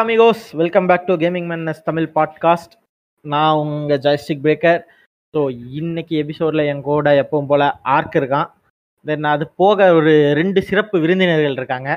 [0.00, 2.74] Hello amigos welcome back to gaming மேன்னஸ் Tamil podcast
[3.24, 4.78] நான் உங்கள் joystick breaker
[5.34, 5.40] so
[5.70, 7.64] இன்னைக்கு எபிசோடில் என் கூட எப்பவும் போல்
[7.94, 8.48] ஆர்க் இருக்கான்.
[9.06, 11.90] தென் அது போக ஒரு ரெண்டு சிறப்பு விருந்தினர்கள் இருக்காங்க.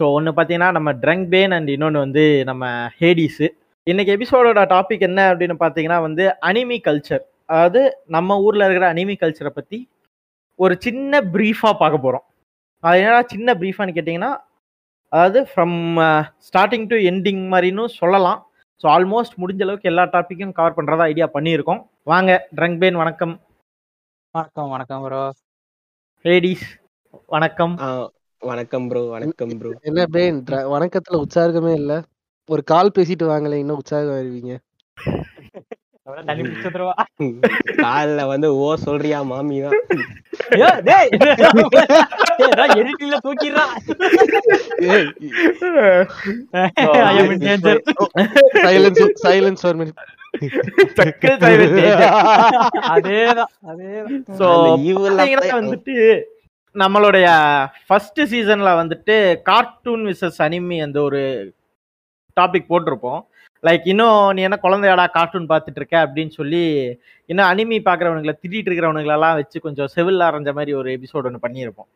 [0.00, 3.48] ஸோ ஒன்று பார்த்தீங்கன்னா நம்ம ட்ரங்க் பேன் அண்ட் இன்னொன்று வந்து நம்ம ஹேடிஸு
[3.86, 9.48] இன்னைக்கு எபிசோடோட டாபிக் என்ன அப்படின்னு பார்த்தீங்கன்னா வந்து அனிமி கல்ச்சர் அதாவது நம்ம ஊரில் இருக்கிற அனிமி கல்ச்சரை
[9.48, 9.80] பற்றி
[10.58, 12.26] ஒரு சின்ன ப்ரீஃபாக பார்க்க போகிறோம்
[12.84, 14.32] அது என்னடா சின்ன ப்ரீஃபான்னு கேட்டிங்கன்னா
[15.12, 15.76] அதாவது ஃப்ரம்
[16.48, 18.40] ஸ்டார்டிங் டு எண்டிங் மாதிரின்னு சொல்லலாம்.
[18.80, 21.80] ஸோ ஆல்மோஸ்ட் முடிஞ்ச அளவுக்கு எல்லா டாப்பிக்கும் கவர் பண்ணுறதா ஐடியா பண்ணியிருக்கோம்.
[22.12, 23.34] வாங்க ட்ரங்க் பேன் வணக்கம்.
[24.34, 25.22] வணக்கம் வணக்கம் ப்ரோ
[26.24, 26.66] லேடிஸ்
[27.34, 27.74] வணக்கம்.
[28.42, 30.38] வணக்கம் ப்ரோ வணக்கம் ப்ரோ என்ன பேன்
[30.74, 31.92] வணக்கத்துல உற்சாகமே இல்ல.
[32.48, 34.52] ஒரு கால் பேசிட்டு வாங்களே இன்னும் உற்சாகம் வருவீங்க
[37.82, 39.78] கால்ல வந்து ஓ சொல்றியா மாமி தான்
[55.36, 55.94] அப்ப- வந்துட்டு
[56.76, 57.26] நம்மளுடைய
[57.86, 61.20] ஃபர்ஸ்ட் சீசன்ல வந்துட்டு கார்ட்டூன் விசஸ் அனிமி அந்த ஒரு
[62.36, 63.22] டாபிக் போட்டிருப்போம்.
[63.66, 66.62] லைக் இன்னும் நீ என்ன குழந்தையாடா கார்ட்டூன் பார்த்துட்டு இருக்க அப்படின்னு சொல்லி
[67.30, 71.88] இன்னும் அனிமி பார்க்குறவனுங்களை திட்டிட்டு இருக்கிறவனுங்களெல்லாம் வச்சு கொஞ்சம் செவில் அரைஞ்ச மாதிரி ஒரு எபிசோடு ஒன்று பண்ணியிருப்போம்.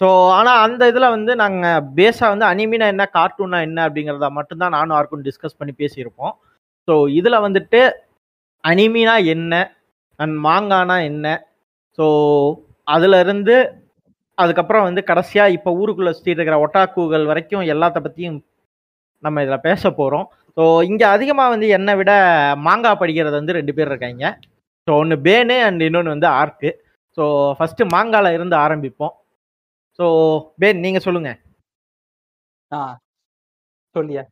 [0.00, 0.06] ஸோ
[0.38, 5.24] ஆனால் அந்த இதில் வந்து நாங்கள் பேஸாக வந்து அனிமினா என்ன கார்ட்டூனா என்ன அப்படிங்கிறத மட்டும்தான் நானும் ஆர்க்கும்
[5.28, 6.34] டிஸ்கஸ் பண்ணி பேசியிருப்போம்.
[6.88, 7.80] ஸோ இதில் வந்துட்டு
[8.64, 9.54] அனிமினா என்ன
[10.20, 11.26] அண்ட் மாங்கானா என்ன
[11.98, 12.06] ஸோ
[12.86, 13.56] அதுலேருந்து
[14.38, 18.38] அதுக்கப்புறம் வந்து கடைசியாக இப்போ ஊருக்குள்ளே சுற்றிட்டு இருக்கிற ஒட்டாக்குகள் வரைக்கும் எல்லாத்த பற்றியும்
[19.22, 20.26] நம்ம இதில் பேச போகிறோம்
[20.56, 22.12] ஸோ இங்கே அதிகமாக வந்து என்னை விட
[22.66, 24.24] மாங்கா படிக்கிறது வந்து ரெண்டு பேர் இருக்காங்க.
[24.88, 26.70] ஸோ ஒன்று பேனு அண்ட் இன்னொன்று வந்து ஆர்க்கு
[27.18, 27.24] ஸோ
[27.58, 29.14] ஃபஸ்ட்டு மாங்கால இருந்து ஆரம்பிப்போம்.
[29.98, 30.04] ஸோ
[30.60, 31.38] பேன் நீங்கள் சொல்லுங்கள்
[32.70, 32.80] ஆ,
[33.94, 34.22] சொல்லியா?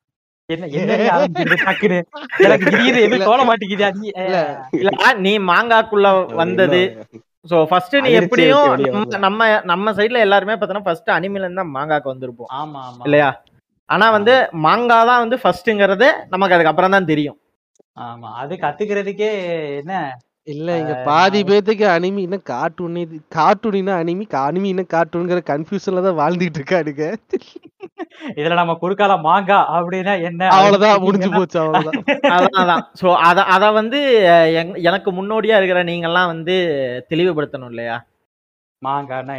[5.21, 6.81] நீ மாங்காக்குள்ள வந்தது.
[7.47, 9.63] ஸோ ஃபர்ஸ்ட் நீ எப்படியும் எப்படி நம்ம-?
[9.65, 12.51] நம்ம சைடில் எல்லாருமே பார்த்தோன்னா ஃபர்ஸ்ட் அனிமில இருந்து தான் மாங்காக்கு வந்திருப்போம்.
[12.61, 13.03] ஆமா ஆமா.
[13.05, 13.31] இல்லையா?
[13.89, 14.35] ஆனா வந்து
[14.65, 17.39] மாங்கா தான் வந்து ஃபர்ஸ்ட்ங்கிறது நமக்கு அதுக்கப்புறம் தான் தெரியும்.
[18.03, 19.31] ஆமா அது கத்துக்கிறதுக்கே
[19.81, 19.95] என்ன?
[20.53, 26.59] இல்ல இங்க பாதி பேத்துக்கு அனிமி என்ன கார்ட்டூன் இது கார்ட்டூனினா அனிமி அனிமினா கார்ட்டூன்ங்கிற கன்ஃபியூஷன்ல தான் வாழ்ந்துட்டு
[26.61, 27.05] இருக்கானுங்க.
[28.39, 30.43] இதுல நம்ம குறுக்கால மாங்கா அப்படின்னா என்ன?
[30.57, 32.03] அவ்வளவுதான் முடிஞ்சு போச்சு அவ்வளவுதான்.
[32.59, 34.01] அதான் ஸோ அதை அதை வந்து
[34.91, 36.57] எனக்கு முன்னோடியா இருக்கிற நீங்கெல்லாம் வந்து
[37.13, 37.99] தெளிவுபடுத்தணும் இல்லையா?
[38.83, 39.37] மாங்கான்னா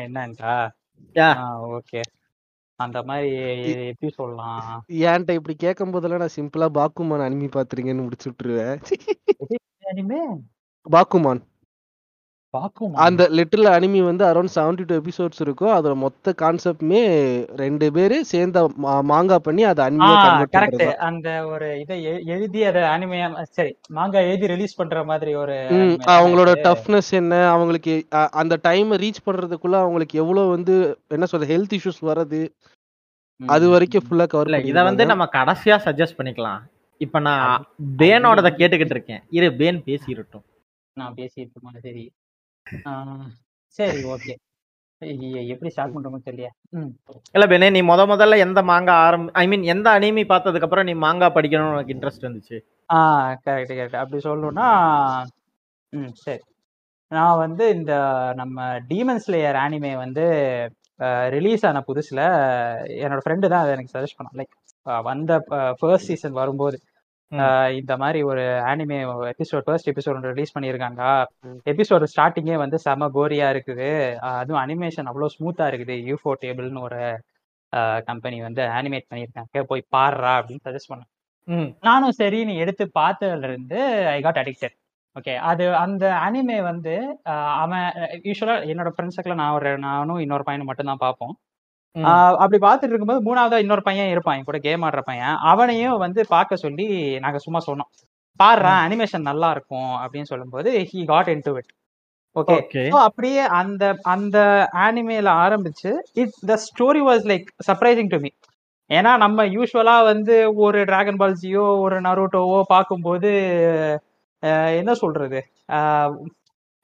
[1.16, 1.34] Yeah.
[1.78, 2.02] ஓகே.
[2.76, 3.30] அந்த மாதிரி
[3.86, 4.84] எப்படி சொல்லலாம்?
[4.92, 8.82] ஏன்ட்ட இப்படி கேட்கும் போதெல்லாம் நான் சிம்பிளா பாக்குமான் அனிமி பாத்துறீங்கன்னு முடிச்சு விட்டுருவேன்.
[9.86, 10.40] பாக்குமான்.
[10.82, 11.26] பாக்கும்
[12.94, 15.70] அந்த லிட்டில் அனிமி வந்து அரௌண்ட் செவன்டி டூ எபிசோட்ஸ் இருக்கும்.
[15.70, 17.02] அதோட மொத்த கான்செப்ட்மே
[17.56, 23.42] ரெண்டு பேரு சேர்ந்த மா- மாங்கா பண்ணி அதை அனிமியா கரெக்ட் அந்த ஒரு இதை எழுதி அதை அனிமையா
[23.42, 26.52] சரி மாங்கா எழுதி ரிலீஸ் பண்ற மாதிரி ஒரு அவங்களோட?
[26.64, 32.50] டஃப்னஸ் என்ன அவங்களுக்கு அந்த டைம் ரீச் பண்றதுக்குள்ள அவங்களுக்கு எவ்வளவு வந்து என்ன சொல்ற ஹெல்த் இஷ்யூஸ் வர்றது
[33.46, 34.04] அது வரைக்கும்.
[34.10, 36.60] ஃபுல்லா கவர் இல்ல இதை வந்து நம்ம கடைசியா சஜஸ்ட் பண்ணிக்கலாம்.
[36.98, 37.66] இப்ப நான்
[37.98, 39.24] பேனோடத கேட்டுக்கிட்டு இருக்கேன்.
[39.30, 40.44] இரு பேன் பேசிடட்டும்.
[40.94, 41.50] நான் பேசிட்டு
[41.82, 42.12] சரி.
[42.66, 42.92] ஆ,
[43.80, 44.34] சரி ஓகே.
[45.54, 46.92] எப்படி ஸ்டார்ட் பண்றோமோ தெரியல ம்.
[47.36, 50.94] இல்ல பேனே நீ முத முதல்ல எந்த மாங்கா ஆரம்பி ஐ மீன் எந்த அனிமி பார்த்ததுக்கு அப்புறம் நீ
[51.02, 52.58] மாங்கா படிக்கணும்னு உனக்கு இன்ட்ரெஸ்ட் இருந்துச்சு
[52.90, 53.00] ஆ
[53.46, 54.68] கரெக்ட் கரெக்ட் அப்படி சொல்லணும்னா
[55.94, 56.44] ம் சரி.
[57.12, 57.94] நான் வந்து இந்த
[58.36, 58.60] நம்ம
[58.90, 60.24] டீமன் ஸ்லேயர் ஆனிமே வந்து
[61.36, 62.22] ரிலீஸ் ஆன புதுசுல
[63.00, 64.38] என்னோட ஃப்ரெண்டு தான் அதை எனக்கு சஜஸ்ட் பண்ணான்.
[64.40, 64.54] லைக்
[65.06, 65.34] வந்த
[65.80, 66.78] ஃபர்ஸ்ட் சீசன் வரும்போது.
[67.80, 68.98] இந்த மாதிரி ஒரு anime
[69.34, 71.02] episode first episode release பண்ணியிருக்காங்க.
[71.74, 73.90] எபிசோட் ஸ்டார்டிங்கே வந்து செம கோரியா இருக்குது.
[74.42, 75.96] அதுவும் அனிமேஷன் அவ்வளோ ஸ்மூத்தா இருக்குது.
[76.10, 77.02] யூஃபோ டேபிள்னு ஒரு
[78.10, 79.64] கம்பெனி வந்து அனிமேட் பண்ணியிருக்காங்க.
[79.72, 81.10] போய் பாடுறா அப்படின்னு சஜஸ்ட் பண்ணேன்.
[81.90, 83.80] நானும் சரி நீ எடுத்து பார்த்ததுல இருந்து
[84.16, 84.76] ஐ காட் அடிக்டட்
[85.16, 86.94] ஓகே அது அந்த அனிமே வந்து
[87.64, 87.88] அவன்
[88.28, 91.34] யூஸ்வலா என்னோட ஃப்ரெண்ட்ஸுக்குள்ள நான் ஒரு நானும் இன்னொரு பையனும் மட்டும் தான் பார்ப்போம்.
[92.42, 95.36] அப்படி பார்த்துட்டு இருக்கும்போது மூணாவதா இன்னொரு பையன் இருப்பான் என் கூட கேம் ஆடுற பையன்.
[95.52, 96.88] அவனையும் வந்து பார்க்க சொல்லி
[97.26, 97.90] நாங்க சும்மா சொன்னோம்.
[98.40, 101.72] பாடுறான் அனிமேஷன் நல்லா இருக்கும் அப்படின்னு சொல்லும்போது he got into it
[102.36, 104.38] okay அப்படியே அந்த அந்த
[104.86, 105.92] ஆனிமேல ஆரம்பிச்சு
[106.22, 108.32] it the story was like surprising to me
[108.90, 110.36] ஏன்னா நம்ம யூஸ்வலா வந்து
[110.66, 113.30] ஒரு டிராகன் பால்ஸியோ ஒரு நருட்டோவோ பார்க்கும்போது
[114.80, 115.40] என்ன சொல்றது?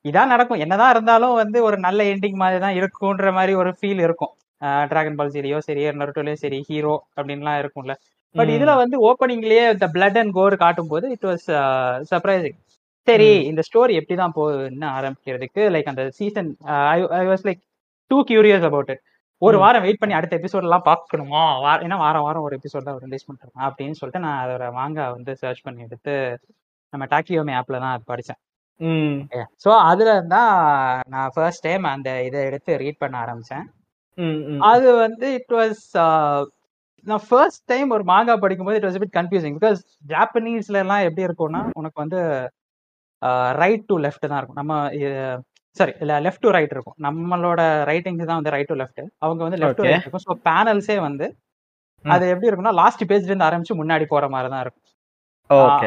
[0.05, 0.61] இதான் நடக்கும்.
[0.65, 4.33] என்னதான் இருந்தாலும் வந்து ஒரு நல்ல எண்டிங் மாதிரி தான் இருக்கும்ன்ற மாதிரி ஒரு ஃபீல் இருக்கும்.
[4.89, 7.93] டிராகன் பால்ஸிலையோ சரி நருட்டோலயோ சரி ஹீரோ அப்படின்லாம் இருக்கும்ல.
[8.35, 8.51] பட்.
[8.55, 11.47] இதுல வந்து ஓப்பனிங்லயே இந்த பிளட் அண்ட் கோர் காட்டும்போது இட் வாஸ்
[12.11, 12.57] சர்ப்ரைசிங்
[13.07, 16.49] சரி இந்த ஸ்டோரி எப்படி தான் போகுதுன்னு ஆரம்பிக்கிறதுக்கு லைக் அந்த season
[17.15, 17.61] I was like
[18.11, 19.03] too curious about it
[19.41, 19.57] ஒரு.
[19.57, 21.41] வாரம் வெயிட் பண்ணி அடுத்த எபிசோட் எல்லாம் பார்க்கணுமா?
[21.63, 25.33] வா- ஏன்னா வாரம் வாரம் ஒரு எபிசோட் தான் ரிலீஸ் பண்றாங்க அப்படின்னு சொல்லிட்டு நான் அதோட மாங்கா வந்து
[25.35, 26.13] சர்ச் பண்ணி எடுத்து
[26.93, 28.39] நம்ம டாக்கியோமி ஆப்ல தான் அது படிச்சேன்.
[28.79, 29.15] ம்.
[29.63, 30.41] ஸோ அதுல இருந்தா
[31.07, 33.65] நான் ஃபர்ஸ்ட் டைம் அந்த இதை எடுத்து ரீட் பண்ண ஆரம்பிச்சேன்.
[34.71, 35.83] அது வந்து இட் வாஸ்
[37.07, 39.79] நான் ஃபர்ஸ்ட் டைம் ஒரு மாங்கா படிக்கும்போது it was bit confusing because
[40.13, 42.19] ஜாப்பனீஸ்ல எல்லாம் எப்படி இருக்கும்னா உனக்கு வந்து
[43.61, 44.59] ரைட் டு லெஃப்ட் தான் இருக்கும்.
[44.61, 44.73] நம்ம
[45.77, 46.97] சாரி இல்ல லெஃப்ட் டு ரைட் இருக்கும்.
[47.05, 49.85] நம்மளோட ரைட்டிங் தான் வந்து ரைட் டு லெஃப்ட் அவங்க வந்து லெஃப்ட் டு.
[49.89, 50.25] ரைட் இருக்கும்.
[50.27, 51.27] ஸோ பேனல்ஸே வந்து.
[52.05, 54.85] அது எப்படி இருக்கும்னா லாஸ்ட் பேஜ்ல இருந்து ஆரம்பிச்சு முன்னாடி போற மாதிரி தான் இருக்கும்.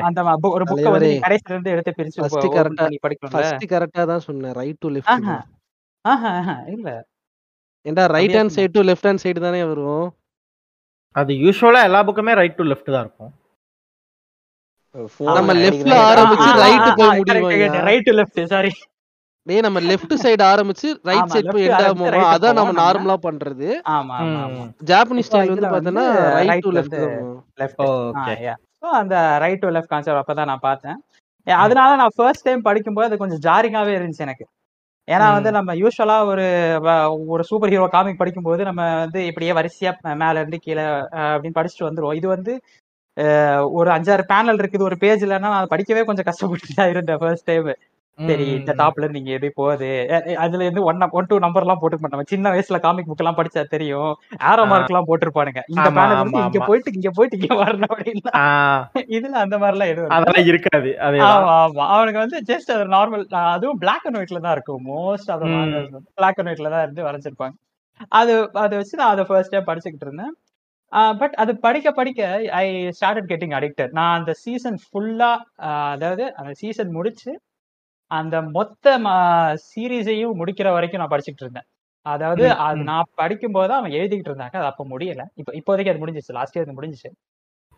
[0.09, 0.21] அந்த
[0.57, 2.21] ஒரு புக்கை வந்து கடைசில இருந்து எடுத்து பிரிச்சு
[3.05, 3.35] படிக்கணும்ல.
[3.37, 4.55] ஃபர்ஸ்ட் கரெக்டா தான் சொன்னேன்.
[4.61, 5.13] ரைட் டு லெஃப்ட்
[6.05, 6.31] ஆஹா,
[6.77, 6.89] இல்ல.
[7.87, 10.07] ஏண்டா right hand side to left hand side தானே வரும்?
[11.17, 13.33] அது யூஸ்வலா எல்லா புக்குமே ரைட் டு லெஃப்ட் தான் இருக்கும்.
[15.29, 18.73] நம்ம மாதிரி ஆரம்பிச்சு right போய் முடியுமா ரைட் டு லெஃப்ட் சாரி
[19.47, 22.75] டேய் நம்ம லெஃப்ட் சைடு ஆரம்பிச்சு ரைட் சைடு போய் left எண்ட் ஆகுமா right அதான் நம்ம.
[22.81, 23.69] நார்மலா பண்றது.
[23.95, 24.65] ஆமா ஆமா ஆமா.
[24.91, 26.05] ஜாப்பனீஸ் ஸ்டைல் வந்து வந்து
[26.39, 26.99] right right to left
[27.63, 28.35] left okay
[28.81, 29.15] so அந்த
[29.45, 30.99] ரைட் டு லெஃப்ட் கான்செப்ட் அப்பதான் நான் பார்த்தேன்.
[31.47, 34.45] அதனால நான் ஃபர்ஸ்ட் டைம் படிக்கும்போது அது கொஞ்சம் ஜாரிங்காவே இருந்துச்சு எனக்கு.
[35.09, 35.51] ஏன்னா வந்து.
[35.57, 36.45] நம்ம யூஸ்வலா ஒரு
[37.35, 40.85] ஒரு சூப்பர் ஹீரோ காமிக் படிக்கும்போது நம்ம வந்து இப்படியே வரிசையா மேல இருந்து கீழே
[41.25, 42.19] அப்படின்னு படிச்சுட்டு வந்துருவோம்.
[42.21, 42.53] இது வந்து
[43.79, 44.87] ஒரு அஞ்சாறு பேனல் இருக்குது.
[44.91, 47.69] ஒரு பேஜ் இல்லைன்னா நான் படிக்கவே கொஞ்சம் கஷ்டப்பட்டு தான் இருந்தேன் ஃபர்ஸ்ட் டைம்
[48.19, 49.89] சரி இந்த டாப்ல இருந்து நீங்க எது போகுது.
[50.37, 53.63] அதுல இருந்து ஒன் ஒன் டூ நம்பர் எல்லாம் போட்டு நம்ம சின்ன வயசுல காமிக் புக் எல்லாம் படிச்சா
[53.73, 54.11] தெரியும்.
[54.49, 54.65] ஆரோ.
[54.71, 55.63] மார்க் எல்லாம் போட்டிருப்பானுங்க.
[55.73, 56.61] இந்த ஆமா, வந்து இங்க.
[56.69, 58.35] போயிட்டு இங்க போயிட்டு இங்க வரணும் அப்படின்னா
[59.17, 60.13] இதுல அந்த மாதிரி எல்லாம் எதுவும்.
[60.17, 60.91] அதெல்லாம் இருக்காது.
[61.29, 61.87] ஆமா ஆமா.
[61.95, 63.25] அவனுக்கு வந்து ஜஸ்ட் அது நார்மல்
[63.55, 64.83] அதுவும் பிளாக் அண்ட் ஒயிட்ல தான் இருக்கும்.
[64.93, 65.75] Most of hmm.
[66.21, 67.57] Black and ஒயிட்ல தான் இருந்து வரைஞ்சிருப்பாங்க.
[68.19, 68.33] அது
[68.63, 70.35] அதை வச்சு நான் அதை ஃபர்ஸ்ட் டைம் படிச்சுக்கிட்டு இருந்தேன்.
[71.21, 72.23] பட் அது படிக்க படிக்க
[72.59, 72.67] ஐ
[72.99, 75.31] ஸ்டார்டட் கெட்டிங் அடிக்டட் நான் அந்த சீசன் ஃபுல்லா
[75.93, 77.33] அதாவது அந்த சீசன் முடிச்சு
[78.13, 78.87] அந்த மொத்த
[79.69, 81.69] சீரீஸையும் முடிக்கிற வரைக்கும் நான் படிச்சுக்கிட்டு இருந்தேன்.
[82.07, 82.81] அதாவது அது.
[82.89, 84.57] நான் படிக்கும் போது அவன் எழுதிக்கிட்டு இருந்தாங்க.
[84.61, 85.25] அது அப்ப முடியல.
[85.41, 87.11] இப்போ இப்போதைக்கு அது முடிஞ்சிச்சு லாஸ்ட் இயர் அது முடிஞ்சிச்சு.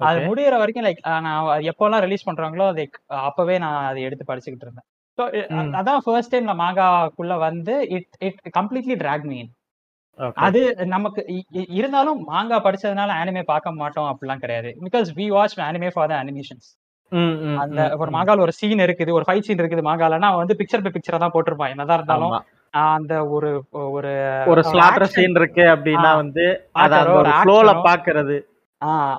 [0.00, 0.20] அது.
[0.28, 1.40] முடியிற வரைக்கும் லைக் நான்
[1.70, 2.84] எப்போல்லாம் ரிலீஸ் பண்றாங்களோ அதை
[3.28, 4.86] அப்பவே நான் அதை எடுத்து படிச்சுக்கிட்டு இருந்தேன்.
[5.18, 5.24] ஸோ.
[5.80, 9.50] அதான் ஃபர்ஸ்ட் டைம் நான் மாங்காக்குள்ள வந்து it it completely track mean.
[10.44, 10.60] அது
[10.92, 11.20] நமக்கு
[11.78, 14.70] இருந்தாலும் மாங்கா படிச்சதுனால அனிமே பார்க்க மாட்டோம் அப்படிலாம் கிடையாது.
[14.86, 16.68] Because we watch anime for the animations
[17.62, 18.10] அந்த ஒரு.
[18.14, 21.34] மாங்கால ஒரு சீன் இருக்குது ஒரு ஃபைட் சீன் இருக்குது மாங்காலன்னா அவன் வந்து பிக்சர் பை பிக்சரா தான்
[21.34, 21.72] போட்டிருப்பான்.
[21.74, 22.34] என்னதான் இருந்தாலும்
[22.88, 23.50] அந்த ஒரு
[23.90, 24.12] ஒரு
[24.52, 26.46] ஒரு ஸ்லாட்டர் சீன் இருக்கு அப்படின்னா வந்து
[26.84, 28.36] அத ஒரு ஃப்ளோல பாக்குறது.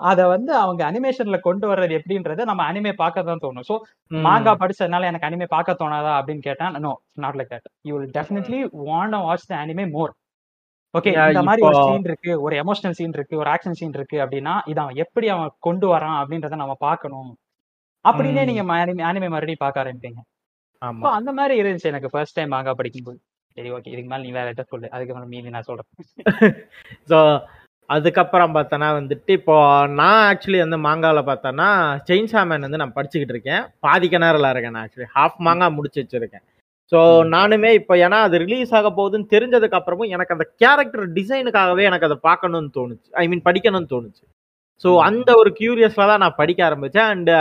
[0.10, 3.70] அத வந்து அவங்க அனிமேஷன்ல கொண்டு வர்றது எப்படின்றது நம்ம அனிமே பார்க்க தான் தோணும்.
[4.12, 4.22] ம்.
[4.26, 6.76] மாங்கா படிச்சதுனால எனக்கு அனிமே பார்க்க தோணாதா அப்படின்னு கேட்டேன்.
[6.86, 6.92] No
[7.24, 8.60] not like that you will definitely
[8.90, 10.14] want watch the anime more
[10.94, 14.54] okay இந்த மாதிரி ஒரு சீன் இருக்கு ஒரு எமோஷனல் சீன் இருக்கு ஒரு ஆக்ஷன் சீன் இருக்கு அப்படின்னா
[14.66, 17.32] இதை அவன் எப்படி அவன் கொண்டு வரான் அப்படின்றத நம்ம பார்க்கணும்.
[18.06, 18.44] அப்படின்னே.
[18.50, 18.64] நீங்க
[19.10, 20.20] அனிமே மறுபடியும் பார்க்க ஆரம்பிப்பீங்க.
[20.82, 21.02] ஆமா.
[21.04, 23.20] So, அந்த மாதிரி இருந்துச்சு எனக்கு ஃபர்ஸ்ட் டைம் மாங்கா படிக்கும்போது.
[23.58, 24.88] சரி ஓகே இதுக்கு மேல நீ வேற ஏதாவது சொல்லு.
[24.96, 25.90] அதுக்கப்புறம் மீதி நான் சொல்றேன்.
[27.12, 27.20] ஸோ
[27.90, 29.56] அதுக்கப்புறம் பார்த்தோன்னா வந்துட்டு இப்போ
[30.00, 31.68] நான் ஆக்சுவலி வந்து மாங்கால பார்த்தோன்னா
[32.08, 33.64] செயின்சா மேன் வந்து நான் படிச்சுக்கிட்டு இருக்கேன்.
[33.86, 36.46] பாதி கிணறுல இருக்கேன் நான் ஆக்சுவலி ஹாஃப் மாங்கா முடிச்சு வச்சிருக்கேன்.
[36.92, 37.00] ஸோ.
[37.36, 42.18] நானுமே இப்போ ஏன்னா அது ரிலீஸ் ஆக போகுதுன்னு தெரிஞ்சதுக்கு அப்புறமும் எனக்கு அந்த கேரக்டர் டிசைனுக்காகவே எனக்கு அதை
[42.28, 43.10] பார்க்கணும்னு தோணுச்சு.
[43.22, 44.24] ஐ மீன் படிக்கணும்னு தோணுச்சு.
[44.84, 44.90] ஸோ.
[45.08, 47.10] அந்த ஒரு கியூரியஸ்ல தான் நான் படிக்க ஆரம்பிச்சேன்.
[47.14, 47.32] அண்ட்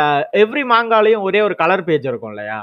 [0.43, 2.61] எவ்ரி மாங்காலையும் ஒரே ஒரு கலர் பேஜ் இருக்கும் இல்லையா?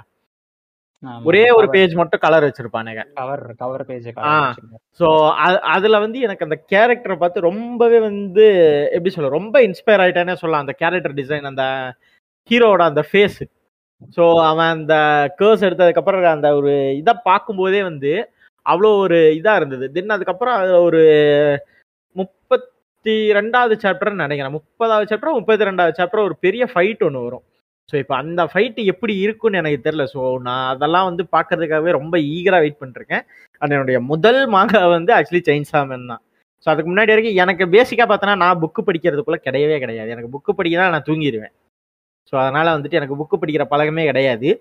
[1.28, 3.04] ஒரே ஒரு பேஜ் மட்டும் colour வச்சிருப்பானுங்க.
[3.20, 4.10] Cover cover page.
[5.00, 5.08] So
[5.76, 8.46] அதுல வந்து எனக்கு அந்த கேரக்டரை பார்த்து ரொம்பவே வந்து
[8.98, 10.66] எப்படி சொல்ல ரொம்ப இன்ஸ்பயர் ஆயிட்டேனே சொல்லலாம்.
[10.66, 11.66] அந்த கேரக்டர் டிசைன் அந்த
[12.50, 13.42] ஹீரோவோட அந்த ஃபேஸ்
[14.18, 14.94] ஸோ அவன் அந்த
[15.40, 18.14] கேர்ஸ் எடுத்ததுக்கப்புறம் அந்த ஒரு இதை பார்க்கும்போதே வந்து
[18.66, 19.86] அவ்வளோ ஒரு இதாக இருந்தது.
[19.96, 21.02] தென் அதுக்கப்புறம் அது ஒரு
[23.04, 24.54] முப்பத்தி ரெண்டாவது சாப்டர்னு நினைக்கிறேன்.
[24.56, 27.44] முப்பதாவது சாப்டர் முப்பத்தி ரெண்டாவது சாப்டர் ஒரு பெரிய ஃபைட் ஒன்று வரும்.
[27.90, 30.04] ஸோ இப்போ அந்த ஃபைட்டு எப்படி இருக்குன்னு எனக்கு தெரியல.
[30.12, 33.24] ஸோ நான் அதெல்லாம் வந்து பார்க்கறதுக்காகவே ரொம்ப ஈகராக வெயிட் பண்ணிருக்கேன்
[33.62, 36.22] அது என்னுடைய முதல் மாங்கா வந்து ஆக்சுவலி செயின்சாமன் தான்.
[36.66, 40.12] ஸோ அதுக்கு முன்னாடி வரைக்கும் எனக்கு பேசிக்காக பார்த்தோன்னா நான் புக்கு படிக்கிறதுக்குள்ளே கிடையவே கிடையாது.
[40.16, 41.54] எனக்கு புக்கு படிக்க நான் தூங்கிடுவேன்.
[42.30, 44.52] ஸோ அதனால் வந்துட்டு எனக்கு புக்கு படிக்கிற பழக்கமே கிடையாது.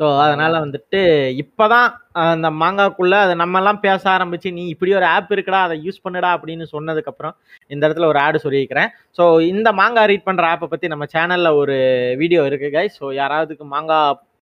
[0.00, 1.00] ஸோ அதனால வந்துட்டு
[1.42, 1.88] இப்போதான்
[2.32, 6.30] அந்த மாங்காக்குள்ள அதை நம்ம எல்லாம் பேச ஆரம்பிச்சு நீ இப்படி ஒரு ஆப் இருக்குடா அதை யூஸ் பண்ணுடா
[6.36, 7.34] அப்படின்னு சொன்னதுக்கப்புறம்
[7.72, 8.90] இந்த இடத்துல ஒரு ஆடு சொல்லியிருக்கிறேன்.
[9.18, 11.76] ஸோ இந்த மாங்கா ரீட் பண்ணுற ஆப்பை பற்றி நம்ம சேனலில் ஒரு
[12.22, 12.94] வீடியோ இருக்கு guys.
[13.00, 13.98] ஸோ யாராவதுக்கு மாங்கா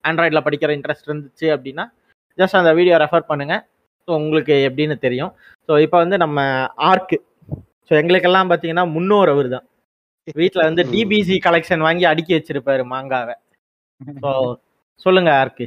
[0.04, 1.86] ஆண்ட்ராய்டில் படிக்கிற இன்ட்ரெஸ்ட் இருந்துச்சு அப்படின்னா
[2.40, 3.56] ஜஸ்ட் அந்த வீடியோ ரெஃபர் பண்ணுங்க.
[4.08, 5.32] ஸோ உங்களுக்கு எப்படின்னு தெரியும்.
[5.70, 6.40] ஸோ இப்போ வந்து நம்ம
[6.90, 7.18] ஆர்க்கு
[7.90, 9.66] ஸோ எங்களுக்கெல்லாம் பார்த்தீங்கன்னா முன்னோர் அவர் தான்
[10.38, 13.36] வீட்டில் வந்து டிபிசி கலெக்ஷன் வாங்கி அடுக்கி வச்சிருப்பாரு மாங்காவை.
[14.22, 14.32] ஸோ
[15.06, 15.66] சொல்லுங்க ஆர்க்கு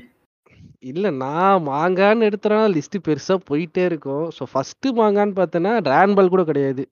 [0.83, 4.27] இல்ல நான் மாங்கான்னு எடுத்தனா லிஸ்ட் பெருசா போயிட்டே இருக்கும்.
[4.37, 6.83] ஸோ ஃபர்ஸ்ட் மாங்கான்னு பார்த்தேன்னா டிரான்பால் கூட கிடையாது.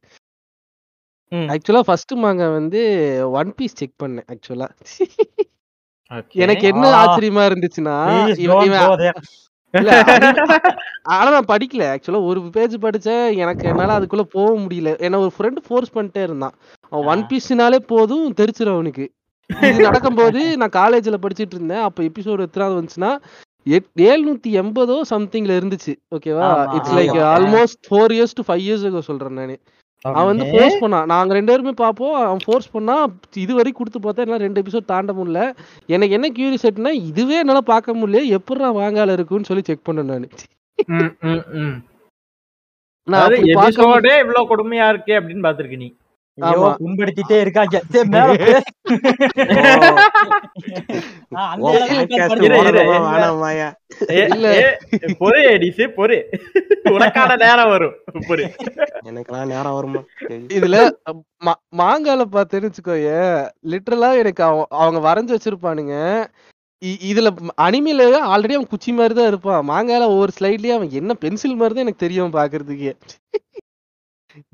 [1.33, 1.49] ம்.
[1.49, 2.81] ஆக்சுவலா ஃபர்ஸ்ட் மாங்கா வந்து
[3.31, 4.69] ஒன் பீஸ் செக் பண்ணேன் ஆக்சுவலா.
[6.35, 6.85] எனக்கு என்ன.
[7.01, 7.97] ஆச்சரியமா இருந்துச்சுன்னா
[11.15, 14.93] ஆனா நான் படிக்கல ஆக்சுவலா ஒரு பேஜ் படிச்சேன் எனக்கு என்னால அதுக்குள்ள போக முடியல.
[15.07, 16.55] ஏன்னா ஒரு ஃப்ரெண்ட் ஃபோர்ஸ் பண்ணிட்டே இருந்தான்.
[16.93, 19.07] அவன் ஒன் பீஸ்னாலே போதும் தெரிச்சிரும் அவனுக்கு.
[19.69, 21.85] இது நடக்கும்போது நான் காலேஜ்ல படிச்சிட்டு இருந்தேன்.
[21.89, 23.13] அப்ப எபிசோடு எத்தனாவது வந்துச்சுன்னா
[24.11, 25.93] ஏழ்நூத்தி எண்பதோ சம்திங்ல இருந்துச்சு.
[26.17, 27.19] ஓகேவா it's like.
[27.35, 29.57] Almost four years to five years சொல்றேன் நானு.
[30.05, 31.09] அவன் வந்து ஃபோர்ஸ் பண்ணான்.
[31.13, 32.15] நாங்க ரெண்டு பேருமே பார்ப்போம்.
[32.27, 32.97] அவன் ஃபோர்ஸ் பண்ணா
[33.45, 35.41] இது வரைக்கும் கொடுத்து பார்த்தா என்னால ரெண்டு எபிசோட் தாண்ட முடியல.
[35.95, 38.21] எனக்கு என்ன கியூரியாசிட்டினா இதுவே என்னால பார்க்க முடியல.
[38.39, 40.29] எப்படிடா வாங்கால இருக்குன்னு சொல்லி செக் பண்ணேன் நானு.
[43.09, 45.91] நான் இவ்வளவு கொடுமையா இருக்கு அப்படின்னு பாத்திருக்க நீ.
[46.39, 46.77] ஐயோ.
[46.81, 47.81] புண்படுத்திட்டே இருக்காங்க.
[55.21, 56.39] பொறு எடிசு பொறு.
[56.91, 57.93] உனக்கான நேரம் வரும்.
[58.29, 58.43] பொறு.
[59.05, 60.03] எனக்கெல்லாம் நேரம் வருமா.
[60.57, 60.91] இதுல
[61.47, 66.27] மா- மாங்கால பார்த்தேன்னு வச்சுக்கோயே லிட்டரலா எனக்கு அவ- அவங்க வரைஞ்சு வச்சிருப்பானுங்க.
[67.05, 69.69] இதுல அனிமையில ஆல்ரெடி அவன் குச்சி மாதிரி தான் இருப்பான்.
[69.69, 72.97] மாங்கால ஒவ்வொரு ஸ்லைட்லயே அவன் என்ன பென்சில் மாதிரி தான் எனக்கு தெரியும் பாக்குறதுக்கே.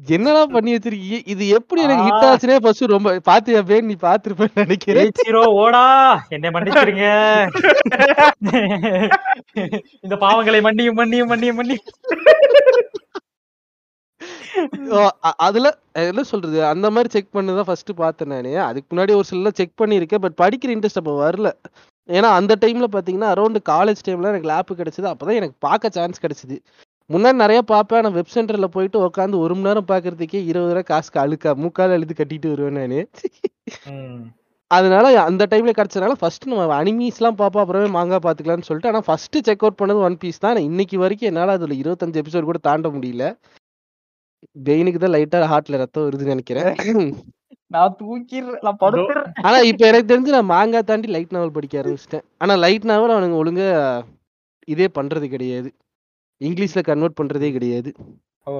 [0.07, 1.21] என்னடா பண்ணி வச்சிருக்கீங்க?
[1.25, 2.35] இது எப்படி எனக்கு ஹிட்.
[2.35, 5.11] ஆச்சுனே ஃபர்ஸ்ட் ரொம்ப பாத்தியா பேன் நீ பாத்துருப்பேன்னு நினைக்கிறேன்.
[5.11, 6.19] ஏச்சிரோ ஓடா.
[6.29, 7.49] என்னை மன்னிச்சிருங்க.
[10.01, 11.79] இந்த பாவங்களை மன்னியும் மன்னியும் மன்னியும்
[14.93, 16.67] அ- அதுல என்ன சொல்றது?
[16.67, 18.61] அந்த மாதிரி செக் பண்ணதான் ஃபர்ஸ்ட் பார்த்தேன் நானு.
[18.61, 21.53] அதுக்கு முன்னாடி ஒரு சில செக் பண்ணியிருக்கேன் பட் படிக்கிற இன்ட்ரெஸ்ட் அப்போ வரல.
[22.09, 25.15] ஏன்னா அந்த டைம்ல பாத்தீங்கன்னா அரௌண்ட் காலேஜ் டைம்ல எனக்கு லேப் கிடைச்சது.
[25.15, 26.59] அப்பதான் எனக்கு பார்க்க சான்ஸ் கிடைச்சது.
[27.11, 31.19] முன்னாடி நிறைய பார்ப்பேன் நான் வெப் சென்டர்ல போயிட்டு உட்காந்து ஒரு மணி நேரம் பாக்குறதுக்கே இருபது ரூபாய் காசுக்கு
[31.23, 33.01] அழுக்கா மூக்கால எழுதி கட்டிட்டு வருவேன் நானு.
[34.71, 39.39] அதனால அந்த டைம்ல கிடைச்சதுனால ஃபர்ஸ்ட் நம்ம அனிமீஸ் எல்லாம் பார்ப்போம் அப்புறமே மாங்கா பாத்துக்கலாம்னு சொல்லிட்டு ஆனா ஃபர்ஸ்ட்
[39.49, 40.65] செக் அவுட் பண்ணது ஒன் பீஸ் தான்.
[40.71, 43.27] இன்னைக்கு வரைக்கும் என்னால அதுல இருபத்தஞ்சு எபிசோட் கூட தாண்ட முடியல.
[44.69, 46.73] பெயினுக்கு தான் லைட்டா ஹார்ட்ல ரத்தம் வருதுன்னு நினைக்கிறேன்.
[47.71, 52.27] நான் தூக்கிடுறேன் ஆனா இப்ப எனக்கு தெரிஞ்சு நான் மாங்கா தாண்டி லைட் நாவல் படிக்க ஆரம்பிச்சிட்டேன்.
[52.43, 53.69] ஆனா லைட் நாவல் அவனுங்க ஒழுங்கா
[54.69, 55.71] இதே பண்றது கிடையாது.
[56.41, 57.93] இங்கிலீஷ்ல கன்வெர்ட் பண்றதே கிடையாது.
[58.47, 58.53] ஓ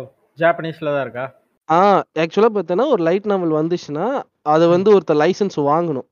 [0.43, 1.27] ஜாப்பனீஸ்ல தான் இருக்கா?
[1.69, 1.79] ஆ
[2.23, 4.07] ஆக்சுவலா பார்த்தோன்னா ஒரு லைட் நாவல் வந்துச்சுன்னா
[4.55, 6.09] அதை வந்து ஒருத்தர் லைசன்ஸ் வாங்கணும்.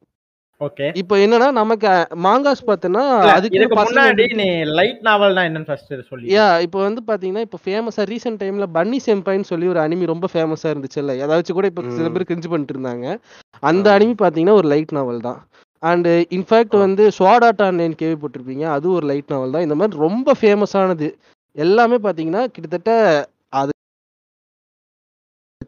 [0.61, 1.92] ஓகே இப்போ என்னன்னா நமக்கு
[2.26, 3.02] மாங்காஸ் பார்த்தோன்னா
[3.37, 4.47] அதுக்கு முன்னாடி நீ
[4.78, 6.26] லைட் நாவல்னா என்னன்னு ஃபர்ஸ்ட் சொல்லி.
[6.35, 10.71] யா இப்போ வந்து பாத்தீங்கன்னா இப்போ ஃபேமஸா ரீசெண்ட் டைம்ல பன்னி செம்பைன்னு சொல்லி ஒரு அனிமி ரொம்ப ஃபேமஸா
[10.73, 12.11] இருந்துச்சுல்ல ஏதாச்சும் கூட இப்போ சில.
[12.16, 13.07] பேர் கிரிஞ்சு பண்ணிட்டு இருந்தாங்க.
[13.71, 13.87] அந்த.
[13.97, 15.40] அனிமி பாத்தீங்கன்னா ஒரு லைட் நாவல் தான்.
[15.83, 16.76] And in fact.
[16.85, 18.64] வந்து ஸ்வாடாட் ஆன்லைன் கேள்விப்பட்டிருப்பீங்க.
[18.76, 19.66] அது ஒரு லைட் நாவல் தான்.
[19.69, 21.09] இந்த மாதிரி ரொம்ப ஃபேமஸானது
[21.56, 22.90] எல்லாமே பாத்தீங்கன்னா கிட்டத்தட்ட
[23.61, 23.73] அது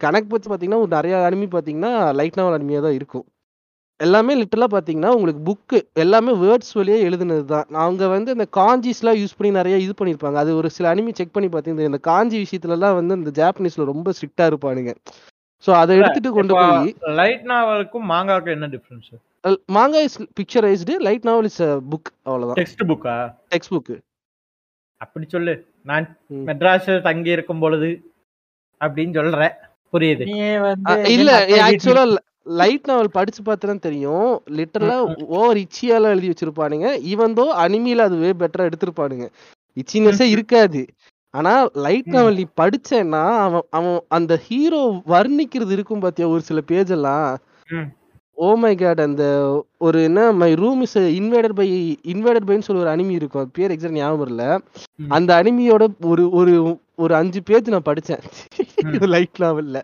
[0.04, 3.26] கணக்கு பத்தி பாத்தீங்கன்னா ஒரு நிறைய அனிமி பாத்தீங்கன்னா லைட் நாவல் அனிமியா தான் இருக்கும்.
[4.00, 9.36] எல்லாமே லிட்டரலா பாத்தீங்கன்னா உங்களுக்கு புக்கு எல்லாமே வேர்ட்ஸ் வழியே எழுதுனது தான் அவங்க வந்து இந்த காஞ்சிஸ்லாம் யூஸ்
[9.36, 13.18] பண்ணி நிறைய இது பண்ணியிருப்பாங்க அது ஒரு சில அனிமி செக் பண்ணி பார்த்தீங்கன்னா இந்த காஞ்சி விஷயத்துலலாம் வந்து
[13.20, 14.94] இந்த ஜாப்பனீஸ்ல ரொம்ப ஸ்ட்ரிக்டா இருப்பானுங்க.
[15.64, 19.12] ஸோ அதை எடுத்துட்டு கொண்டு போய் லைட் நாவலுக்கும் மாங்காவுக்கும் என்ன difference
[19.76, 21.62] manga is picturised light novel is
[21.92, 22.58] book அவ்வளவுதான்.
[22.60, 23.16] டெக்ஸ்ட் புக்கா
[23.54, 23.92] டெக்ஸ்ட் புக்
[25.00, 25.54] அப்படி சொல்லு.
[25.82, 26.06] நான்.
[26.46, 27.88] மெட்ராஸில் தங்கி இருக்கும் பொழுது
[28.80, 29.54] அப்படின்னு சொல்றேன்
[29.92, 30.24] புரியுது.
[31.16, 31.30] இல்ல
[31.66, 32.04] ஆக்சுவலா
[32.58, 34.30] லைட் நாவல் படிச்சு பார்த்தா தெரியும்.
[34.56, 34.96] லிட்டரலா
[35.36, 36.88] ஓவர் இச்சியால எழுதி வச்சிருப்பானுங்க.
[37.12, 39.26] ஈவன் தோ அனிமில அது வே பெட்டரா எடுத்திருப்பானுங்க.
[39.76, 40.80] இச்சினஸே இருக்காது.
[41.34, 41.52] ஆனா
[41.86, 42.10] லைட்.
[42.16, 44.82] நாவல் நீ படிச்சேன்னா அவன் அவன் அந்த ஹீரோ
[45.14, 47.28] வர்ணிக்கிறது இருக்கும் பாத்தியா ஒரு சில பேஜ் எல்லாம்.
[48.38, 49.24] ஓ மை காட் அந்த
[49.78, 51.66] ஒரு என்ன my room is invaded by
[52.04, 54.44] invaded பைன்னு சொல்லி ஒரு அனிமி இருக்கும் அது பேர் எக்ஸாக்ட் ஞாபகம் இல்ல.
[55.08, 56.54] அந்த அனிமியோட ஒரு ஒரு
[56.98, 58.24] ஒரு அஞ்சு பேஜ் நான் படிச்சேன்.
[59.14, 59.78] லைட் நாவல்ல.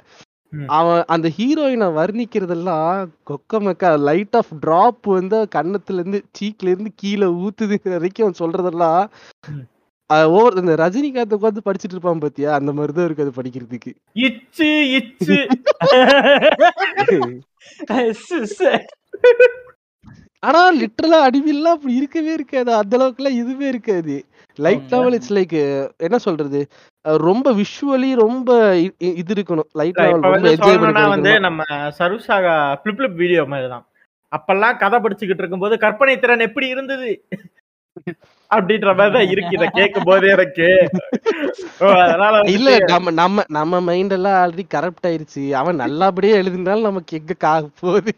[0.75, 2.95] அவன் அந்த ஹீரோயினை வர்ணிக்கிறதெல்லாம்
[3.29, 9.05] கொக்க மக்கா லைட் ஆஃப் டிராப் வந்து கன்னத்துல இருந்து சீக்ல இருந்து கீழே ஊத்துது வரைக்கும் அவன் சொல்றதெல்லாம்.
[10.33, 13.93] ஓவர் இந்த ரஜினிகாந்த் உட்காந்து படிச்சிட்டு இருப்பான் பாத்தியா அந்த மாதிரிதான் இருக்கு அது படிக்கிறதுக்கு
[14.23, 15.39] இச்சு இச்சு
[20.43, 22.71] ஆனா லிட்டரலா அடிவில்லாம் அப்படி இருக்கவே இருக்காது.
[22.75, 24.15] அந்த அளவுக்குலாம் இதுவே இருக்காது.
[24.59, 24.87] லைட்.
[24.91, 25.57] லெவல் இட்ஸ் லைக்
[25.99, 26.61] என்ன சொல்றது?
[27.27, 28.51] ரொம்ப விஷுவலி ரொம்ப
[29.21, 29.69] இது இருக்கணும்.
[29.73, 31.63] லைட் லெவல் ரொம்ப என்ஜாய் வந்து நம்ம
[31.99, 33.85] சருசாகா பிளிப் பிளிப் வீடியோ மாதிரி தான்.
[34.33, 37.11] அப்பெல்லாம் கதை படிச்சுக்கிட்டு இருக்கும்போது கற்பனை திறன் எப்படி இருந்தது?
[38.51, 39.55] அப்படின்ற மாதிரி தான் இருக்கு.
[39.57, 40.69] இதை கேட்கும் போது எனக்கு
[42.05, 45.45] அதனால இல்ல நம்ம நம்ம நம்ம மைண்ட் எல்லாம் ஆல்ரெடி கரப்ட் ஆயிருச்சு.
[45.61, 47.53] அவன் நல்லபடியா எழுதினாலும் நமக்கு எங்க கா
[47.83, 48.13] போகுது?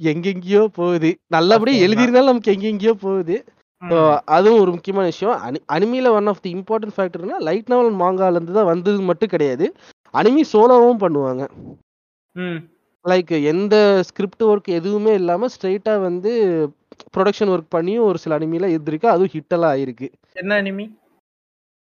[0.00, 1.10] எங்கெங்கயோ போகுது.
[1.36, 1.82] நல்லபடியா.
[1.86, 3.36] எழுதியிருந்தாலும் நமக்கு எங்கெங்கயோ போகுது.
[4.36, 5.34] அதுவும் ஒரு முக்கியமான விஷயம்.
[5.46, 9.66] அனி அனிமில ஒன் ஆஃப் தி இம்பார்ட்டன்ட் ஃபேக்டர்னா லைட் நாவல் மாங்கால இருந்து தான் வந்தது மட்டும் கிடையாது.
[10.14, 11.42] அனிமி சோலோவும் பண்ணுவாங்க.
[13.04, 13.74] லைக் எந்த
[14.08, 16.32] ஸ்கிரிப்ட் ஒர்க் எதுவுமே இல்லாம ஸ்ட்ரைட்டா வந்து
[17.14, 19.06] ப்ரொடக்ஷன் ஒர்க் பண்ணியும் ஒரு சில அனிமில இருந்திருக்கு.
[19.06, 20.08] அதுவும் ஹிட்டெல்லாம் ஆயிருக்கு.
[20.42, 20.86] என்ன அனிமி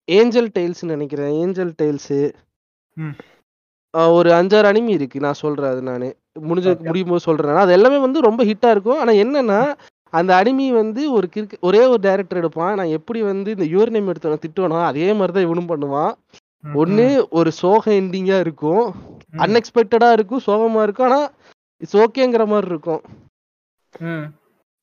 [0.07, 1.31] ஏஞ்சல் டெய்ல்ஸ் நினைக்கிறேன்.
[1.41, 2.19] Angel Tales.
[4.17, 5.17] ஒரு அஞ்சாறு அனிமி இருக்கு.
[5.19, 6.07] நான் சொல்றேன் அது நானு.
[6.49, 6.67] முடிஞ்ச.
[6.87, 8.99] முடியும் போது சொல்றேன் அது எல்லாமே வந்து ரொம்ப ஹிட்டா இருக்கும்.
[8.99, 9.59] ஆனா என்னன்னா
[10.13, 12.75] அந்த அனிமி வந்து ஒரு கிறுக்கு ஒரே ஒரு டைரக்டர் எடுப்பான்.
[12.75, 16.13] நான் எப்படி வந்து இந்த யுவர் நேம் எடுத்தவன திட்டுவானோ அதே மாதிரி தான் இவனும் பண்ணுவான்.
[16.81, 18.85] ஒண்ணு ஒரு சோக எண்டிங்கா இருக்கும்.
[19.43, 21.07] அன்எக்ஸ்பெக்டடா இருக்கும் சோகமா இருக்கும்.
[21.09, 21.21] ஆனா
[21.81, 23.01] இட்ஸ் ஓகேங்கிற மாதிரி இருக்கும்.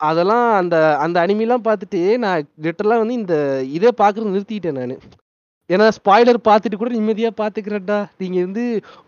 [0.00, 3.36] அதெல்லாம் அந்த அந்த அனிமிலாம் பார்த்துட்டு நான் லிட்டரலா வந்து இந்த
[3.70, 4.96] இதே பாக்குறது நிறுத்திட்டேன் நான்.
[5.70, 8.64] ஏன்னா ஸ்பாய்லர் பார்த்துட்டு கூட நிம்மதியா பாத்துக்கிறேன்டா நீங்க வந்து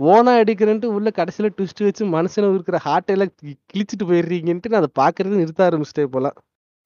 [0.07, 4.91] ஓனா எடுக்கிறேன்ட்டு உள்ள கடைசியில ட்விஸ்ட் வச்சு மனுஷன இருக்கிற ஹார்ட் எல்லாம் கி- கிழிச்சிட்டு போயிடுறீங்கன்ட்டு நான் அதை
[4.99, 6.37] பாக்குறது நிறுத்த ஆரம்பிச்சிட்டேன் இப்போலாம்.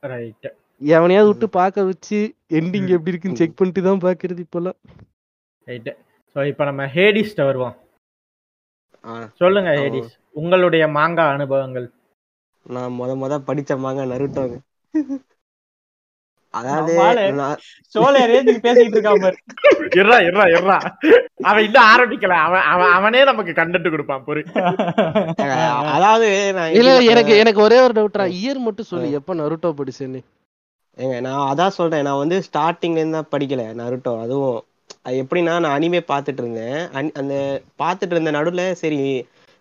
[0.02, 0.48] ரைட்
[0.80, 2.18] எவனையாவது விட்டு பார்க்க வச்சு
[2.50, 4.78] எண்டிங் எப்படி இருக்குன்னு செக் பண்ணிட்டு தான் பாக்குறது இப்போலாம்.
[5.66, 5.90] ரைட்
[6.36, 7.74] ஸோ இப்போ நம்ம ஹேடிஸ்ட வருவோம்.
[9.04, 9.70] ஆ, சொல்லுங்க.
[9.76, 11.86] ஹேடிஸ் உங்களுடைய மாங்கா அனுபவங்கள்.
[12.66, 14.56] நான் முத முத படிச்ச மாங்க நருட்டோங்க
[16.54, 16.94] அதாவது
[18.30, 19.28] ரேஞ்சுக்கு பேசிட்டு இருக்காம
[19.96, 20.76] இருறா இருறா இருறா
[21.44, 22.34] அவன் இன்னும் ஆரம்பிக்கல.
[22.46, 24.42] அவன் அவன் அவனே நமக்கு கண்டென்ட் கொடுப்பான் பொறு.
[25.94, 26.26] அதாவது
[26.78, 30.20] இல்ல எனக்கு எனக்கு ஒரே ஒரு டவுட்ரா இயர் மட்டும் சொல்லு எப்ப நருட்டோ படிச்சேன்னு.
[30.98, 32.04] ஏங்க நான் அதான் சொல்றேன்.
[32.04, 34.58] நான் வந்து ஸ்டார்டிங்ல இருந்து தான் படிக்கல நருட்டோ அதுவும்
[35.02, 36.78] அது எப்படின்னா நான் அனிமே பார்த்துட்டு இருந்தேன்.
[36.94, 37.34] அனி- அந்த
[37.78, 38.98] பார்த்துட்டு இருந்த நடுவுல சரி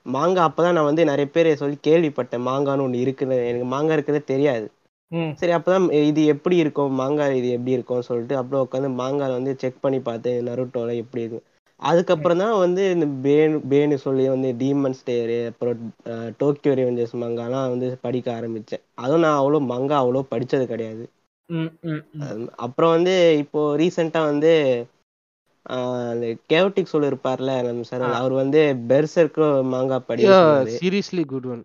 [0.05, 2.45] மாங்கா அப்பதான் நான் வந்து நிறைய பேர் சொல்லி கேள்விப்பட்டேன்.
[2.47, 3.37] மாங்கான்னு ஒண்ணு இருக்குன்னு.
[3.47, 4.67] எனக்கு மாங்கா இருக்குதே தெரியாது.
[5.39, 6.91] சரி அப்பதான் இது எப்படி இருக்கும்?
[6.99, 10.45] மாங்கா இது எப்படி இருக்கும் சொல்லிட்டு அப்புறம் உட்காந்து மாங்கால வந்து செக் பண்ணி பார்த்தேன்.
[10.49, 11.41] நருட்டோல எப்படி இருக்கு.
[11.79, 15.79] அதுக்கப்புறம் தான் வந்து இந்த பேனு பேனு சொல்லி வந்து டீமன் ஸ்டேரு அப்புறம்
[16.39, 18.83] டோக்கியோ ரெவெஞ்சர்ஸ் மங்காலாம் வந்து படிக்க ஆரம்பிச்சேன்.
[18.97, 21.03] அதுவும் நான் அவ்வளோ மங்கா அவ்வளோ படிச்சது கிடையாது.
[22.65, 24.51] அப்புறம் வந்து இப்போ ரீசெண்டா வந்து
[26.51, 28.03] கேவட்டிக் சொல் இருப்பார்ல நம்ம சார்.
[28.19, 30.23] அவர் வந்து பெர்சர்க்கு மாங்கா படி.
[30.77, 31.61] சீரியஸ்லி குட் ஒன்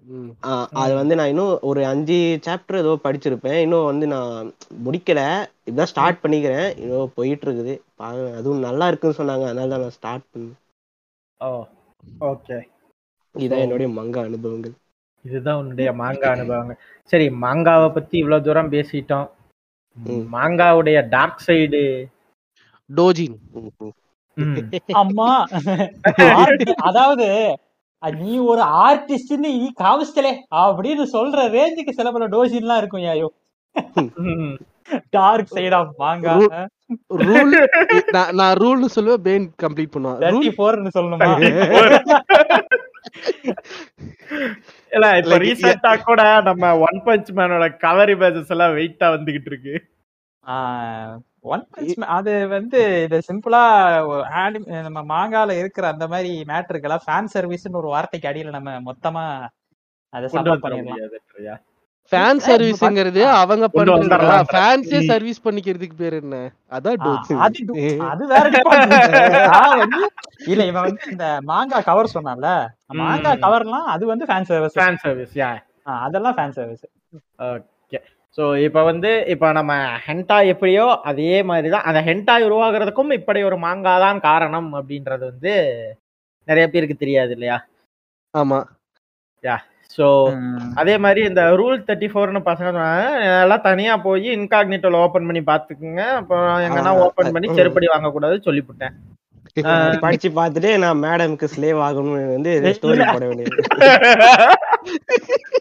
[0.50, 3.58] ஆஹ் அது வந்து நான் இன்னும் ஒரு அஞ்சு சாப்டர் ஏதோ படிச்சிருப்பேன்.
[3.64, 4.50] இன்னும் வந்து நான்
[4.86, 5.20] முடிக்கல.
[5.68, 6.68] இப்பதான் ஸ்டார்ட் பண்ணிக்கிறேன்.
[6.82, 9.46] இன்னும் போயிட்டு இருக்குது பாருங்க அதுவும் நல்லா இருக்குன்னு சொன்னாங்க.
[9.50, 10.58] அதனால தான் நான் ஸ்டார்ட் பண்ணேன்.
[11.40, 11.48] ஓ
[12.32, 12.58] ஓகே
[13.34, 14.74] இதுதான் என்னுடைய மங்கா அனுபவங்கள்.
[15.24, 16.78] இதுதான் உன்னுடைய மாங்கா அனுபவங்கள்.
[17.12, 19.26] சரி மாங்காவை பத்தி இவ்வளவு தூரம் பேசிட்டோம்.
[20.36, 21.80] மாங்காவுடைய டார்க் சைடு
[22.90, 23.36] டோஜின்.
[25.02, 25.30] அம்மா.
[26.88, 27.28] அதாவது
[28.22, 33.28] நீ ஒரு ஆர்டிஸ்ட்னு நீ காமிச்சிட்டலே அப்படின்னு சொல்ற ரேஞ்சுக்கு சில பல டோசின்லாம் இருக்கும் யாயோ
[35.16, 36.34] dark side of manga
[37.28, 37.54] rule
[38.40, 40.20] நான் ரூல்னு சொல்லுவேன் பேன் கம்ப்ளீட் பண்ணுவான்.
[40.22, 41.30] தேர்ட்டி ரூல் ஃபோர்னு சொல்லணுமா
[44.92, 49.74] இல்ல இப்ப ரீசெண்டா கூட நம்ம ஒன் பஞ்ச் மேனோட கவர் இமேஜஸ் எல்லாம் வெயிட்டா வந்துகிட்டு இருக்கு.
[51.46, 53.62] ஒன் பஞ்ச் அது வந்து இது சிம்பிளா
[54.86, 59.24] நம்ம மாங்கால இருக்கிற அந்த மாதிரி மேட்டருக்கெல்லாம் ஃபேன் சர்வீஸ்னு ஒரு வார்த்தைக்கு அடியில நம்ம மொத்தமா
[60.12, 60.26] அதை
[60.64, 61.62] பண்ணிடலாம்.
[62.12, 64.36] ஃபேன் சர்வீஸ்ங்கிறது அவங்க பண்றதா.
[64.50, 66.36] ஃபேன்ஸே சர்வீஸ் பண்ணிக்கிறதுக்கு பேர் என்ன?
[66.72, 67.06] அதான்
[68.08, 68.44] அது வேற
[70.46, 72.50] இல்ல இவன் வந்து இந்த மாங்கா கவர் சொன்னான்ல?
[73.00, 73.40] மாங்கா ம்.
[73.44, 75.50] கவர்லாம் அது வந்து fan service fan service yeah
[76.02, 76.84] அதெல்லாம் ஃபேன் சர்வீஸ்
[77.46, 77.64] ஓகே
[78.38, 79.72] ஸோ இப்போ வந்து இப்போ நம்ம
[80.06, 85.52] ஹென்டா எப்படியோ அதே மாதிரி தான் அந்த ஹென்டாய் உருவாகிறதுக்கும் இப்படி ஒரு மாங்கா தான் காரணம் அப்படின்றது வந்து
[86.48, 87.56] நிறைய பேருக்கு தெரியாது இல்லையா?
[88.34, 88.58] ஆமா.
[89.98, 90.06] ஸோ
[90.80, 93.04] அதே மாதிரி இந்த ரூல் தேர்ட்டி ஃபோர்னு பசங்க சொன்னாங்க
[93.36, 97.48] எல்லாம் தனியா போய் இன்காக்னிட்டோல ஓபன் பண்ணி பாத்துக்குங்க அப்புறம் எங்கன்னா ஆ, ஓபன் பண்ணி.
[97.58, 98.96] செருப்படி வாங்கக்கூடாது சொல்லிவிட்டேன்
[100.00, 103.56] படிச்சு பார்த்துட்டு நான் மேடம்க்கு ஸ்லேவ் ஆகணும்னு வந்து ஸ்டோரி போட வேண்டியது.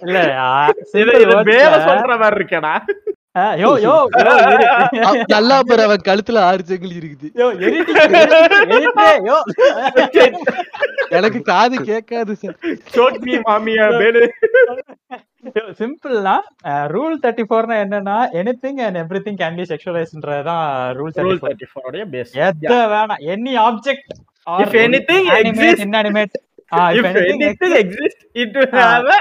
[0.03, 0.19] இல்ல
[1.87, 2.73] சொல்ற மாதிரி இருக்கேடா
[5.27, 7.27] நல்லா பேர் அவன் கழுத்துல ஆறு செங்கல் இருக்குது.
[11.09, 12.55] எனக்கு காது கேட்காது சார்
[13.45, 14.23] மாமியா பேரு
[15.55, 16.35] யோ, சிம்பிள்னா
[16.87, 21.67] ரூல் தேர்ட்டி ஃபோர்னா என்னன்னா anything and everything can be செக்ஷுவலைஸ்ன்றதான் rule rule thirty four thirty
[21.71, 23.21] ஃபோரோடைய base எத வேணாம்.
[23.27, 24.07] Any object
[24.47, 26.35] If anything exists- inanimate
[26.73, 29.19] If anything exists, it will have a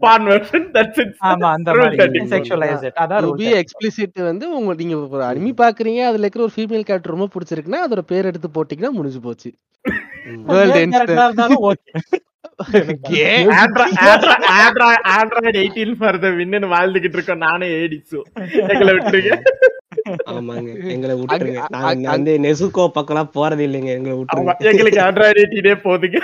[0.00, 0.62] porn version.
[0.72, 1.14] That's it.
[1.20, 2.18] ஆமா அந்த Rule மாதிரி.
[2.18, 2.32] 34.
[2.32, 6.44] Sexualise it அதான் to rule be explicit வந்து உங்க நீங்க ஒரு அனிமி பாக்குறீங்க அதுல இருக்கிற
[6.44, 9.52] ஒரு ஃபீமேல் கேரக்டர் ரொம்ப பிடிச்சிருக்குன்னா அதோட பேர் எடுத்து போட்டீங்கன்னா முடிஞ்சு போச்சு.
[10.46, 13.22] வேர்ல்ட் இருந்தாலும் okay
[13.62, 17.36] Android- Android- Android- Android 18 for the win ன்னு வாழ்ந்துகிட்டு இருக்கோம்.
[17.36, 19.40] நானே ஏடிச்சு எங்களை விட்டுருங்க.
[20.26, 20.88] ஆமாங்க.
[20.88, 21.64] எங்களை விட்டுருங்க.
[21.68, 24.56] நான் வந்து நெசுக்கோ பக்கம்லாம் போறது இல்லைங்க எங்களை விட்டுருங்க.
[24.58, 26.22] எங்களுக்கு ஆண்ட்ராய்டு எயிட்டீனே போதுங்க.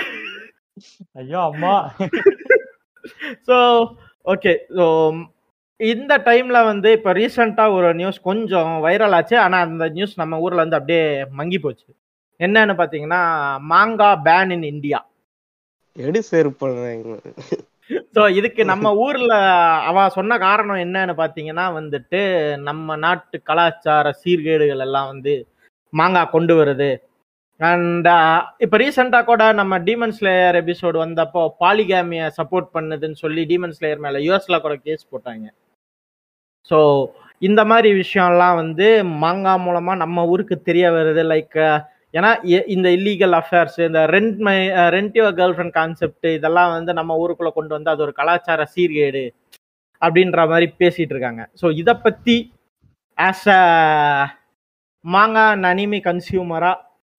[1.21, 1.75] ஐயோ அம்மா
[3.47, 3.57] ஸோ
[4.25, 4.85] ஓகே ஸோ
[5.79, 9.35] இந்த டைம்ல வந்து இப்போ ரீசெண்டா ஒரு நியூஸ் கொஞ்சம் வைரல் ஆச்சு.
[9.45, 11.05] ஆனா அந்த நியூஸ் நம்ம ஊர்ல இருந்து அப்படியே
[11.39, 11.87] மங்கி போச்சு.
[12.39, 13.21] என்னன்னு பாத்தீங்கன்னா
[13.71, 14.99] மாங்கா பேன் இன் இந்தியா
[15.95, 16.67] எடு செருப்பு
[18.15, 19.33] ஸோ இதுக்கு நம்ம ஊர்ல
[19.87, 22.19] அவ சொன்ன காரணம் என்னன்னு பாத்தீங்கன்னா வந்துட்டு
[22.67, 25.33] நம்ம நாட்டு கலாச்சார சீர்கேடுகள் எல்லாம் வந்து
[25.93, 26.89] மாங்காய் கொண்டு வருது.
[27.69, 28.07] அண்ட்
[28.65, 34.19] இப்போ ரீசெண்டாக கூட நம்ம டீமன் ஸ்லேயர் எபிசோடு வந்தப்போ பாலிகாமியை சப்போர்ட் பண்ணுதுன்னு சொல்லி டீமன் ஸ்லேயர் மேல
[34.27, 35.45] யூஎஸ்ல கூட கேஸ் போட்டாங்க.
[36.69, 36.77] ஸோ
[37.49, 38.87] இந்த மாதிரி விஷயம்லாம் வந்து
[39.23, 41.23] மாங்கா மூலமா நம்ம ஊருக்கு தெரிய வருது.
[41.33, 41.57] லைக்
[42.17, 42.29] ஏன்னா
[42.75, 44.57] இந்த இல்லீகல் அஃபேர்ஸ் இந்த rent my
[44.95, 49.25] rent your girlfriend concept இதெல்லாம் வந்து நம்ம ஊருக்குள்ள கொண்டு வந்து அது ஒரு கலாச்சார சீர்கேடு
[50.01, 51.41] அப்படின்ற மாதிரி பேசிட்டு இருக்காங்க.
[51.61, 52.37] ஸோ இதை பத்தி
[53.17, 53.63] ஆஸ் அ
[55.05, 56.71] மாங்கா அனிமி கன்சியூமரா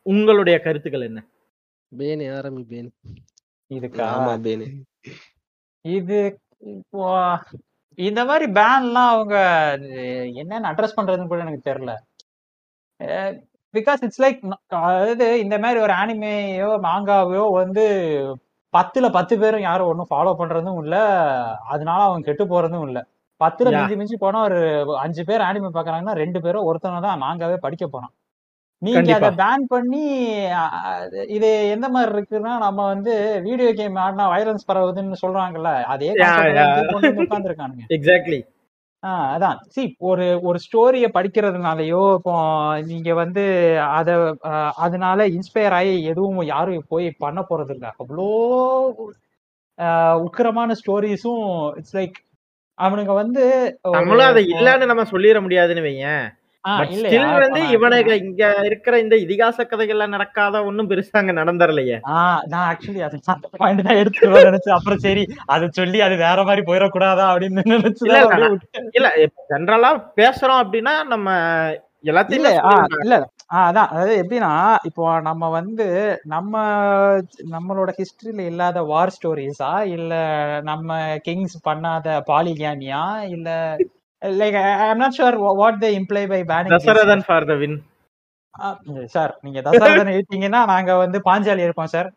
[0.07, 1.21] உங்களுடைய கருத்துக்கள் என்ன?
[1.93, 2.91] பேனி ஆரம்பி பேனி.
[3.71, 4.07] இதுக்கா?
[4.15, 4.67] ஆமா பேனு.
[5.85, 6.19] இது
[6.75, 7.05] இப்போ
[7.99, 9.37] இந்த மாதிரி பேன்லாம் அவங்க
[10.41, 11.93] என்னென்ன அட்ரஸ் பண்றதுன்னு கூட எனக்கு தெரியல.
[13.75, 14.41] பிகாஸ் இட்ஸ் லைக்
[14.81, 17.85] அதாவது இந்த மாதிரி ஒரு ஆனிமேயோ மாங்காவையோ வந்து
[18.75, 20.97] பத்துல பத்து பேரும் யாரும் ஒன்றும் ஃபாலோ பண்றதும் இல்ல.
[21.73, 22.99] அதனால அவங்க கெட்டு போறதும் இல்ல.
[23.41, 23.69] பத்துல.
[23.77, 24.59] மிஞ்சி மிஞ்சி போனா ஒரு
[25.05, 28.13] அஞ்சு பேர் ஆனிமே பாக்குறாங்கன்னா ரெண்டு பேரும் ஒருத்தவங்க தான் மாங்காவே படிக்க போறான்.
[28.83, 28.99] நீங்க.
[29.19, 30.03] அதை பேன் பண்ணி
[31.35, 33.13] இது எந்த மாதிரி இருக்குன்னா நம்ம வந்து
[33.47, 36.11] வீடியோ கேம் ஆடினா வைலன்ஸ் பரவுதுன்னு சொல்றாங்கல்ல அதே
[37.21, 38.41] உட்காந்துருக்கானுங்க எக்ஸாக்ட்லி
[39.03, 39.57] ஆஹ் அதான்.
[39.75, 42.35] சி ஒரு ஒரு ஸ்டோரிய படிக்கிறதுனாலயோ இப்போ
[42.91, 43.45] நீங்க வந்து
[43.93, 44.11] அத
[44.85, 48.29] அதனால இன்ஸ்பயர் ஆகி எதுவும் யாரும் போய் பண்ண போறது இல்ல அவ்வளோ
[50.25, 51.47] உக்கிரமான ஸ்டோரிஸும்
[51.79, 52.19] இட்ஸ் லைக்
[52.79, 53.43] அவனுங்க வந்து
[53.97, 56.25] நம்மளும் அதை இல்லன்னு நம்ம சொல்லிட முடியாதுன்னு வையன்.
[57.45, 61.97] வந்து இவனுக்கு இங்க இருக்கிற இந்த இதிகாச கதைகள்ல நடக்காத ஒண்ணும் பெருசா அங்க நடந்துடலையே
[62.53, 64.77] நான் ஆக்சுவலி அது அந்த பாயிண்ட் தான் எடுத்துட்டு நினைச்சேன்.
[64.77, 68.45] அப்புறம் சரி அதை சொல்லி அது வேற மாதிரி போயிடக்கூடாதா அப்படின்னு நினைச்சுதான்
[68.95, 69.09] இல்ல,
[69.51, 71.29] ஜென்ரலா பேசுறோம் அப்படின்னா நம்ம
[72.05, 72.53] எல்லாத்தையுமே.
[73.05, 73.17] இல்ல
[73.57, 73.89] அதான்.
[73.91, 74.53] அதாவது எப்படின்னா
[74.85, 75.87] இப்போ நம்ம வந்து
[76.27, 76.55] நம்ம
[77.53, 80.13] நம்மளோட ஹிஸ்டரியில இல்லாத வார் ஸ்டோரிஸா இல்ல
[80.63, 80.89] நம்ம
[81.27, 83.03] கிங்ஸ் பண்ணாத பாலிகேமியா?
[83.29, 83.49] இல்ல
[84.23, 84.65] like I
[84.97, 87.79] not sure what they imply by banning Dasarathan for the win
[89.13, 92.09] sir நீங்க தசரதன் எழுத்தீங்கன்னா நாங்க வந்து பாஞ்சாலி இருப்போம் சார்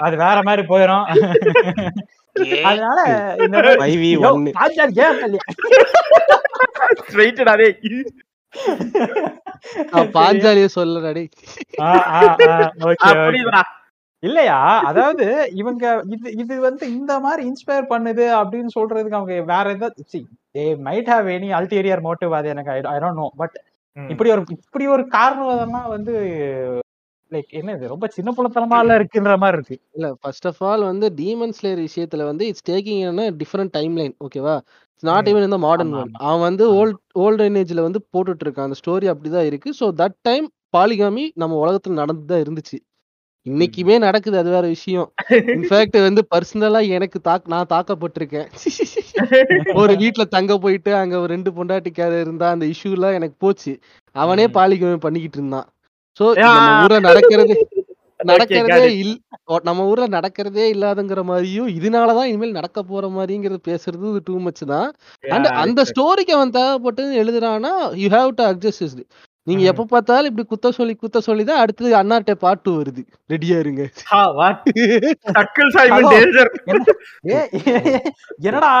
[0.00, 1.06] அது வேற மாதிரி போயிடும்
[2.64, 2.98] அதனால
[3.38, 5.16] இந்த மாதிரி- 5v1 யோ, பாஞ்சாலி ஏன்
[10.14, 11.10] பாஞ்சாலியே சொல்லடா
[11.80, 11.88] ஆ,
[14.22, 14.58] இல்லையா?
[14.88, 15.26] அதாவது
[15.60, 20.04] இவங்க இது இது வந்து இந்த மாதிரி இன்ஸ்பயர் பண்ணுது அப்படின்னு சொல்றதுக்கு அவங்க வேற ஏதாவது
[20.56, 23.56] they might have any ulterior motive அது எனக்கு ஐ டோன்ட் நோ பட்
[23.96, 26.14] இப்படி ஒரு இப்படி ஒரு காரணம் அதெல்லாம் வந்து
[27.30, 29.76] லைக் என்னது ரொம்ப சின்ன புலத்தனமா எல்லாம் இருக்குன்ற மாதிரி இருக்கு.
[29.96, 34.14] இல்ல ஃபர்ஸ்ட் ஆஃப் ஆல் வந்து டீமன் ஸ்லேயர் விஷயத்துல வந்து இட்ஸ் டேக்கிங் என்ன டிஃபரெண்ட் டைம் லைன்
[34.26, 34.54] ஓகேவா
[34.92, 35.28] இட்ஸ் நாட்.
[35.32, 36.64] ஈவன் இந்த மாடர்ன் வேர்ல்ட் அவன் வந்து.
[36.78, 38.68] ஓல்ட் ஓல்ட் ஏஜ்ல வந்து போட்டுட்டு இருக்கான்.
[38.68, 39.70] அந்த ஸ்டோரி அப்படிதான் இருக்கு.
[39.80, 42.78] ஸோ தட் டைம் பாலிகாமி நம்ம உலகத்துல நடந்து தான் இருந்துச்சு.
[43.48, 45.08] இன்னைக்குமே நடக்குது அது வேற விஷயம்.
[45.52, 48.48] இன்ஃபேக்ட் வந்து பர்சனலா எனக்கு தாக் நான் தாக்கப்பட்டிருக்கேன்.
[49.74, 53.72] ஒரு வீட்ல தங்க போயிட்டு அங்க ஒரு ரெண்டு பொண்டாட்டிக்கார இருந்தா அந்த இஷ்யூ எல்லாம் எனக்கு போச்சு.
[54.14, 54.46] அவனே.
[54.56, 55.68] பாலிகாமி பண்ணிக்கிட்டு இருந்தான்.
[56.20, 56.24] சோ.
[56.46, 57.56] நம்ம ஊர்ல நடக்கிறது
[58.30, 58.86] நடக்கிறதே.
[59.00, 59.12] இல்
[59.62, 64.88] நம்ம ஊர்ல நடக்கிறதே இல்லாதங்கிற மாதிரியும் இதனாலதான் இனிமேல் நடக்க போற மாதிரிங்கிறது பேசுறது டூ மச் தான்.
[65.28, 69.02] அண்ட் அந்த ஸ்டோரிக்கு அவன் தேவைப்பட்டு எழுதுறான்னா யூ ஹேவ் டு அட்ஜஸ்ட்
[69.48, 69.64] நீங்க.
[69.70, 73.02] எப்ப பார்த்தாலும் இப்படி குத்த சொல்லி குத்த சொல்லி தான் அடுத்தது அண்ணாட்டை பாட்டு வருது.
[73.30, 73.82] ரெடியா இருங்க.
[78.42, 78.72] என்னடா?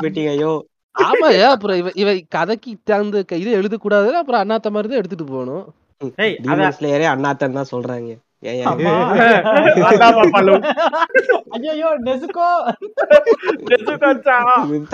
[0.00, 0.52] போயிட்டீங்க ஐயோ.
[0.94, 5.26] ஆமா ஏன் அப்புறம் இவ இவ கதைக்கு தகுந்த க- இது எழுதக்கூடாது அப்புறம் அண்ணாத்த மாதிரி தான் எடுத்துட்டு
[5.26, 5.66] போகணும்.
[7.14, 8.10] அண்ணாத்தன் தான் சொல்றாங்க.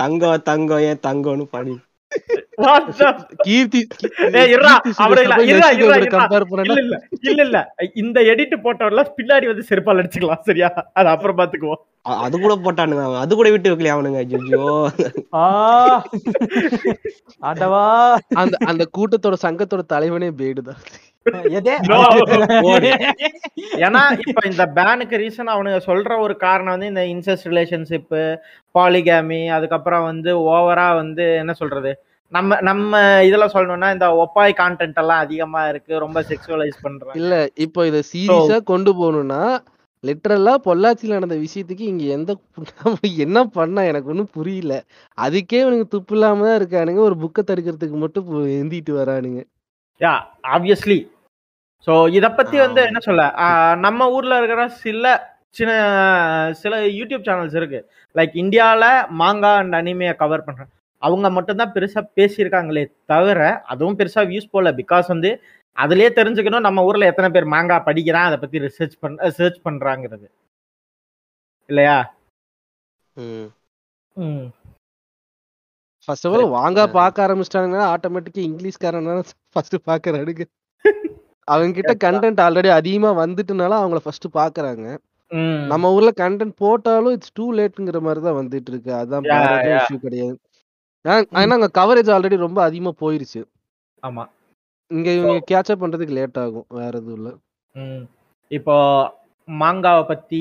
[0.01, 1.75] தங்கம் தங்கம் ஏன் தங்கம்னு பாடி.
[7.95, 10.69] இந்த எடிட் போட்டவர்ல பின்னாடி வந்து செருப்பால் அடிச்சுக்கலாம் சரியா?
[10.93, 11.83] அது அப்புறம் பாத்துக்குவோம்.
[12.21, 13.21] அது கூட போட்டானுங்க அவன்.
[13.21, 14.21] அது கூட விட்டு வைக்கலையா அவனுங்க?
[14.27, 14.65] ஐயோ
[15.35, 15.45] ஆ.
[17.43, 17.83] ஆண்டவா.
[18.35, 20.81] அந்த அந்த கூட்டத்தோட சங்கத்தோட தலைவனே பேடுதான்.
[23.85, 28.13] ஏன்னா இப்ப இந்த பேனுக்கு ரீசன் அவனுங்க சொல்ற ஒரு காரணம் வந்து இந்த இன்செஸ்ட் ரிலேஷன்ஷிப்
[28.75, 31.93] பாலிகாமி அதுக்கப்புறம் வந்து ஓவரா வந்து என்ன சொல்றது?
[32.33, 37.35] நம்ம நம்ம இதுல சொல்லணும்னா இந்த ஒப்பாய் கான்டென்ட் எல்லாம் அதிகமா இருக்கு ரொம்ப செக்ஸுவலைஸ் பண்றாங்க இல்ல
[37.67, 39.41] இப்போ இத சீரியஸா கொண்டு போகணும்னா
[40.05, 42.33] லிட்டரலா பொள்ளாச்சியில நடந்த விஷயத்துக்கு இங்க எந்த
[43.25, 44.75] என்ன பண்ணா எனக்கு ஒண்ணும் புரியல.
[45.19, 48.27] அதுக்கே இவனுங்க துப்பு இல்லாம தான் இருக்கானுங்க ஒரு புக்கை தடுக்கிறதுக்கு மட்டும்
[48.59, 49.41] எந்திட்டு வரானுங்க.
[50.01, 50.13] யா
[50.55, 50.99] ஆப்வியஸ்லி
[51.87, 52.81] ஸோ இத பத்தி வந்து.
[52.91, 53.25] என்ன சொல்ல?
[53.87, 55.05] நம்ம ஊர்ல இருக்கிற சில
[55.59, 55.73] சின்ன
[56.63, 57.79] சில யூடியூப் சேனல்ஸ் இருக்கு.
[58.15, 58.85] லைக் இந்தியால
[59.21, 63.41] மாங்கா அண்ட் அனிமையை கவர் பண்றாங்க அவங்க மட்டும்தான் பெருசா பேசியிருக்காங்களே தவிர
[63.73, 65.31] அதுவும் பெருசா வியூஸ் போல பிகாஸ் வந்து
[65.77, 70.27] அதுலயே தெரிஞ்சுக்கணும் நம்ம ஊர்ல எத்தனை பேர் மாங்கா படிக்கிறான் அதை பத்தி ரிசர்ச் பண்ண சர்ச் பண்றாங்கிறது.
[71.69, 71.97] இல்லையா?
[76.09, 79.11] ஃபர்ஸ்ட் ஆஃப் ஆல் வாங்க பார்க்க ஆரம்பிச்சிட்டாங்கன்னா ஆட்டோமேட்டிக்கா இங்கிலீஷ்காரன்
[79.53, 80.47] ஃபர்ஸ்ட் பாக்குறானுங்க
[81.49, 84.87] அவங்க கிட்ட கண்டென்ட் ஆல்ரெடி அதிகமா வந்துட்டுனால அவங்கள ஃபர்ஸ்ட் பாக்குறாங்க.
[85.71, 89.25] நம்ம ஊர்ல கண்டென்ட் போட்டாலும் இட்ஸ் டூ லேட்ங்கிற மாதிரி தான் வந்துட்டு இருக்கு அதான்.
[89.77, 90.37] இஷ்யூ கிடையாது.
[91.35, 93.41] ஆனா அங்க கவரேஜ் ஆல்ரெடி ரொம்ப அதிகமா போயிருச்சு.
[94.03, 94.25] ஆமா.
[94.91, 96.67] இங்க இவங்க கேட்சப் பண்றதுக்கு லேட் ஆகும்.
[96.79, 97.31] வேற எதுவும் இல்ல.
[97.77, 98.05] ம்.
[98.51, 98.77] இப்போ
[99.49, 100.41] மாங்காவை பத்தி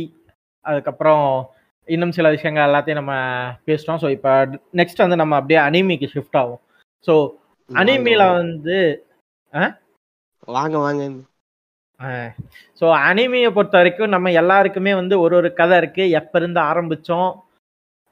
[0.65, 1.25] அதுக்கப்புறம்
[1.87, 3.15] இன்னும் சில விஷயங்கள் எல்லாத்தையும் நம்ம
[3.67, 4.31] பேசிட்டோம் ஸோ இப்போ
[4.79, 6.61] நெக்ஸ்ட் வந்து நம்ம அப்படியே அனிமிக்கு ஷிஃப்ட் ஆகும்.
[7.07, 7.13] ஸோ
[7.69, 8.77] அனிமில வந்து
[10.47, 11.03] வாங்க வாங்க.
[12.81, 16.03] ஸோ அனிமியை பொறுத்த வரைக்கும் நம்ம எல்லாருக்குமே வந்து ஒரு ஒரு கதை இருக்கு.
[16.19, 17.29] எப்ப இருந்து ஆரம்பிச்சோம்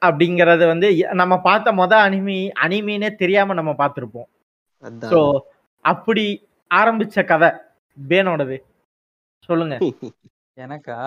[0.02, 0.88] அப்படிங்கறது வந்து
[1.22, 4.30] நம்ம பார்த்த மொத அனிமி அனிமினே தெரியாம நம்ம பார்த்துருப்போம்.
[5.12, 5.20] ஸோ
[5.86, 6.26] அப்படி
[6.72, 7.50] ஆரம்பிச்ச கதை
[7.98, 8.58] பேனோடது.
[9.50, 9.76] சொல்லுங்க.
[10.58, 10.98] எனக்கா?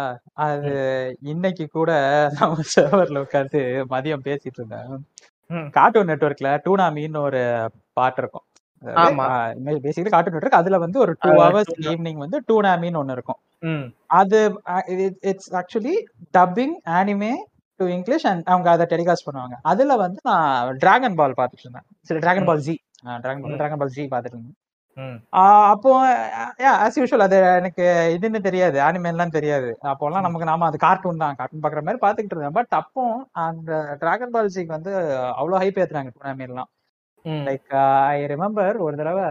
[0.46, 0.70] அது
[1.32, 1.90] இன்னைக்கு கூட
[2.38, 3.60] நம்ம சர்வர்ல உட்காந்து
[3.92, 4.90] மதியம் பேசிட்டு இருந்தேன்.
[5.76, 7.42] கார்ட்டூன் நெட்வொர்க்ல டூனாமின்னு ஒரு
[7.98, 8.45] பாட்டு இருக்கும்.
[9.84, 11.72] பேசிக்கலி கார்ட்டூன் நெட்வொர்க் அதுல வந்து ஒரு டூ ஹவர்ஸ்.
[11.90, 13.40] ஈவினிங் வந்து டூனாமின்னு ஒன்னு இருக்கும்.
[13.72, 13.86] ம்.
[14.20, 14.40] அது
[15.30, 15.94] it's actually
[16.38, 17.32] dubbing anime
[17.80, 19.56] to English and அவங்க அதை டெலிகாஸ்ட் பண்ணுவாங்க.
[19.72, 21.86] அதுல வந்து நான் டிராகன் பால் பார்த்துட்டு இருந்தேன்.
[22.02, 22.76] சரி Dragon Ball Z
[23.24, 23.58] Dragon Ball.
[23.62, 24.56] Dragon Ball Z பார்த்துட்டு இருந்தேன்.
[25.70, 25.90] அப்போ
[26.84, 27.84] ஆஸ் யூஷுவல் அது எனக்கு
[28.16, 28.78] இதுன்னு தெரியாது.
[28.80, 29.70] ஆனிமேலாம் தெரியாது.
[29.90, 31.36] அப்போலாம் நமக்கு நாம அது கார்ட்டூன் தான்.
[31.40, 32.56] கார்ட்டூன் பாக்குற மாதிரி பாத்துக்கிட்டு இருந்தேன்.
[32.58, 33.02] பட் அப்போ
[33.46, 34.92] அந்த டிராகன் பால் ஜிக்கு வந்து
[35.40, 36.70] அவ்வளவு ஹைப் ஏத்துறாங்க டூர்னாமெண்ட்லாம்
[37.46, 37.70] லைக்
[38.10, 39.26] ஐ ரிமெம்பர் ஒரு தடவை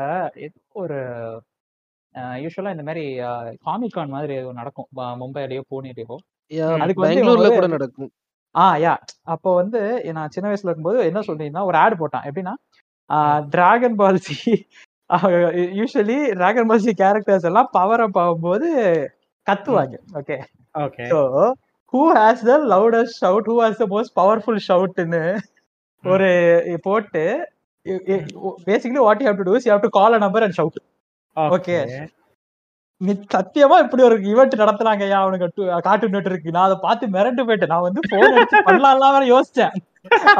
[0.82, 0.98] ஒரு
[2.44, 3.04] யூஸ்வலா இந்த மாதிரி
[3.68, 4.88] காமிகான் மாதிரி ஏதோ நடக்கும்.
[5.22, 6.18] மும்பைலயோ பூனேலயோ.
[6.84, 8.12] அதுக்கு பெங்களூர்ல கூட நடக்கும்.
[8.56, 8.94] ஆ யா.
[9.34, 9.80] அப்போ வந்து
[10.18, 12.26] நான் சின்ன வயசுல இருக்கும்போது என்ன சொல்றீங்கன்னா ஒரு ஆட் போட்டான்.
[12.30, 12.56] எப்படின்னா
[13.56, 14.38] Dragon Ball Z
[15.80, 18.70] usually Dragon Ball Z characters எல்லாம் பவர் அப் ஆகும்போது
[19.48, 19.96] கத்துவாங்க.
[20.20, 20.38] Okay
[20.76, 21.20] okay so
[21.94, 25.24] who has the loudest shout who has the most powerful ஷவுட்னு
[26.04, 26.30] ஒரு
[26.88, 27.26] போட்டு
[28.68, 30.84] basically what you have to do you have to call a number and shout
[31.58, 31.78] okay
[33.02, 37.72] நீ சத்தியமா இப்படி ஒரு event நடத்துனாங்க ஐயா அவனுக்கு கார்ட்டூன் நெட்வொர்க் நான் அதை பார்த்து மிரண்டு போயிட்டேன்.
[37.74, 39.74] நான் வந்து போன் அடிச்சு பண்ணலாம் வேற யோசிச்சேன்.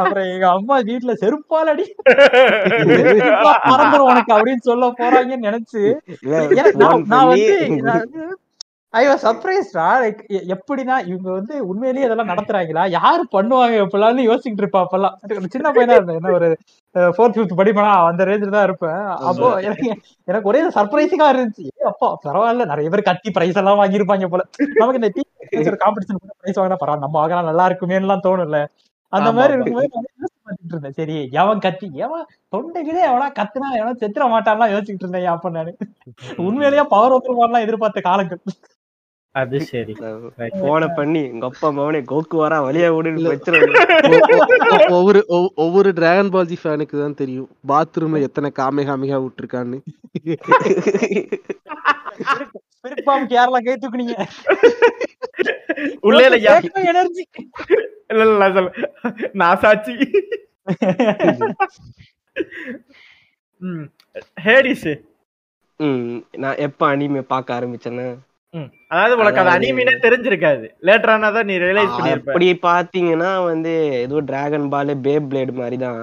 [0.00, 1.84] அப்புறம் எங்க அம்மா வீட்டுல செருப்பால் அடி
[3.70, 5.82] மறந்துடும் உனக்கு அப்படின்னு சொல்ல போறாங்கன்னு நினைச்சு.
[7.12, 7.54] நான் வந்து
[8.94, 10.20] ஐ வாஸ் சர்ப்ரைஸ்டா லைக்
[10.52, 12.82] எப்படின்னா இவங்க வந்து உண்மையிலேயே இதெல்லாம் நடத்துறாங்களா?
[12.96, 15.14] யாரு பண்ணுவாங்க எப்படிலாம் யோசிச்சுட்டு இருப்பா அப்பெல்லாம்.
[15.54, 16.18] சின்ன பையனா இருந்தேன்.
[16.20, 16.48] என்ன ஒரு
[17.16, 17.92] ஃபோர்த் ஃபிஃப்த் படிப்பனா?
[18.10, 19.00] அந்த ரேஞ்சில் தான் இருப்பேன்.
[19.30, 19.86] அப்போ எனக்கு
[20.28, 21.66] எனக்கு ஒரே சர்ப்ரைசிங்கா இருந்துச்சு.
[21.92, 22.66] அப்பா பரவாயில்ல.
[22.72, 24.44] நிறைய பேர் கட்டி பிரைஸ் எல்லாம் வாங்கியிருப்பாங்க போல.
[24.80, 25.10] நமக்கு இந்த
[25.50, 27.06] டீச்சர் காம்படிஷன் பிரைஸ் வாங்கினா பரவாயில்ல.
[27.06, 28.60] நம்ம வாங்கலாம் நல்லா இருக்குமேன்னு தோணும்ல.
[29.12, 29.52] அந்த மாதிரி.
[29.54, 29.88] இருக்கும்போது
[30.46, 30.96] பார்த்துட்டு இருந்தேன்.
[30.98, 35.72] சரி எவன் கத்தி எவன் தொண்டைகளே எவனா கத்துனா எவனா செத்துற மாட்டான்லாம் யோசிச்சுட்டு இருந்தேன் அப்ப நானு.
[36.46, 38.42] உண்மையிலேயே பவர் வந்துருவான்லாம் எதிர்பார்த்த காலங்கள்.
[39.36, 39.94] அது சரி.
[40.60, 43.32] போன பண்ணி உங்க அப்பா மவனே கோக்கு வரா வழியா இல்ல.
[43.32, 43.82] வச்சிருவாங்க.
[44.96, 47.48] ஒவ்வொரு ஒவ்- ஒவ்வொரு டிராகன் பால்ஜி ஃபேனுக்கு தான் தெரியும்.
[47.68, 49.78] பாத்ரூம்ல எத்தனை காமே காமிகா விட்டுருக்கான்னு.
[52.84, 54.26] பிரிப்பாம் கேரளா கை தூக்குனீங்க.
[56.00, 56.24] உள்ளே
[56.90, 57.24] எனர்ஜி.
[58.10, 58.70] இல்ல இல்ல
[59.34, 59.92] நான் சாட்சி
[64.44, 64.92] ஹேடிஸ்.
[66.36, 68.06] நான் எப்ப அனிமே பார்க்க ஆரம்பிச்சேன்னா?
[68.90, 70.66] அதாவது உனக்கு அது அனிமினே தெரிஞ்சிருக்காது.
[70.86, 72.28] லேட்டரானா தான் நீ ரியலைஸ் பண்ணிருப்ப.
[72.28, 76.00] அப்படி பாத்தீங்கன்னா வந்து ஏதோ டிராகன் பால் பே பிளேடு மாதிரி தான்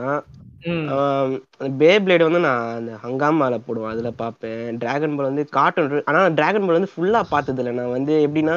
[1.80, 4.62] பே பிளேடு வந்து நான் அந்த ஹங்காமால போடுவேன் அதுல பார்ப்பேன்.
[4.82, 8.56] டிராகன் பால் வந்து கார்ட்டூன் ஆனா டிராகன் பால் வந்து ஃபுல்லா பார்த்தது இல்ல நான் வந்து எப்படின்னா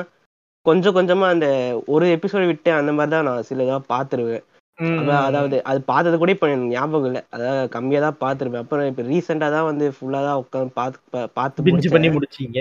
[0.67, 1.49] கொஞ்சம் கொஞ்சமா அந்த
[1.89, 4.45] ஒரு எபிசோடு விட்டு அந்த மாதிரி தான் நான் சில இதா பாத்துருவேன்
[4.79, 7.21] ம், அதான் அதாவது அது பார்த்தது கூட இப்ப எனக்கு ஞாபகம் இல்லை.
[7.31, 8.65] அதாவது கம்மியா தான் பார்த்திருப்பேன்.
[8.65, 12.09] அப்புறம் இப்ப ரீசெண்டா தான் வந்து ஃபுல்லா தான் உட்காந்து பார்த்து பா- பார்த்து பண்ணி.
[12.17, 12.59] முடிச்சீங்க.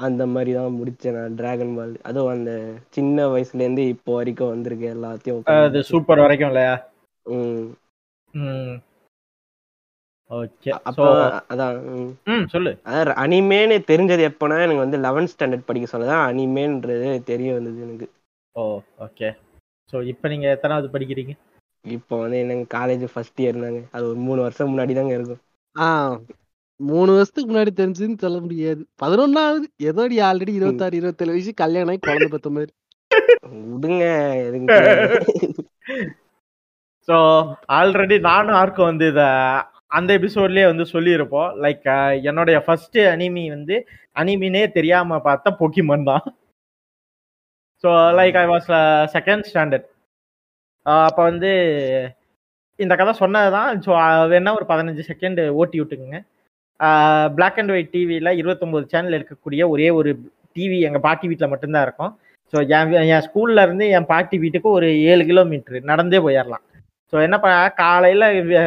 [0.00, 2.52] அந்த மாதிரி தான் முடிச்சேன் நான் டிராகன் பால் அதுவும் அந்த
[2.90, 6.74] சின்ன வயசுல இருந்து இப்போ வரைக்கும் வந்திருக்கு எல்லாத்தையும் அது சூப்பர் வரைக்கும் இல்லையா?
[7.26, 7.66] ம்.
[8.34, 8.74] ம்.
[10.30, 10.70] ஓகே.
[10.80, 11.06] அப்போ
[11.50, 11.76] அதான்
[12.26, 12.44] ம்.
[12.46, 12.72] சொல்லு.
[12.84, 18.06] அதாவது அனிமேன்னு தெரிஞ்சது எப்போனா எனக்கு வந்து லெவன்த் ஸ்டாண்டர்ட் படிக்க சொல்லதான் அனிமேன்றது தெரிய வந்தது எனக்கு.
[18.56, 18.64] ஓ
[18.98, 19.28] ஓகே.
[19.92, 21.32] ஸோ இப்போ நீங்க எத்தனாவது படிக்கிறீங்க?
[21.84, 23.80] இப்போ வந்து என்னங்க காலேஜ் ஃபர்ஸ்ட் இயர் தாங்க.
[23.92, 25.40] அது ஒரு மூணு வருஷம் முன்னாடி தாங்க இருக்கும்.
[25.76, 26.16] ஆஹ்
[26.88, 28.82] மூணு வருஷத்துக்கு முன்னாடி தெரிஞ்சதுன்னு சொல்ல முடியாது.
[29.02, 32.72] பதினொன்னாவது ஏதோ நீ ஆல்ரெடி இருபத்தாறு இருபத்தேழு வயசு கல்யாணம் ஆகி குழந்தை பெத்த மாதிரி.
[33.72, 34.04] விடுங்க
[37.08, 37.16] ஸோ
[37.78, 39.22] ஆல்ரெடி நானும் ஆர்க்கும் வந்து இத
[39.98, 41.48] அந்த எபிசோட்லயே வந்து சொல்லியிருப்போம்.
[41.64, 41.86] லைக்
[42.30, 43.76] என்னுடைய ஃபர்ஸ்ட் அனிமி வந்து
[44.20, 46.24] அனிமினே தெரியாம பார்த்த பொக்கிமன் தான்.
[47.84, 48.68] So like I was
[49.16, 49.88] second standard
[51.06, 51.50] அப்போ வந்து
[52.78, 53.70] இந்த கதை சொன்னதுதான்.
[53.86, 53.90] ஸோ
[54.32, 56.20] வேணா ஒரு பதினஞ்சு செகண்ட் ஓட்டி விட்டுக்குங்க.
[57.36, 60.10] பிளாக் அண்ட் ஒயிட் டிவியில் இருபத்தொம்போது சேனல் இருக்கக்கூடிய ஒரே ஒரு
[60.56, 62.12] டிவி எங்கள் பாட்டி வீட்டில் மட்டும்தான் இருக்கும்.
[62.52, 66.64] ஸோ என் என் ஸ்கூல்ல இருந்து என் பாட்டி வீட்டுக்கு ஒரு ஏழு கிலோமீட்டர் நடந்தே போயிடலாம்
[67.12, 68.24] ஸோ என்ன பண்ண காலையில்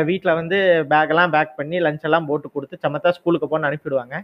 [0.09, 0.57] வீட்டில் வந்து
[0.91, 4.15] பேக்கெல்லாம் பேக் பண்ணி லஞ்ச் எல்லாம் போட்டு கொடுத்து சமத்தா ஸ்கூலுக்கு போன்னு அனுப்பிடுவாங்க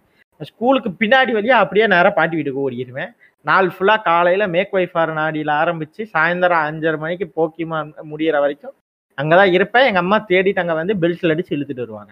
[0.49, 3.11] ஸ்கூலுக்கு பின்னாடி வழியாக அப்படியே நேராக பாட்டி வீட்டுக்கு ஓடிடுவேன்
[3.45, 7.79] நாள் ஃபுல்லாக காலையில் மேக் வைஃபார் நாடியில் ஆரம்பித்து சாயந்தரம் அஞ்சரை மணிக்கு போக்கிமா
[8.11, 8.75] முடியிற வரைக்கும்
[9.17, 9.85] அங்கே தான் இருப்பேன்.
[9.89, 12.11] எங்கள் அம்மா தேடிட்டு அங்கே வந்து பெல்ட்ல அடிச்சு இழுத்துட்டு வருவாங்க.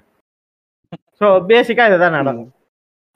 [1.21, 2.51] ஸோ பேசிக்கா இதுதான் நடக்கும்.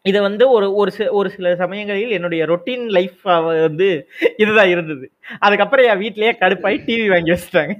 [0.06, 3.20] இது வந்து ஒரு ஒரு சில ஒரு சில சமயங்களில் என்னுடைய ரொட்டீன் லைஃப்
[3.66, 3.90] வந்து
[4.44, 5.06] இதுதான் இருந்தது.
[5.46, 7.74] அதுக்கப்புறம் என் வீட்லயே கடுப்பாയി டிவி வாங்கி வச்சுட்டாங்க.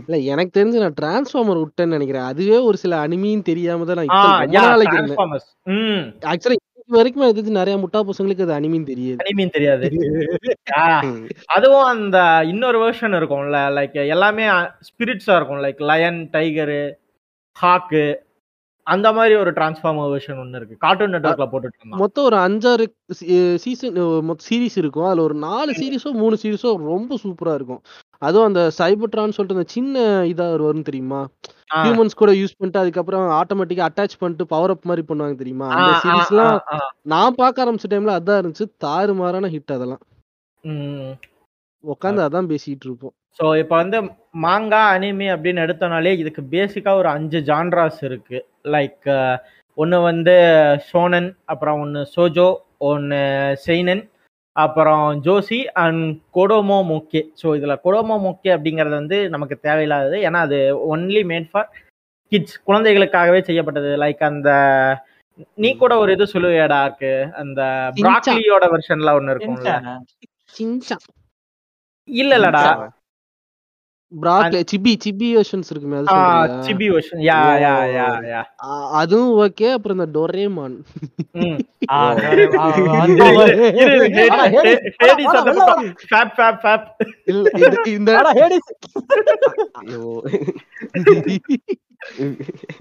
[0.00, 2.26] இல்ல எனக்கு தெரிஞ்சு நான் டிரான்ஸ்ஃபார்மர் விட்டேன்னு நினைக்கிறேன்.
[2.32, 4.12] அதுவே ஒரு சில அனிமின்னு தெரியாம தான் நான்
[6.32, 9.18] ஆக்சுவலா இது வரைக்கும் தெரிஞ்சு நிறைய முட்டா பசங்களுக்கு அது அனிமின்னு தெரியாது.
[9.22, 9.86] அனிமீன் தெரியாது.
[11.56, 12.18] அதுவும் அந்த
[12.52, 14.44] இன்னொரு வெர்ஷன் இருக்கும்ல லைக் எல்லாமே
[14.88, 15.62] ஸ்பிரிட்ஸா இருக்கும்.
[15.66, 16.82] லைக் லயன் டைகரு
[17.56, 18.04] ஹாக்கு
[18.86, 20.74] அந்த மாதிரி ஒரு டிரான்ஸ்ஃபார்மர் வெர்ஷன் ஒன்னு இருக்கு.
[20.82, 22.84] கார்ட்டூன் நெட்வொர்க்ல போட்டுட்டு மொத்தம் ஒரு அஞ்சாறு
[23.62, 23.94] சீசன்
[24.46, 25.06] சீரிஸ் இருக்கும்.
[25.10, 27.80] அதுல ஒரு நாலு சீரிஸோ மூணு சீரிஸோ ரொம்ப சூப்பரா இருக்கும்.
[28.22, 31.20] அதுவும் அந்த சைபர்ட்ரான்னு சொல்லிட்டு அந்த சின்ன இதா ஒரு வரும் தெரியுமா?
[31.76, 35.68] ஹியூமன்ஸ் கூட யூஸ் பண்ணிட்டு அதுக்கப்புறம் ஆட்டோமேட்டிக்கா அட்டாச் பண்ணிட்டு பவர் அப் மாதிரி பண்ணுவாங்க தெரியுமா?
[35.76, 36.58] அந்த சீரிஸ்லாம்.
[37.12, 38.66] நான் பார்க்க ஆரம்பிச்ச டைம்ல அதான் இருந்துச்சு.
[38.86, 40.02] தாறுமாறான ஹிட் அதெல்லாம்.
[41.84, 43.14] உட்காந்து அதான் பேசிட்டு இருப்போம்.
[43.38, 43.98] ஸோ இப்போ வந்து
[44.44, 48.38] மாங்கா அனிமி அப்படின்னு எடுத்தோம்னாலே இதுக்கு பேசிக்காக ஒரு அஞ்சு ஜான்ராஸ் இருக்கு.
[48.74, 49.06] லைக்
[49.78, 50.34] ஒன்று வந்து
[50.88, 52.48] ஷோனன் அப்புறம் ஒன்று சோஜோ
[52.88, 53.20] ஒன்று
[53.66, 54.02] செயினன்
[54.56, 56.04] அப்புறம் ஜோசி அண்ட்
[56.36, 60.18] கொடோமோ மோக்கே ஸோ இதில் கொடோமோ மோக்கே அப்படிங்கிறது வந்து நமக்கு தேவையில்லாதது.
[60.26, 60.58] ஏன்னா அது
[60.92, 61.68] ஒன்லி மேட் ஃபார்
[62.32, 63.90] கிட்ஸ் குழந்தைகளுக்காகவே செய்யப்பட்டது.
[64.04, 64.50] லைக் அந்த
[65.58, 67.12] நீ கூட ஒரு இது சொல்லுவியாடா இருக்கு.
[67.42, 67.60] அந்த.
[67.98, 69.72] பிராக்லியோட வெர்ஷன்ல ஒன்று இருக்கும்ல
[72.08, 72.62] இல்ல இல்லடா
[74.14, 76.58] பிராக்ல சிபி சிபி வெர்ஷன்ஸ் இருக்குமே அது சொல்றியா?
[76.66, 78.40] சிபி வெர்ஷன் யா யா யா யா.
[78.64, 80.76] ஆ, அதுவும் ஓகே அப்புறம் இந்த டொரேமான்.
[86.04, 86.86] ஃபேப்,
[87.94, 88.10] இந்த.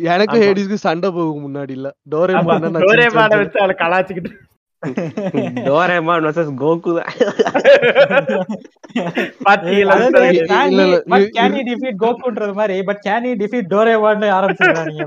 [0.07, 0.37] எனக்கு.
[0.39, 1.89] ஹேடிஸ்க்கு சண்டை போகும் முன்னாடி இல்ல.
[2.11, 4.31] டோரேமான் டோரேமானை வச்சு அவளை கலாய்ச்சிக்கிட்டு.
[5.67, 7.11] டோரேமான் vs கோகு தான்
[9.45, 9.95] பாத்தீங்களா?
[11.37, 15.05] can he defeat கோகுன்றது மாதிரி but can he defeat டோரேமான்னு ஆரம்பிச்சிருக்காங்க.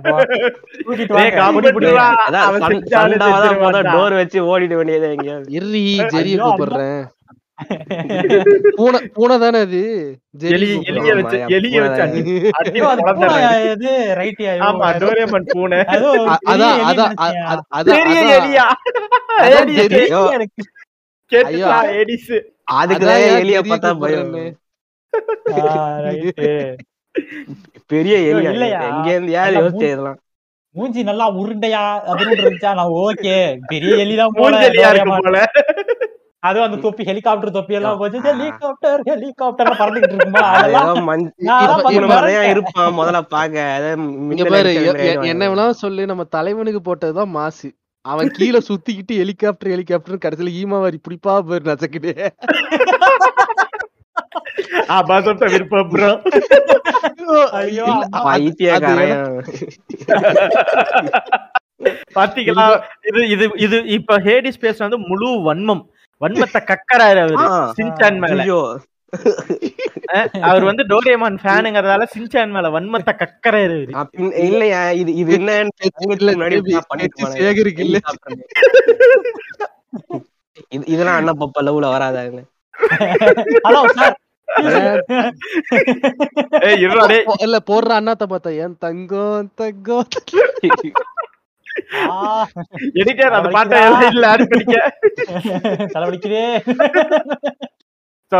[0.79, 1.75] தூக்கிட்டு வாங்க, புடி, புடி.
[1.77, 2.07] புடிவா.
[2.27, 3.81] அதான் அவன் சண்- செஞ்சாலும் சண்டாவதான் போதா.
[3.95, 5.85] டோர் வச்சு ஓடிட வேண்டியது எங்கேயாவது எர்ரி
[6.15, 7.05] ஜெரிய கூப்பிடுறேன்
[8.79, 9.81] பூனை பூனை தானே அது.
[10.49, 10.73] எலிய
[11.19, 12.03] வச்சு எலிய வச்சு?
[12.61, 12.88] ஐயோ,
[14.66, 15.79] ஆமா டோரேமான் பூனை.
[16.47, 17.14] அதான் அதான்
[17.79, 18.03] அதான்
[18.35, 18.66] எலியா?
[22.77, 24.35] அதுக்குதான் எலிய பார்த்தா பயம்.
[27.90, 28.81] பெரிய எலியா இல்லையா?
[28.90, 30.19] எங்க இருந்து யார் யோசிச்சு இதெல்லாம்?
[30.75, 32.73] மூஞ்சி நல்லா உருண்டையா அதுன்னு இருந்துச்சா?
[32.79, 33.37] நான் ஓகே.
[33.71, 34.55] பெரிய எலிதான் போல.
[36.42, 38.18] இருக்கும் அதுவும் அந்த தொப்பி ஹெலிகாப்டர் தொப்பி எல்லாம் போச்சு.
[38.27, 40.87] ஹெலிகாப்டர் ஹெலிகாப்டர் பறந்துகிட்டு இருக்கும்போது அதெல்லாம்.
[42.53, 43.57] இருப்பான் முதல்ல பாக்க.
[43.77, 45.55] அதாவது இங்க மின்னல் பாரு அடிச்ச எ- மாதிரி எ- ஆயிடுவான் என்ன இவன்.
[45.55, 46.07] வேணாலும் சொல்லு.
[46.07, 47.68] நம்ம தலைவனுக்கு போட்டதுதான் மாசு.
[48.05, 52.12] அவன் கீழே சுத்திக்கிட்டு ஹெலிகாப்டர் ஹெலிகாப்டர் கடைசியில ஈமாவாரி பிடிப்பா பேர் நச்சக்கிட்டு
[62.16, 62.83] பாத்தீங்களா?
[63.09, 65.90] இது இது இது இப்ப ஹேடி ஸ்பேஸ் வந்து முழு வன்மம்.
[66.20, 67.46] வன்மத்தை கக்கறாரு அவரு.
[67.79, 68.42] சின்சான் மேல.
[70.48, 73.76] அவர் வந்து டோரேமான் ஃபேனுங்கிறதால சின்சான் மேல வன்மத்தை கக்கறாரு
[74.46, 75.72] இல்லையா இது இது என்னன்னு.
[77.38, 77.98] சேகருக்கு இல்ல.
[80.72, 82.42] இது இதெல்லாம் அண்ணா பப்பா லவ்ல வராதாங்க
[83.66, 84.16] ஹலோ சார்.
[87.44, 90.07] இல்ல போடுற அண்ணாத்த பார்த்தா ஏன் தங்கம் தங்கம்
[93.01, 94.77] எடிட்டர் அந்த பாட்டை எல்லாம் இல்ல ஆட் பண்ணிக்க.
[98.33, 98.39] ஸோ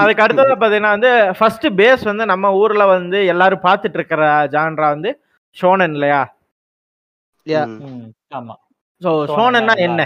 [0.00, 4.22] அதுக்கு அடுத்தது பார்த்தீங்கன்னா வந்து ஃபர்ஸ்ட் பேஸ் வந்து நம்ம ஊர்ல வந்து எல்லாரும் பார்த்துட்டு இருக்கிற
[4.54, 5.10] ஜான்ரா வந்து
[5.56, 6.22] ஷோனன் இல்லையா?
[8.38, 8.54] ஆமா.
[9.02, 10.02] ஸோ ஷோனன்னா என்ன?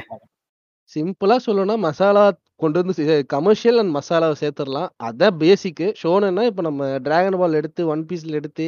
[0.92, 2.24] சிம்பிளா சொல்லணும்னா மசாலா
[2.62, 4.90] கொண்டு வந்து கமர்ஷியல் அண்ட் மசாலாவை சேர்த்துடலாம்.
[5.08, 8.66] அதான் பேசிக்கு ஷோனன்னா இப்போ நம்ம டிராகன் பால் எடுத்து ஒன் பீஸ்ல எடுத்து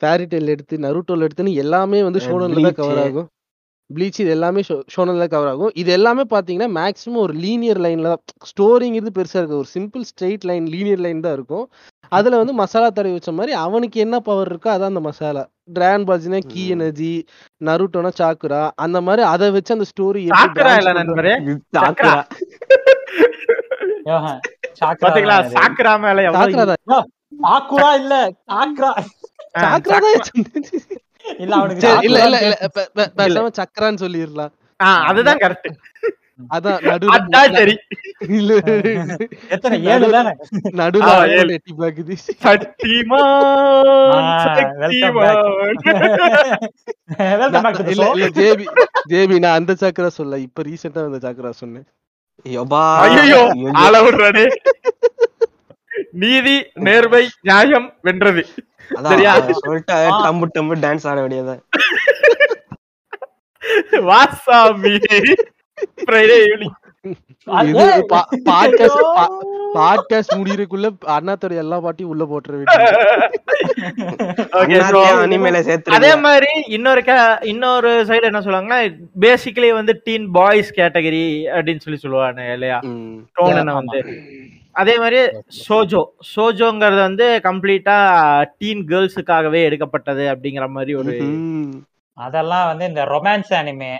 [0.00, 2.78] ஃபேரி டெயில் எடுத்து நருட்டோல எடுத்துன்னு எல்லாமே வந்து ஷோனன்ல தான்.
[2.80, 3.28] கவர் ஆகும்.
[3.90, 4.60] ப்ளீச் இது எல்லாமே
[4.92, 5.72] ஷோனன்ல கவர் ஆகும்.
[5.80, 8.22] இது எல்லாமே பாத்தீங்கன்னா மேக்ஸிமம் ஒரு லீனியர் லைன்ல தான்.
[8.50, 11.66] ஸ்டோரிங்கிறது பெருசா இருக்கு ஒரு simple straight line linear line தான் இருக்கும்.
[12.12, 15.42] அதுல வந்து மசாலா தடவி வச்ச மாதிரி அவனுக்கு என்ன பவர் இருக்கோ அதான் அந்த மசாலா.
[15.74, 16.62] டிராகன் பால்ஸ்னா கீ.
[16.74, 17.12] எனர்ஜி
[17.60, 20.72] நருட்டோனா சாக்குரா அந்த மாதிரி அதை வச்சு அந்த ஸ்டோரி சாக்கரா
[21.76, 22.14] சாக்குரா.
[25.54, 26.64] சாக்கரா மேல சாக்குரா
[27.44, 28.14] சாக்குரா இல்ல
[28.50, 28.90] சாக்ரா
[29.56, 30.24] ஆ, சாக்குரா தான்.
[31.38, 32.56] இல்ல அவனுக்கு இல்ல இல்ல இல்ல
[33.18, 34.52] பேசாம சக்கரான்னு சொல்லிடலாம்.
[34.80, 35.68] ஆ, அதுதான் கரெக்ட்
[36.50, 37.74] அதான் அதான் நடுவுல சரி.
[38.30, 38.52] இல்ல.
[39.54, 40.32] எத்தனை ஏழு தானே?
[40.80, 41.52] நடுவுல ஆ, அண்ணன் ஏழு.
[41.58, 42.14] எட்டி பாக்குது.
[42.44, 44.30] Shaktimaan
[44.82, 45.44] welcome back
[45.84, 46.18] Shaktimaan.
[47.34, 48.66] Welcome back to இல்ல இல்ல ஜேபி
[49.12, 51.86] ஜேபி நான் அந்த சாக்கரா சொல்ல இப்ப ரீசெண்டா வந்த சாக்கரா சொன்னேன்.
[52.46, 52.82] யப்பா.
[53.06, 53.42] ஐயோ
[56.20, 58.42] நீதி நேர்மை நியாயம் வென்றது.
[59.62, 61.62] சொல்லிட்டு டம்பு டம்பு டான்ஸ் ஆட வேண்டியதான்
[64.08, 64.94] வாசாமி.
[66.02, 66.74] ஃப்ரைடே ஈவினிங்
[68.48, 69.00] பாட்காஸ்ட்
[69.76, 72.92] பாட்காஸ்ட் முடியறதுக்குள்ள அண்ணாத்தோட எல்லா பாட்டியும் உள்ள போட்டுற வேண்டியது.
[74.58, 75.58] ஓகே அண்ணாத்தையும் அனிமேல
[75.96, 77.02] அதே மாதிரி இன்னொரு
[77.44, 78.78] இன்னொரு சைடு என்ன சொல்லுவாங்கன்னா
[79.20, 81.24] பேசிக்கலி வந்து டீன் பாய்ஸ் கேட்டகரி
[81.56, 82.78] அப்படின்னு சொல்லி சொல்லுவாங்க இல்லையா?
[83.36, 84.00] டோனனை வந்து?
[84.76, 85.18] அதே மாதிரி
[85.66, 86.00] சோஜோ
[86.34, 87.96] சோஜோங்கிறது வந்து கம்ப்ளீட்டா
[88.60, 91.14] டீன் கேர்ள்ஸுக்காகவே எடுக்கப்பட்டது அப்படிங்கிற மாதிரி ஒரு
[92.16, 93.92] அதெல்லாம் வந்து இந்த ரொமான்ஸ் அனிமே.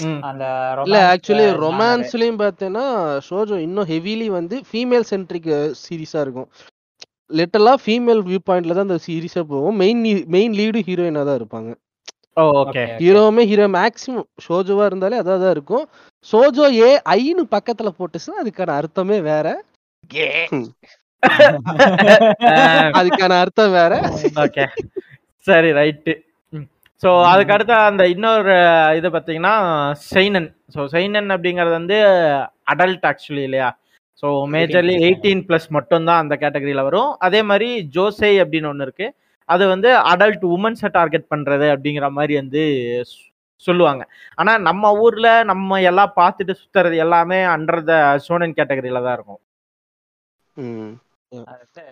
[0.00, 0.44] இல்ல
[0.78, 1.46] romance ஆக்சுவலி.
[1.64, 2.84] ரொமான்ஸ்லயும் பார்த்தேன்னா
[3.26, 5.50] ஷோஜோ இன்னும் ஹெவிலி வந்து ஃபீமேல் சென்ட்ரிக்
[5.82, 6.48] சீரிஸா இருக்கும்.
[7.38, 9.76] லிட்டலா ஃபீமேல் வியூ பாயிண்ட்ல தான் அந்த சீரிஸா போகும்.
[9.82, 10.00] மெயின்
[10.36, 11.70] மெயின் லீடு ஹீரோயினா தான் இருப்பாங்க.
[12.60, 12.82] ஓகே.
[13.02, 15.84] ஹீரோவுமே ஹீரோ மேக்ஸிமம் ஷோஜோவா இருந்தாலே அதான் தான் இருக்கும்.
[16.26, 19.46] ஷோஜோ ஏ ஐன்னு பக்கத்துல போட்டுச்சுன்னா அதுக்கான அர்த்தமே வேற.
[22.98, 23.92] அதுக்கான அர்த்தம் வேற.
[24.44, 24.64] ஓகே
[25.46, 26.12] சரி ரைட்டு
[27.02, 28.54] ஸோ அதுக்கு அடுத்த அந்த இன்னொரு
[28.98, 29.54] இது பார்த்தீங்கன்னா
[30.10, 31.96] சைனன் ஸோ சைனன் அப்படிங்கிறது வந்து
[32.72, 33.68] அடல்ட் ஆக்சுவலி இல்லையா?
[34.22, 37.10] ஸோ மேஜர்லி எயிட்டீன் ப்ளஸ் மட்டும்தான் அந்த கேட்டகரியில் வரும்.
[37.26, 39.06] அதே மாதிரி ஜோசை அப்படின்னு ஒன்று இருக்கு.
[39.48, 42.62] அது வந்து அடல்ட் உமன்ஸை டார்கெட் பண்ணுறது அப்படிங்கிற மாதிரி வந்து
[43.64, 44.02] சொல்லுவாங்க.
[44.40, 47.94] ஆனால் நம்ம ஊரில் நம்ம எல்லாம் பார்த்துட்டு சுற்றுறது எல்லாமே அண்டர் த
[48.28, 49.40] சோனன் கேட்டகரியில் தான் இருக்கும்.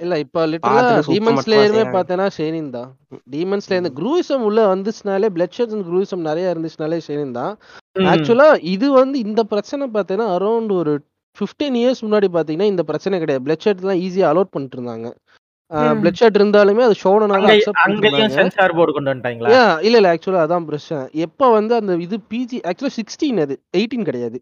[0.05, 1.85] இல்ல இப்ப லிட்டரலா டீமன் ஸ்லேயருமே.
[1.95, 2.89] பார்த்தேன்னா ஷேனின் தான்.
[3.35, 7.55] டீமன் ஸ்லேயர் இந்த குரூசம் உள்ள வந்துச்சுனாலே பிளட் ஷெட்ஸ் அண்ட் குரூசம் நிறைய இருந்துச்சுனாலே ஷேனின் தான்.
[8.15, 10.95] ஆக்சுவலா இது வந்து இந்த பிரச்சனை பார்த்தீங்கன்னா அரௌண்ட் ஒரு
[11.37, 13.45] 15 இயர்ஸ் முன்னாடி பாத்தீங்கன்னா இந்த பிரச்சனை கிடையாது.
[13.47, 15.09] பிளட் ஷெட் தான் ஈஸியா அலோட் பண்ணிட்டு இருந்தாங்க.
[16.03, 19.51] பிளட் ஷெட் இருந்தாலுமே அது பண்ணிருந்தாங்க சென்சார் போர்டு கொண்டு வந்துட்டாங்களா?
[19.87, 21.03] இல்ல இல்ல ஆக்சுவலா அதான் பிரச்சனை.
[21.27, 23.57] எப்ப வந்து அந்த இது பிஜி ஆக்சுவலா சிக்ஸ்டீன் அது.
[23.79, 24.39] எயிட்டீன் கிடையாது.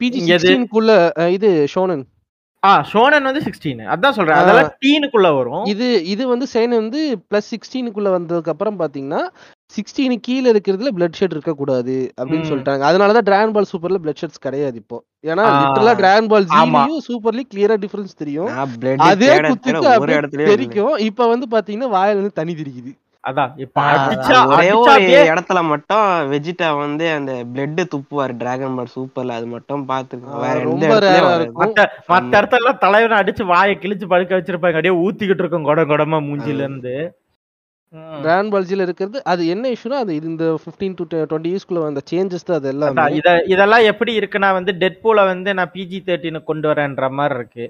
[0.00, 0.42] பிஜி இங்க எது?
[0.44, 0.92] சிக்ஸ்டீனுக்குள்ள
[1.38, 2.04] இது ஷோனன்
[2.62, 7.50] ஆ ஷோனன் வந்து சிக்ஸ்டீன் அதான் சொல்றேன் அதெல்லாம் டீனுக்குள்ள வரும் இது இது வந்து சேன் வந்து பிளஸ்
[7.52, 9.20] சிக்ஸ்டீனுக்குள்ள வந்ததுக்கு அப்புறம் பாத்தீங்கன்னா
[9.74, 12.48] சிக்ஸ்டீனு கீழே இருக்கிறதுல பிளட் ஷெட் இருக்க கூடாது அப்படின்னு.
[12.50, 15.44] சொல்லிட்டாங்க அதனாலதான் டிராகன் பால் சூப்பர்ல பிளட் ஷெட்ஸ் கிடையாது இப்போ ஏன்னா.
[15.56, 16.46] லிட்டரலா டிராகன் பால்.
[16.52, 18.50] ஜீலியும் சூப்பர்லி கிளியரா டிஃபரன்ஸ் தெரியும்
[19.08, 19.84] அதே குத்துக்கு.
[20.52, 22.92] தெரிக்கும் இப்ப வந்து பாத்தீங்கன்னா வாயில இருந்து தனி தெரிக்குது
[23.24, 23.84] அதான் இப்ப
[24.50, 24.92] ஒரே ஒரு
[25.30, 26.02] இடத்துல மட்டும்
[26.32, 30.58] வெஜிடா வந்து அந்த பிளட் துப்புவாரு டிராகன் பால் சூப்பர்ல அது மட்டும் பாத்துருக்கோம் வேற
[31.58, 31.78] மத்த
[32.12, 34.76] மத்த இடத்துல தலைவனை அடிச்சு வாயை கிழிச்சு படுக்க வச்சிருப்பாங்க.
[34.78, 36.94] அப்படியே ஊத்திக்கிட்டு இருக்கும் குடம் குடமா மூஞ்சில இருந்து.
[38.22, 38.52] டிராகன்
[38.86, 43.04] இருக்கிறது அது என்ன இஷ்யூனா அது இந்த பிப்டீன் டு டுவெண்ட்டி இயர்ஸ்க்குள்ள வந்த சேஞ்சஸ் தான் அது எல்லாமே.
[43.54, 47.66] இதெல்லாம் எப்படி இருக்குன்னா வந்து டெட் பூல வந்து நான் பிஜி தேர்ட்டின்னு கொண்டு வரேன்ற மாதிரி இருக்கு.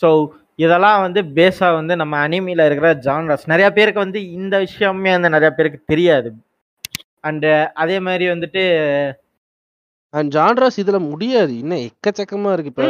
[0.00, 0.08] ஸோ
[0.60, 5.50] இதெல்லாம் வந்து பேஸா வந்து நம்ம அனிமில இருக்கிற ஜான்ரஸ் நிறைய பேருக்கு வந்து இந்த விஷயமே வந்து நிறைய
[5.50, 6.30] பேருக்கு தெரியாது.
[7.20, 7.46] அண்ட்
[7.82, 8.62] அதே மாதிரி வந்துட்டு
[10.14, 11.52] அண்ட் ஜான்ராஸ் இதுல முடியாது.
[11.58, 12.72] இன்னும் எக்கச்சக்கமா இருக்கு.
[12.72, 12.86] இப்ப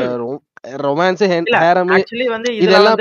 [0.85, 1.23] ரொமான்ஸ்
[1.63, 1.99] ஹேரமே
[2.65, 2.99] இதெல்லாம்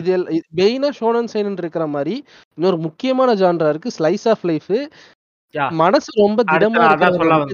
[0.00, 0.12] இது
[0.60, 2.14] மெயினா ஷோனன் சைனன் இருக்கிற மாதிரி
[2.56, 4.70] இன்னொரு முக்கியமான ஜான்ரா இருக்கு ஸ்லைஸ் ஆஃப் லைஃப்.
[5.82, 6.84] மனசு ரொம்ப திடமா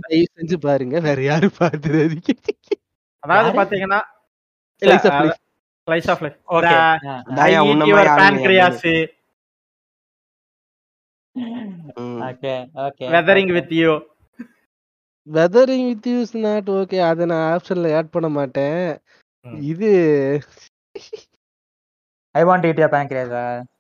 [0.08, 0.96] தயவு செஞ்சு பாருங்க.
[1.00, 2.30] வேற யாரும் பாத்துறாதீங்க
[3.22, 3.56] அதாவது?
[3.60, 4.00] பாத்தீங்கன்னா
[5.86, 6.76] slice of life okay
[7.38, 7.60] Daya
[13.14, 13.92] Weathering With You
[15.26, 18.82] Weathering With use not okay அதை நான் ஆப்ஷன்ல ஆட் பண்ண மாட்டேன்.
[19.46, 19.58] ம்.
[19.70, 19.90] இது
[22.34, 23.30] I want eat you pancreas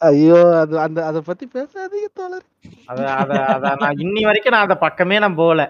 [0.08, 2.46] ஐயோ அது அந்த அத பத்தி பேசாதீங்க தோழர்.
[2.90, 5.62] அத அத அத நான் இன்னி வரைக்கும் நான் அந்த பக்கமே நான் போகல.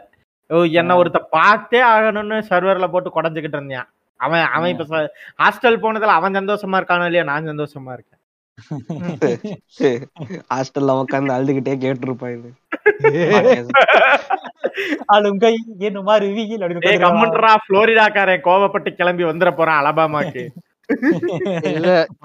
[0.50, 3.86] ஓ என்ன ஒருத்த பார்த்தே ஆகணும்னு சர்வர்ல போட்டு குடஞ்சுக்கிட்டு இருந்தேன்.
[4.20, 5.08] அவன் அவன் இப்ப
[5.40, 8.18] ஹாஸ்டல் போனதுல அவன் சந்தோஷமா இருக்கானோ இல்லையா நான் சந்தோஷமா இருக்கேன்.
[10.52, 12.52] ஹாஸ்டல்ல உட்காந்து அழுதுகிட்டே கேட்டிருப்பாங்க
[15.14, 20.44] அழுங்கை என்னுமா ரிவியில் அப்படின்னு கம்முன்றா புளோரிடாக்காரன் கோவப்பட்டு கிளம்பி வந்துட போறான் அலபாமாக்கு.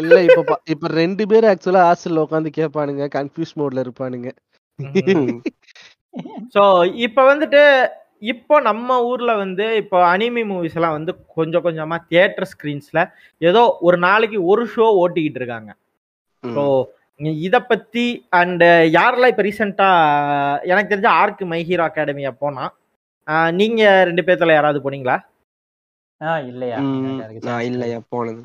[0.00, 4.28] இல்ல இப்ப- இப்ப ரெண்டு பேரும் ஆக்சுவலா ஹாஸ்டல்ல உட்காந்து கேட்பானுங்க கன்ஃபியூஸ் மோட்ல இருப்பானுங்க.
[6.54, 6.62] சோ
[7.06, 7.62] இப்ப வந்துட்டு
[8.26, 13.00] இப்போ நம்ம ஊர்ல வந்து இப்போ அனிமி மூவிஸ் எல்லாம் வந்து கொஞ்சம் கொஞ்சமா தியேட்டர் ஸ்கிரீன்ஸ்ல
[13.40, 15.70] ஏதோ ஒரு நாளைக்கு ஒரு ஷோ ஓட்டிக்கிட்டு இருக்காங்க.
[16.44, 16.62] ஸோ
[17.40, 18.06] இத பத்தி
[18.38, 18.64] அண்ட்
[18.96, 19.88] யாரெல்லாம் இப்ப ரீசெண்டா
[20.64, 22.64] எனக்கு தெரிஞ்ச ஆர்க் மை ஹீரோ அகாடமியா போனா
[23.28, 25.16] ஆஹ் நீங்க ரெண்டு பேர்த்துல யாராவது போனீங்களா?
[26.46, 26.76] இல்லையா?
[27.64, 27.96] இல்லையா?
[28.12, 28.40] போனது.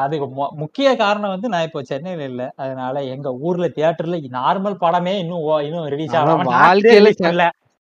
[0.00, 2.42] அதுக்கு மு- முக்கிய காரணம் வந்து நான் இப்போ சென்னையில இல்ல.
[2.62, 7.10] அதனால எங்க ஊர்ல தியேட்டர்ல நார்மல் படமே இன்னும் ஓ- இன்னும் ரிலீஸ் ஆகாம வாழ்க்கையில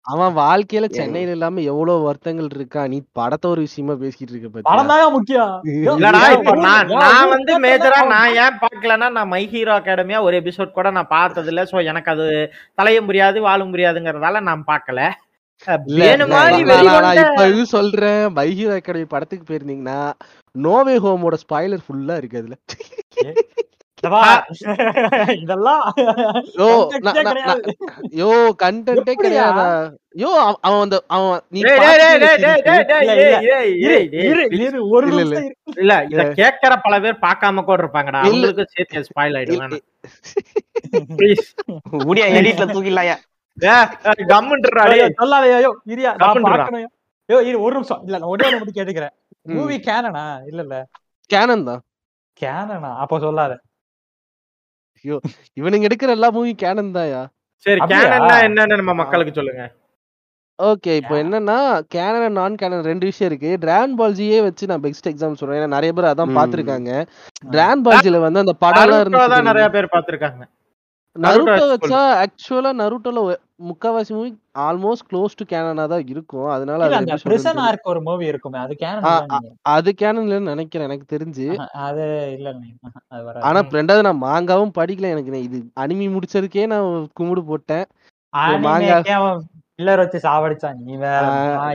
[0.07, 0.87] அவன் வாழ்க்கையில?
[0.97, 2.83] சென்னையில இல்லாம எவ்வளவு வருத்தங்கள் இருக்கா?
[2.93, 5.53] நீ படத்தை ஒரு விஷயமா பேசிக்கிட்டு இருக்க படம் முக்கியம்.
[5.95, 10.77] இல்லடா இப்போ நான் நான் வந்து மேஜரா நான் ஏன் பார்க்கலன்னா நான் மை ஹீரோ அகாடமியா ஒரு எபிசோட்
[10.79, 12.27] கூட நான் பார்த்தது இல்ல சோ எனக்கு அது
[12.81, 15.01] தலையும் புரியாது வாழும் புரியாதுங்கிறதால நான் பார்க்கல.
[17.73, 18.25] சொல்றேன்.
[18.39, 19.99] பைஹீரோ அகாடமி படத்துக்கு போயிருந்தீங்கன்னா
[20.55, 22.57] நோவே ஹோமோட ஸ்பாய்லர் ஃபுல்லா இருக்கு அதுல.
[28.21, 28.31] யோ
[28.63, 29.15] கண்டென்ட்டே?
[29.23, 29.65] கிடையாதா.
[30.67, 31.61] அவன் அந்த அவன் நீ
[34.95, 35.09] ஒரு
[35.83, 38.21] இல்ல, இத கேக்குற பல பேர் பார்க்காம கூட இருப்பாங்கடா.
[38.27, 39.75] அவங்களுக்கு சேர்த்து ஸ்பாயில் வேணாம்
[41.19, 41.47] ப்ளீஸ்
[42.09, 43.17] முடியா எடிட்ல தூக்கிடலாயா?
[47.65, 48.03] ஒரு நிமிஷம்.
[48.07, 49.15] இல்ல ஒண்ணு மட்டும் கேட்டுக்கிறேன்.
[49.57, 50.77] மூவி கேனனா இல்ல இல்ல.
[51.31, 51.83] கேனன் தான்.
[52.43, 53.53] கேனனா அப்ப சொல்லாத.
[55.61, 57.23] இவனுங்க எடுக்கிற எல்லா மூவி கேனன் தான்யா.
[57.67, 57.81] சரி?
[57.93, 59.65] கேனன்னா என்னன்னு நம்ம மக்களுக்கு சொல்லுங்க.
[60.59, 61.57] ஓகே இப்போ என்னன்னா
[61.95, 63.57] கேனன் நான் கேனன் ரெண்டு விஷயம் இருக்கு.
[63.61, 65.59] டிரான் பால்ஜியே வச்சு நான் பெஸ்ட் எக்ஸாம் சொல்றேன்.
[65.61, 66.37] ஏன்னா நிறைய பேர் அதான்.
[66.39, 66.91] பாத்திருக்காங்க
[67.55, 70.43] டிரான் பால்ஜில வந்து அந்த படம் நிறைய பேர் பார்த்திருக்காங்க.
[71.17, 73.19] நருட்டோ வச்சா ஆக்சுவலா நருட்டோல
[73.65, 74.31] முக்காவாசி மூவி
[74.63, 76.49] ஆல்மோஸ்ட் க்ளோஸ் டு கேனனா தான் இருக்கும்.
[76.55, 81.47] அதனால அந்த பிரிசன் ஆர்க் ஒரு மூவி இருக்குமே அது கேனன் அது கேனன்ல நினைக்கிறேன் எனக்கு தெரிஞ்சு.
[81.87, 82.05] அது
[82.37, 82.49] இல்ல
[83.49, 83.61] ஆனா.
[83.79, 86.89] ரெண்டாவது நான் மாங்காவும் படிக்கல எனக்கு இது அனிமி முடிச்சதுக்கே நான்
[87.19, 87.87] கும்பிடு போட்டேன்.
[88.65, 88.99] மாங்கா
[89.79, 91.23] பில்லர் வச்சு சாவடிச்சான் நீ வேற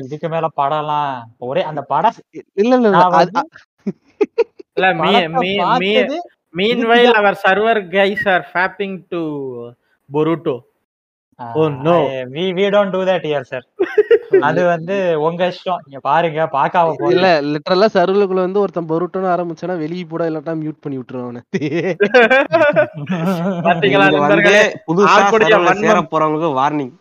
[0.06, 1.10] இதுக்கு மேல படம்லாம்
[1.48, 2.20] ஒரே அந்த படம்
[2.58, 3.04] இல்ல இல்ல இல்ல
[6.54, 9.04] நான் அது வந்து இல்ல மீ படத்தை மீ மீ பார்த்தது meanwhile our server guys are fapping
[9.12, 9.74] to
[10.10, 10.56] boruto.
[11.40, 11.96] Oh no.
[12.34, 13.66] We we don't do that here sir
[14.48, 14.96] அது வந்து
[15.28, 15.80] உங்க இஷ்டம்.
[15.86, 20.82] நீங்க பாருங்க பார்க்காம இல்ல போறீங்க லிட்டரலா சர்வலுக்குள்ள வந்து ஒருத்தன் பொருட்டோன்னு ஆரம்பிச்சானா வெளியே போட இல்லாட்டா மியூட்
[20.86, 21.42] பண்ணி விட்டுருவானு
[23.68, 24.64] பாத்தீங்களா நண்பர்களே?
[24.90, 25.16] புதுசா
[25.82, 26.94] சேர போறவங்களுக்கு வார்னிங்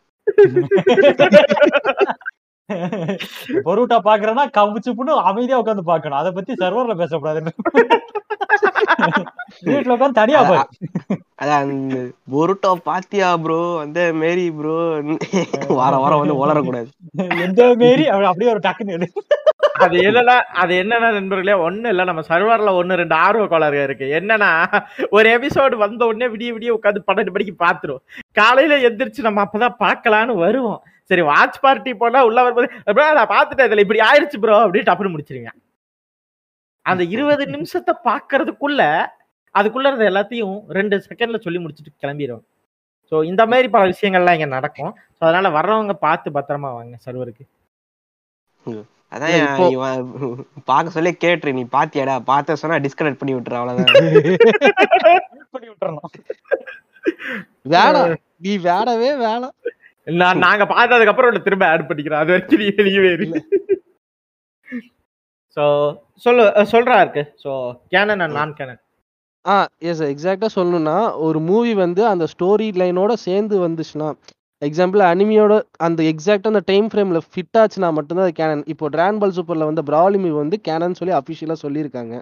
[3.66, 7.52] பொருட்டா பாக்குறேன்னா கவுச்சு புண்ணு அமைதியா உட்காந்து பாக்கணும் அதை பத்தி சர்வர்ல பேசக்கூடாதுன்னு.
[9.64, 10.68] வீட்டுல உட்காந்து தனியா பாரு
[11.42, 11.96] அதான் அந்த
[12.32, 14.76] பொருட்டோ பாத்தியா ப்ரோ அந்த மேரி ப்ரோ
[15.68, 16.88] வார வாரம் வந்து வளரக்கூடாது
[17.40, 18.04] எந்த மாரி?
[18.08, 19.06] அப்படி- அப்படியே ஒரு டக்குன்னு.
[19.78, 22.04] அது என்னன்னா அது என்னன்னா நண்பர்களே ஒண்ணு இல்ல.
[22.04, 24.04] நம்ம சர்வர்ல ஒண்ணு ரெண்டு ஆர்வ கோளாறுக இருக்கு.
[24.04, 24.50] என்னன்னா
[25.10, 30.34] ஒரு எபிசோடு வந்த உடனே விடிய விடிய உட்காந்து பன்னெண்டு மணிக்கு பாத்துரும் காலையில எந்திரிச்சு நம்ம அப்பதான் பார்க்கலான்னு
[30.34, 30.82] வருவோம்.
[31.04, 32.70] சரி வாட்ச் பார்ட்டி போனா உள்ள வரும்போது
[33.14, 35.50] நான் பாத்துட்டேன் இதுல இப்படி ஆயிருச்சு ப்ரோ அப்படின்னு டப்புனு முடிச்சிருங்க.
[36.88, 38.82] அந்த இருபது நிமிஷத்தை பாக்குறதுக்குள்ள
[39.54, 42.44] அதுக்குள்ள இருந்த எல்லாத்தையும் ரெண்டு செகண்ட்ல சொல்லி முடிச்சுட்டு கிளம்பிடுவோம்
[43.12, 44.92] ஸோ இந்த மாதிரி பல விஷயங்கள்லாம் இங்க நடக்கும்.
[45.16, 47.44] ஸோ அதனால வர்றவங்க பார்த்து பத்திரமா வாங்க சர்வருக்கு.
[49.12, 49.44] அதான் இல்ல,
[50.70, 51.54] பார்க்க சொல்லி கேட்டுரு.
[51.58, 52.14] நீ பாத்தியாடா?
[52.30, 53.94] பார்த்த சொன்னா டிஸ்கனெக்ட் பண்ணி விட்டுரு அவ்வளவுதான்.
[55.54, 56.10] பண்ணி விட்டுறணும்.
[57.74, 58.12] வேணாம்.
[58.44, 59.54] நீ வேணவே வேணாம்.
[60.06, 63.26] நான் நாங்க பார்த்ததுக்கு அப்புறம் திரும்ப ஆட் பண்ணிக்கிறோம் அது வரைக்கும் நீ வெளியவே இரு.
[65.56, 65.64] சோ
[66.24, 67.22] சொல்லு சொல்றா இருக்கு.
[67.44, 67.50] சோ
[67.94, 68.80] கேனன் அண்ட் நான் கேனன்
[69.44, 69.54] ஆ
[69.90, 70.96] எஸ் எக்ஸாக்டா சொல்லணும்னா
[71.26, 74.08] ஒரு மூவி வந்து அந்த ஸ்டோரி லைனோட சேர்ந்து வந்துச்சுன்னா
[74.62, 75.54] எக்ஸாம்பிள் அனிமியோட
[75.86, 79.82] அந்த எக்ஸாக்டா அந்த டைம் ஃப்ரேம்ல ஃபிட் ஆச்சுன்னா மட்டும்தான் அது கேனன் இப்போ டிரான் பால் சூப்பர்ல வந்த
[79.90, 82.14] பிராலி மூவி வந்து கேனன் சொல்லி அஃபிஷியலா சொல்லியிருக்காங்க.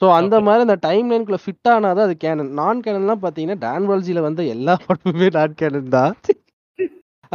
[0.00, 0.34] ஸோ அந்த.
[0.46, 4.74] மாதிரி அந்த டைம் லைனுக்குள்ள ஃபிட் ஆனாதான் அது கேனன் நான் கேனன்லாம் பார்த்தீங்கன்னா டான் பால்ஜில வந்த எல்லா
[4.86, 6.14] படமுமே நான் கேனன் தான்.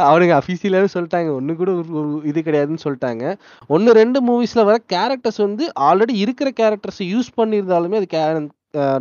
[0.08, 1.30] அவனுங்க அஃபீஷியலாகவே சொல்லிட்டாங்க.
[1.38, 1.70] ஒன்று கூட
[2.00, 3.24] ஒரு இது கிடையாதுன்னு சொல்லிட்டாங்க.
[3.74, 8.50] ஒன்று ரெண்டு மூவிஸில் வர கேரக்டர்ஸ் வந்து ஆல்ரெடி இருக்கிற கேரக்டர்ஸை யூஸ் பண்ணியிருந்தாலுமே அது கேனன்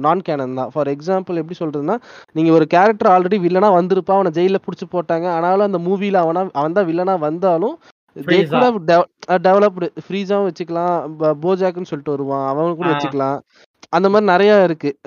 [0.05, 0.71] நான் கேனன் தான்.
[0.73, 1.95] ஃபார் எக்ஸாம்பிள் எப்படி சொல்கிறதுன்னா
[2.37, 5.27] நீங்கள் ஒரு கேரக்டர் ஆல்ரெடி வில்லனா வந்திருப்பான் அவனை ஜெயிலில் பிடிச்சி போட்டாங்க.
[5.37, 7.75] ஆனாலும் அந்த மூவியில் அவனா அவன் தான் வில்லனா வந்தாலும்
[9.27, 11.15] டெவலப்டு ஃப்ரீஸாவும் வச்சுக்கலாம்.
[11.17, 12.47] ப- போஜாக்குன்னு சொல்லிட்டு வருவான்.
[12.47, 12.89] அவன் கூட.
[12.89, 13.39] வச்சுக்கலாம்.
[13.89, 14.97] அந்த மாதிரி நிறைய இருக்கு.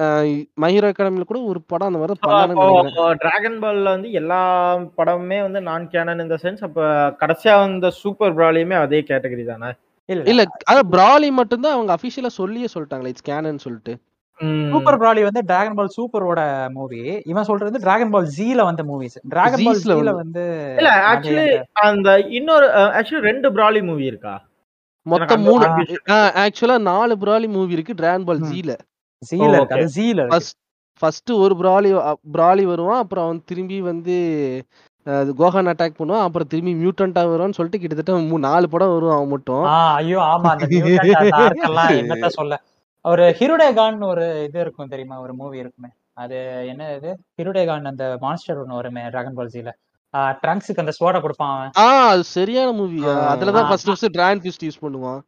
[0.61, 6.23] மஹீரோ அகாடமில கூட ஒரு படம் அந்த மாதிரி டிராகன் பால்ல வந்து எல்லா படமுமே வந்து நான் கேனன்
[6.23, 6.83] இந்த சென்ஸ் அப்ப
[7.21, 9.73] கடைசியா வந்த சூப்பர் பிராலியுமே அதே கேட்டகரி தானே?
[10.07, 10.23] இல்ல.
[10.31, 13.99] இல்ல அதான் பிராலி மட்டும்தான் அவங்க அபிஷியலா சொல்லியே சொல்லிட்டாங்களே இட்ஸ் கேனன் சொல்லிட்டு.
[14.71, 19.19] சூப்பர் பிராலி வந்து டிராகன் பால் சூப்பரோட மூவி இவன் சொல்றது வந்து டிராகன் பால் ஜீல வந்த மூவிஸ்
[19.29, 24.45] டிராகன் பால் ஜீல வந்து- இல்ல ஆக்சுவலி அந்த இன்னொரு ஆக்சுவலி ரெண்டு பிராலி மூவி இருக்கா?
[25.03, 25.65] மொத்தம் மூணு.
[26.09, 28.41] ஆக்சுவலா நாலு பிராலி மூவி இருக்கு டிராகன் பால்.
[28.41, 28.79] ஜீல
[29.31, 30.39] ஜீல அது ஜீல இருக்கு.
[30.99, 33.01] ஃபர்ஸ்ட் ஒரு பிராலி பிராலி வருவான்.
[33.01, 34.15] அப்புறம் அவன் திரும்பி வந்து
[35.07, 36.21] கோஹான் அட்டாக் பண்ணுவான்.
[36.21, 39.63] அப்புறம் திரும்பி மியூட்டன்டா வருவான்னு சொல்லிட்டு கிட்டத்தட்ட மூ- நாலு படம் வரும் அவன் மட்டும்.
[39.95, 40.57] ஐயோ ஆமா.
[41.99, 42.63] அந்த சொல்ல.
[43.07, 45.21] ஒரு ஹிருடேகான் ஒரு இது இருக்கும் தெரியுமா?
[45.21, 45.89] ஒரு மூவி இருக்குமே.
[46.13, 47.19] அது என்ன இது?
[47.43, 49.73] ஹிருடேகான் அந்த மான்ஸ்டர் ஒன்னு வருமே டிராகன் பால் ஜீல
[50.17, 51.71] ட்ரங்க்ஸுக்கு அந்த ஸ்வோட கொடுப்பான் அவன்.
[51.79, 53.37] ஆ அது சரியான மூவி ஆ.
[53.37, 53.69] அதுலதான் ஆ.
[53.69, 55.21] First first Dragon Fist use பண்ணுவான்.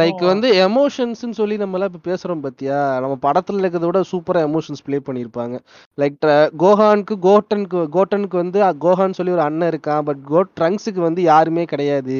[0.00, 2.78] லைக் வந்து எமோஷன்ஸ்னு சொல்லி நம்ம எல்லாம் இப்ப பேசுறோம் பாத்தியா?
[3.02, 5.56] நம்ம படத்துல இருக்கிறத விட சூப்பரா எமோஷன்ஸ் ப்ளே பண்ணிருப்பாங்க.
[5.98, 6.18] லைக்
[6.62, 12.18] கோஹானுக்கு கோட்டனுக்கு கோட்டனுக்கு வந்து கோஹான் சொல்லி ஒரு அண்ணன் இருக்கான் பட் கோ ட்ரங்க்ஸுக்கு வந்து யாருமே கிடையாது.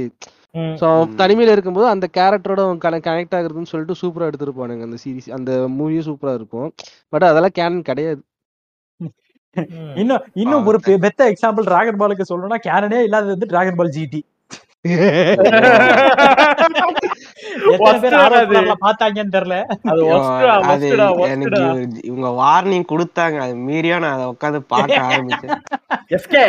[0.81, 0.87] ஸோ
[1.21, 2.63] தனிமையில இருக்கும்போது அந்த கேரக்டரோட
[3.07, 6.69] கனெக்ட் ஆகுறதுன்னு சொல்லிட்டு சூப்பரா எடுத்திருப்பானுங்க அந்த சீரிஸ் அந்த மூவியும் சூப்பரா இருக்கும்.
[7.13, 8.21] பட் அதெல்லாம் கேனன் கிடையாது.
[10.01, 14.21] இன்னும் இன்னும் ஒரு பெத்த எக்ஸாம்பிள் டிராகன் பாலுக்கு சொல்லணும்னா கேனனே இல்லாதது வந்து டிராகன் பால் ஜிடி
[22.09, 23.37] இவங்க வார்னிங் கொடுத்தாங்க.
[23.45, 25.61] அது மீறியா நான் அதை உட்காந்து பார்க்க ஆரம்பிச்சேன்.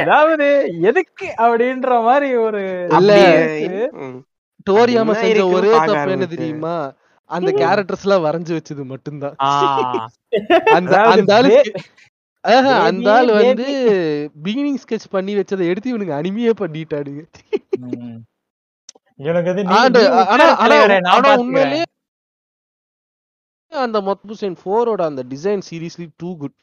[0.03, 0.47] அதாவது
[0.89, 2.63] எதுக்கு அப்படின்ற மாதிரி ஒரு.
[4.69, 6.27] டோரியாம செஞ்ச ஒரே தப்பு என்ன.
[6.35, 6.75] தெரியுமா?
[7.29, 9.35] அந்த கேரக்டர்ஸ் எல்லாம் வரைஞ்சு வச்சது மட்டும்தான்.
[10.77, 10.95] அந்த
[12.43, 13.65] அந்த ஆளு பே- ஆஹா, அந்த baby, ஆள் வந்து.
[14.43, 17.27] பிகினிங் ஸ்கெட்ச் பண்ணி வச்சதை எடுத்து இவனுங்க அனிமையே பார்த்துக்கிறேன்.
[21.39, 21.83] உண்மையிலேயே
[23.71, 26.55] அந்த மொத்தபுசைன் ஃபோரோட அந்த டிசைன் சீரியஸ்லி டூ குட்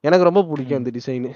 [0.00, 1.26] எனக்கு ரொம்ப பிடிக்கும் அந்த டிசைன்.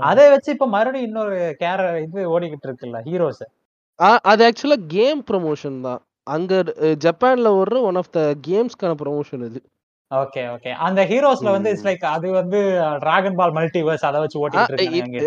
[0.00, 3.42] அதை வச்சு இப்ப மறுபடியும் இன்னொரு கேர இது ஓடிக்கிட்டு இருக்குல்ல ஹீரோஸ்
[4.22, 6.00] அது ஆக்சுவலா கேம் ப்ரமோஷன் தான்.
[6.22, 9.60] அங்க ஜப்பான்ல ஓடுற ஒன் ஆஃப் த கேம்ஸ்க்கான ப்ரமோஷன் இது
[10.10, 12.58] ஓகே ஓகே அந்த ஹீரோஸ்ல வந்து இட்ஸ் லைக் அது வந்து
[13.02, 15.26] டிராகன் பால் மல்டிவர்ஸ் அதை வச்சு ஓட்டிட்டு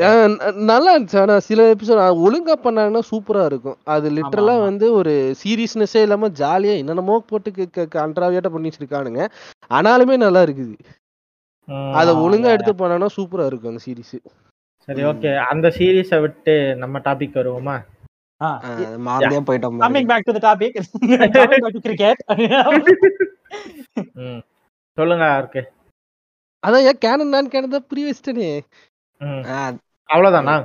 [0.72, 1.20] நல்லா இருந்துச்சு.
[1.24, 3.78] ஆனா சில எபிசோட் ஒழுங்கா பண்ணாங்கன்னா சூப்பரா இருக்கும்.
[3.96, 4.56] அது லிட்டரலா.
[4.70, 7.52] வந்து ஒரு சீரியஸ்னஸே இல்லாம ஜாலியா என்னென்னமோ போட்டு
[7.98, 9.22] கண்ட்ராவியாட்ட பண்ணி வச்சிருக்கானுங்க.
[9.80, 10.76] ஆனாலுமே நல்லா இருக்குது.
[12.02, 12.54] அத ஒழுங்கா.
[12.56, 14.16] எடுத்து பண்ணானா சூப்பரா இருக்கும் அந்த சீரிஸ்
[14.88, 16.54] சரி ஓகே அந்த சீரீஸை விட்டு
[16.84, 17.76] நம்ம டாபிக் வருவோமா?
[19.08, 19.82] மறந்தே போயிட்டோம்.
[19.84, 20.78] Coming back to the topic
[21.86, 22.22] cricket.
[24.98, 25.62] சொல்லுங்க இருக்கு
[26.64, 28.50] அதான் ஏன் கேனன் நான் கேனன் தான் புரிய வச்சிட்டேனே.
[30.10, 30.56] அவ்வளவுதானா?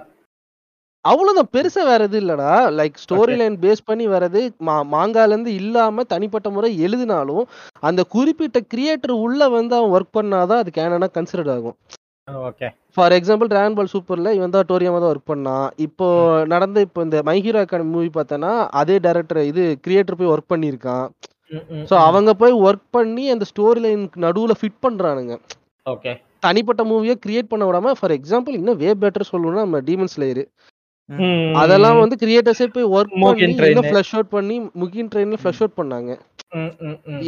[1.05, 2.49] அவ்வளவுதான் பெருசா வேற எதுவும் இல்லடா.
[2.79, 7.45] லைக் ஸ்டோரி லைன் பேஸ் பண்ணி வர்றது மா மாங்கால இருந்து இல்லாம தனிப்பட்ட முறை எழுதினாலும்
[7.89, 11.77] அந்த குறிப்பிட்ட கிரியேட்டர் உள்ள வந்து அவன் ஒர்க் பண்ணாதான் அது கேனனா கன்சிடர் ஆகும்.
[12.97, 16.07] ஃபார் எக்ஸாம்பிள் டிராகன் பால் சூப்பர்ல இவன் தான் டோரியாமா தான் ஒர்க் பண்ணான் இப்போ
[16.53, 18.51] நடந்த இப்போ இந்த மை ஹீரோ அகாடமி மூவி பார்த்தனா
[18.81, 21.07] அதே டேரக்டர் இது கிரியேட்டர் போய் ஒர்க் பண்ணியிருக்கான்.
[21.91, 25.35] ஸோ அவங்க போய் ஒர்க் பண்ணி அந்த ஸ்டோரி லைனுக்கு நடுவுல ஃபிட் பண்றானுங்க.
[25.87, 26.13] ஓகே
[26.45, 30.43] தனிப்பட்ட மூவியை கிரியேட் பண்ண விடாம ஃபார் எக்ஸாம்பிள் இன்னும் வே பெட்டர் சொல்லணும்னா நம்ம டீமன்ஸ் லேயர்
[31.61, 36.11] அதெல்லாம் வந்து கிரியேட்டர்ஸே போய் ஒர்க் பண்ணி ஃபிளஷ் அவுட் பண்ணி முகின் ட்ரெயின்ல ஃபிளஷ் அவுட் பண்ணாங்க.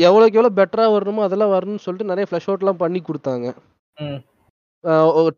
[0.08, 3.46] எவ்வளவுக்கு எவ்வளவு பெட்டரா வரணுமோ அதெல்லாம் வரணும்னு சொல்லிட்டு நிறைய ஃபிளஷ் அவுட்லாம் பண்ணி கொடுத்தாங்க.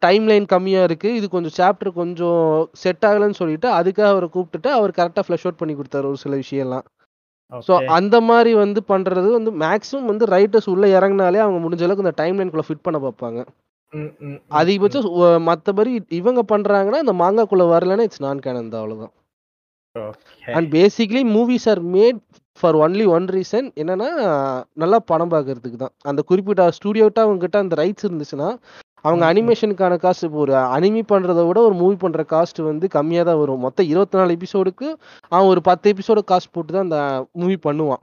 [0.06, 1.10] டைம் லைன் கம்மியா இருக்கு.
[1.18, 2.42] இது கொஞ்சம் சாப்டர் கொஞ்சம்
[2.82, 6.86] செட் ஆகலைன்னு சொல்லிட்டு அதுக்காக அவரை கூப்பிட்டுட்டு அவர் கரெக்டா ஃபிளஷ் அவுட் பண்ணி கொடுத்தாரு ஒரு சில விஷயம்லாம்.
[7.68, 7.72] ஸோ.
[7.96, 12.38] அந்த மாதிரி வந்து பண்றது வந்து மேக்ஸிமம் வந்து ரைட்டர்ஸ் உள்ள இறங்குனாலே அவங்க முடிஞ்ச அளவுக்கு இந்த டைம்
[12.38, 13.40] லைனுக்குள்ள ஃபிட் பண்ண பார்ப்பாங்க.
[14.58, 15.06] அதிகபட்சம்
[15.48, 19.14] மத்தபடி இவங்க பண்றாங்கன்னா இந்த மாங்காக்குள்ள வரலன்னா இட்ஸ் நான் கேனன் தான் அவ்வளவுதான்.
[20.56, 22.20] And basically movies are made
[22.60, 24.08] for only one reason என்னன்னா
[24.82, 28.48] நல்லா பணம் பார்க்கறதுக்கு தான் அந்த குறிப்பிட்ட ஸ்டூடியோட்ட அவங்க கிட்ட அந்த ரைட்ஸ் இருந்துச்சுன்னா
[29.06, 33.40] அவங்க அனிமேஷனுக்கான காஸ்ட் இப்போ ஒரு அனிமி பண்றதை விட ஒரு மூவி பண்ற காஸ்ட் வந்து கம்மியா தான்
[33.42, 33.64] வரும்.
[33.66, 34.88] மொத்தம் இருபத்தி நாலு எபிசோடுக்கு
[35.34, 37.00] அவன் ஒரு பத்து எபிசோடு காஸ்ட் போட்டு தான் அந்த
[37.42, 38.02] மூவி பண்ணுவான்.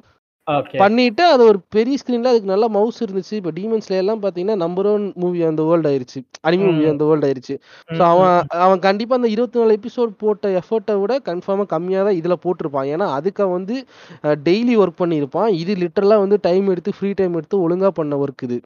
[0.82, 3.34] பண்ணிட்டு அது ஒரு பெரிய ஸ்கிரீன்ல அதுக்கு நல்ல மவுஸ் இருந்துச்சு.
[3.40, 6.20] இப்போ டீமன்ஸ்ல எல்லாம் பாத்தீங்கன்னா நம்பர் ஒன் மூவி அந்த வேர்ல்ட் ஆயிருச்சு.
[6.48, 6.86] Anime movie.
[6.94, 7.56] அந்த வேர்ல்ட் ஆயிருச்சு.
[7.98, 12.38] ஸோ அவன் அவன் கண்டிப்பா அந்த இருபத்தி நாலு எபிசோட் போட்ட எஃபர்ட்டை விட கன்ஃபார்மா கம்மியா தான் இதுல
[12.46, 12.90] போட்டிருப்பான்.
[12.94, 13.78] ஏன்னா அதுக்கு வந்து
[14.48, 15.50] டெய்லி ஒர்க் பண்ணியிருப்பான்.
[15.64, 18.60] இது லிட்டரலா வந்து டைம் எடுத்து ஃப்ரீ டைம் எடுத்து ஒழுங்கா பண்ண ஒர்க் இது.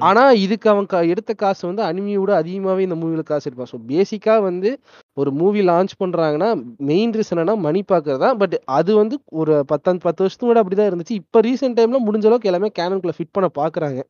[0.00, 3.70] ஆனா இதுக்கு அவன் க- எடுத்த காசு வந்து அனிமியோட அதிகமாவே இந்த மூவில காசு எடுப்பான்.
[3.72, 4.70] ஸோ பேசிக்கா வந்து
[5.16, 6.48] ஒரு மூவி லான்ச் பண்றாங்கன்னா
[6.82, 8.34] மெயின் ரீசன் என்ன மணி பாக்குறதா.
[8.34, 11.18] பட் அது வந்து ஒரு பத்து பத்து வருஷத்துக்கு முன்னாடி அப்படிதான் இருந்துச்சு.
[11.22, 14.00] இப்ப ரீசெண்ட் டைம்ல முடிஞ்ச அளவுக்கு எல்லாமே கேனனுக்குள்ள ஃபிட் பண்ண பாக்குறாங்க.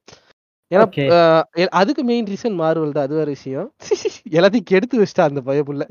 [0.71, 0.85] ஏன்னா
[1.81, 3.05] அதுக்கு மெயின் ரீசன் மார்வல் தான்.
[3.05, 3.67] அது வேற விஷயம்.
[4.39, 5.85] எல்லாத்தையும் கெடுத்து வச்சிட்டா அந்த பயப்புள்ள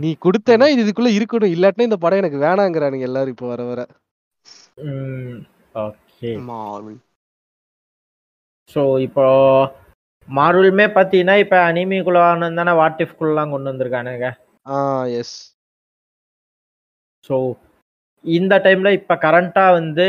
[0.00, 1.54] நீ கொடுத்தேன்னா இது இதுக்குள்ள இருக்கணும்.
[1.54, 3.80] இல்லாட்டினா இந்த படம் எனக்கு வேணாங்கிறானுங்க எல்லாரும் இப்போ வர வர.
[6.36, 6.42] ம்.
[8.70, 9.24] ஸோ இப்போ
[10.28, 12.20] மார்வலுமே பார்த்தீங்கன்னா இப்போ அனிமிக்குள்ள
[12.60, 14.28] தானே வாட் இஃப்குள்ளலாம் கொண்டு வந்திருக்கானுங்க.
[14.66, 14.76] ஆ
[15.20, 15.36] எஸ்
[17.24, 17.36] ஸோ
[18.24, 20.06] இந்த டைம்ல இப்போ கரண்டா வந்து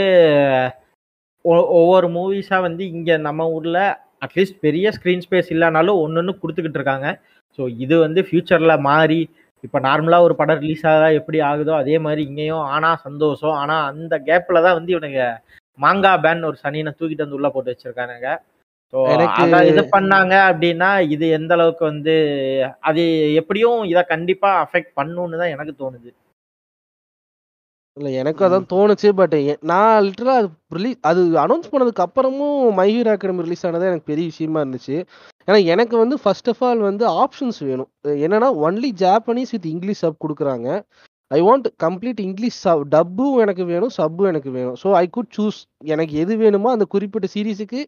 [1.79, 3.79] ஒவ்வொரு மூவிஸா வந்து இங்க நம்ம ஊர்ல
[4.25, 7.07] அட்லீஸ்ட் பெரிய ஸ்க்ரீன் ஸ்பேஸ் இல்லைனாலும் ஒன்று ஒன்று கொடுத்துக்கிட்டு இருக்காங்க.
[7.59, 9.19] ஸோ இது வந்து ஃபியூச்சர்ல மாறி
[9.63, 13.55] இப்போ நார்மலாக ஒரு படம் ரிலீஸ் ஆகா எப்படி ஆகுதோ அதே மாதிரி இங்கேயும் ஆனா சந்தோஷம்.
[13.61, 15.21] ஆனா அந்த கேப்ல தான் வந்து இவனுங்க
[15.79, 18.29] மாங்கா பேன் ஒரு சனியனை தூக்கிட்டு வந்து உள்ள போட்டு வச்சிருக்கானுங்க.
[18.93, 18.97] ஸோ
[19.41, 22.13] அதை இது பண்ணாங்க அப்படின்னா இது எந்த அளவுக்கு வந்து
[22.89, 23.03] அது
[23.41, 26.11] எப்படியும் இதை கண்டிப்பா அஃபெக்ட் பண்ணுன்னு தான் எனக்கு தோணுது.
[27.97, 29.35] இல்ல எனக்கு அதான் தோணுச்சு பட்
[29.71, 34.25] நான் லிட்டரலா அது ரிலீஸ் அது அனௌன்ஸ் பண்ணதுக்கு அப்புறமும் மை ஹீரோ அகாடமி ரிலீஸ் ஆனதே எனக்கு பெரிய
[34.31, 34.95] விஷயமா இருந்துச்சு.
[35.47, 37.89] ஏன்னா எனக்கு வந்து ஃபர்ஸ்ட் ஆஃப் ஆல் வந்து ஆப்ஷன்ஸ் வேணும்.
[38.25, 40.67] என்னன்னா only Japanese with English sub கொடுக்குறாங்க.
[41.31, 42.57] ஐ வாண்ட் கம்ப்ளீட் இங்கிலீஷ்
[42.93, 44.75] டப்பும் எனக்கு வேணும் சப்பும் எனக்கு வேணும்.
[44.81, 45.59] ஸோ ஐ குட் சூஸ்
[45.93, 47.79] எனக்கு எது வேணுமோ அந்த குறிப்பிட்ட சீரீஸுக்கு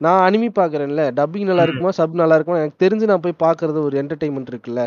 [0.00, 1.04] நான் அனிமி பார்க்குறேன்ல.
[1.18, 2.60] டப்பிங் நல்லா இருக்குமா சப் நல்லா இருக்குமா?
[2.62, 4.82] எனக்கு தெரிஞ்சு நான் போய் பார்க்கறது ஒரு என்டர்டைன்மெண்ட் இருக்குல்ல.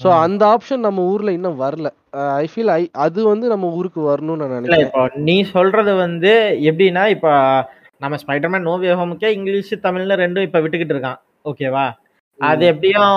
[0.00, 0.08] ஸோ.
[0.24, 1.88] அந்த ஆப்ஷன் நம்ம ஊர்ல இன்னும் வரல.
[2.40, 4.86] ஐ ஃபீல் ஐ அது வந்து நம்ம ஊருக்கு வரணும்னு நான் நினைக்கிறேன்.
[4.86, 6.32] இப்போ நீ சொல்றது வந்து
[6.70, 7.28] எப்படின்னா இப்ப
[8.00, 11.20] நம்ம ஸ்பைடர்மேன் நோவே ஹோமுக்கே இங்கிலீஷ் தமிழ்னு ரெண்டும் இப்ப விட்டுக்கிட்டு இருக்கான்.
[11.44, 11.86] ஓகேவா
[12.38, 13.12] அது எப்படியும்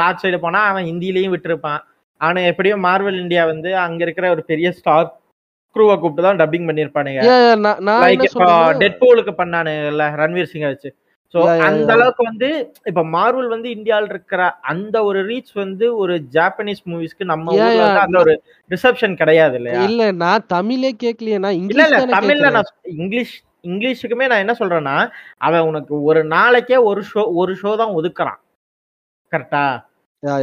[0.00, 1.82] நார்த் சைடு போனா அவன் ஹிந்திலையும் விட்டுருப்பான்.
[2.20, 5.08] ஆனா எப்படியும் மார்வல் இந்தியா வந்து அங்க இருக்கிற ஒரு பெரிய ஸ்டார்
[5.76, 7.20] குரூவை கூப்பிட்டு தான் டப்பிங் பண்ணிருப்பானுங்க.
[8.02, 8.48] சொல்றேன்னா
[8.82, 10.90] டெட்பூலுக்கு பண்ணானுங்கல்ல ரன்வீர் சிங்கை வச்சு.
[11.34, 11.38] ஸோ
[11.68, 11.90] அந்த.
[11.94, 12.48] அளவுக்கு வந்து
[12.90, 14.42] இப்ப மார்வல் வந்து இந்தியாவில் இருக்கிற
[14.72, 17.56] அந்த ஒரு ரீச் வந்து ஒரு ஜாப்பனீஸ் மூவிஸ்க்கு நம்ம
[18.02, 18.34] அந்த ஒரு
[18.70, 19.80] ரிசப்ஷன் கிடையாது இல்லையா?
[19.88, 23.34] இல்ல நான் தமிழே கேட்கலையே இல்ல இங்கிலீஷ் இல்ல தமிழ்ல நான் இங்கிலீஷ்
[23.64, 24.96] இங்கிலீஷுக்குமே நான் என்ன சொல்றேன்னா
[25.40, 28.40] அவன் உனக்கு ஒரு நாளைக்கே ஒரு ஷோ ஒரு ஷோ தான் ஒதுக்குறான்.
[29.32, 29.64] கரெக்டா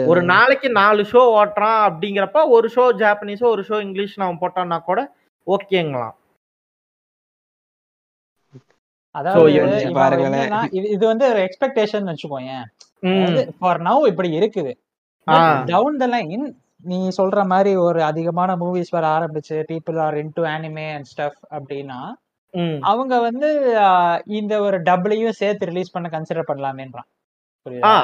[0.09, 0.21] ஒரு.
[0.31, 4.99] நாளைக்கு நாலு ஷோ ஓட்டுறான் அப்படிங்கிறப்ப ஒரு ஷோ ஜாப்பனீஸோ ஒரு ஷோ இங்கிலீஷ் அவன் போட்டான்னா கூட
[5.47, 6.17] ஓகேங்களாம்
[9.15, 9.39] அதாவது
[10.91, 12.51] இது வந்து ஒரு எக்ஸ்பெக்டேஷன் வச்சுக்கோங்க
[13.59, 14.71] ஃபார் நவ் இப்படி இருக்குது.
[15.71, 16.45] டவுன் த லைன்
[16.83, 21.99] நீ சொல்ற மாதிரி ஒரு அதிகமான மூவிஸ் வர ஆரம்பிச்சு people are into anime and stuff அப்படின்னா.
[22.91, 23.49] அவங்க வந்து
[24.39, 27.09] இந்த ஒரு டபுளையும் சேர்த்து ரிலீஸ் பண்ண கன்சிடர் பண்ணலாமேன்றான்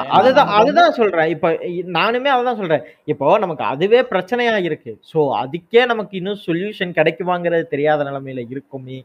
[0.08, 1.28] அதுதான் அதுதான் சொல்றேன்.
[1.28, 1.48] இப்ப
[1.92, 2.82] நானுமே அதுதான் சொல்றேன்.
[3.04, 5.00] இப்போ நமக்கு அதுவே பிரச்சனையா இருக்கு.
[5.12, 8.98] சோ அதுக்கே நமக்கு இன்னும் சொல்யூஷன் கிடைக்குமாங்கிறது தெரியாத நிலைமையில இருக்குமே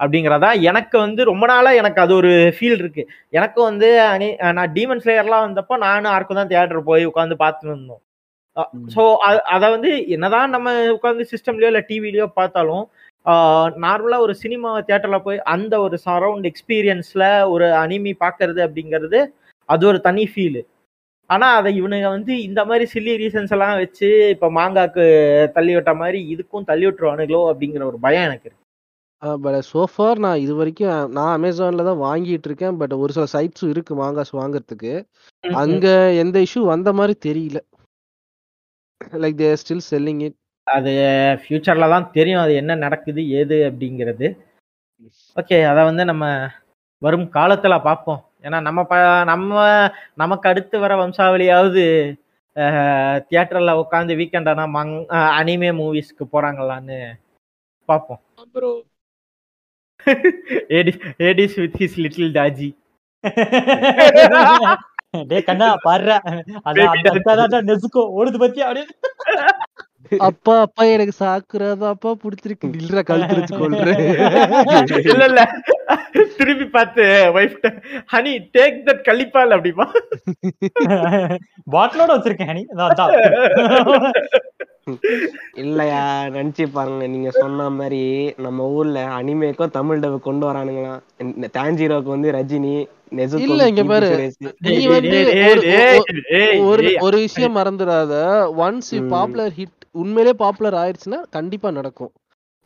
[0.00, 3.02] அப்படிங்கறதா எனக்கு வந்து ரொம்ப நாளா எனக்கு அது ஒரு ஃபீல் இருக்கு.
[3.30, 8.02] எனக்கும் வந்து அனி- நான் டீமன் ஸ்லேயர்லாம் வந்தப்போ நானும் யாருக்கும் தான் தியேட்டர் போய் உட்காந்து பார்த்துட்டு இருந்தோம்.
[8.96, 9.02] ஸோ
[9.48, 12.84] அதை வந்து என்னதான் நம்ம உட்காந்து சிஸ்டம்லயோ இல்லை டிவிலயோ பார்த்தாலும்
[13.82, 19.20] நார்மலாக ஒரு சினிமா தியேட்டரில் போய் அந்த ஒரு சரவுண்ட் எக்ஸ்பீரியன்ஸில் ஒரு அனிமி பார்க்கறது அப்படிங்கிறது
[19.72, 20.62] அது ஒரு தனி ஃபீலு
[21.30, 25.04] ஆனால் அதை இவனுங்க வந்து இந்த மாதிரி சில்லி ரீசன்ஸ் எல்லாம் வச்சு இப்போ மாங்காக்கு
[25.56, 28.58] தள்ளி விட்ட மாதிரி இதுக்கும் தள்ளி விட்டுருவானுங்களோ அப்படிங்கிற ஒரு பயம் எனக்கு இருக்கு.
[29.44, 33.94] பட் சோஃபார் நான் இது வரைக்கும் நான் அமேசான்ல தான் வாங்கிட்டு இருக்கேன் பட் ஒரு சில சைட்ஸும் இருக்கு
[34.00, 34.92] மாங்காஸ் வாங்குறதுக்கு.
[35.62, 35.86] அங்க
[36.22, 37.60] எந்த இஷ்யூ வந்த மாதிரி தெரியல.
[39.24, 40.92] Like they still selling it அது
[41.42, 44.26] ஃபியூச்சர்ல தான் தெரியும் அது என்ன நடக்குது ஏது அப்படிங்கிறது.
[45.36, 46.24] ஓகே அதை வந்து நம்ம
[47.02, 48.20] வரும் காலத்துல பார்ப்போம்.
[48.44, 49.54] ஏன்னா நம்ம ப நம்ம
[50.14, 51.84] நமக்கு அடுத்து வர வம்சாவளியாவது
[53.28, 54.94] தியேட்டர்ல உட்காந்து வீக்கெண்ட் ஆனா மங்
[55.38, 56.98] அனிமே மூவிஸ்க்கு போறாங்களான்னு
[57.88, 58.20] பார்ப்போம்.
[60.78, 62.68] Hades Hades with his little doggy
[65.30, 66.10] டேய் கண்ணா பாடுற
[66.68, 68.86] அதான் நெசுக்கோ ஓடுது பத்தி அப்படியே.
[70.18, 72.66] அப்பா அப்பா எனக்கு சாக்குறாது அப்பா பிடிச்சிருக்கு.
[72.66, 75.50] நில்ற கழுத்து வச்சு கொள்றேன் இல்ல இல்ல.
[76.36, 77.80] திருப்பி பார்த்து வைஃப்
[78.12, 79.86] ஹனி டேக் தட் கள்ளிப்பால் அப்படிமா?
[81.72, 84.10] பாட்டிலோட வச்சிருக்கேன் ஹனி.
[85.54, 87.06] இல்லையா நினைச்சு பாருங்க.
[87.06, 91.00] நீங்க சொன்ன மாதிரி நம்ம ஊர்ல அனிமேக்கும் தமிழ் டப் கொண்டு வரானுங்களாம்.
[91.18, 94.06] இந்த தாஞ்சிரோக்கு வந்து ரஜினி இல்ல, இங்க கீர்த்தி பாரு.
[94.06, 94.52] சுரேஷ்.
[94.58, 95.26] நீ ஏய், வந்து
[96.30, 98.12] ஏய், ஒரு- விஷயம் மறந்துடாத.
[98.58, 99.08] ஒன்ஸ்.
[99.08, 102.12] பாப்புலர் ஹிட் உண்மையிலே பாப்புலர் ஆயிடுச்சுன்னா கண்டிப்பா நடக்கும்.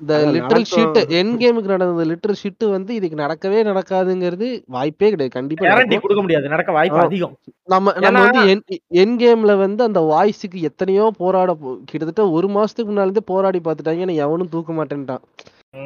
[0.00, 0.64] இந்த லிட்டரல்.
[0.70, 5.34] ஷிட் என் கேமுக்கு நடந்த லிட்டரல் ஷிட் வந்து இதுக்கு நடக்கவே நடக்காதுங்கிறது வாய்ப்பே கிடையாது.
[5.38, 5.64] கண்டிப்பா
[6.04, 6.48] கொடுக்க முடியாது.
[6.48, 6.98] நடக்க வாய்ப்பு.
[6.98, 7.34] அதிகம்.
[7.64, 8.42] நம்ம நம்ம வந்து
[9.02, 11.52] என் கேம்ல வந்து அந்த வாய்ஸுக்கு எத்தனையோ போராட
[11.84, 14.14] கிட்டத்தட்ட ஒரு மாசத்துக்கு முன்னால போராடி பார்த்துட்டாங்க.
[14.26, 15.24] எவனும் தூக்க மாட்டேன்ட்டான்.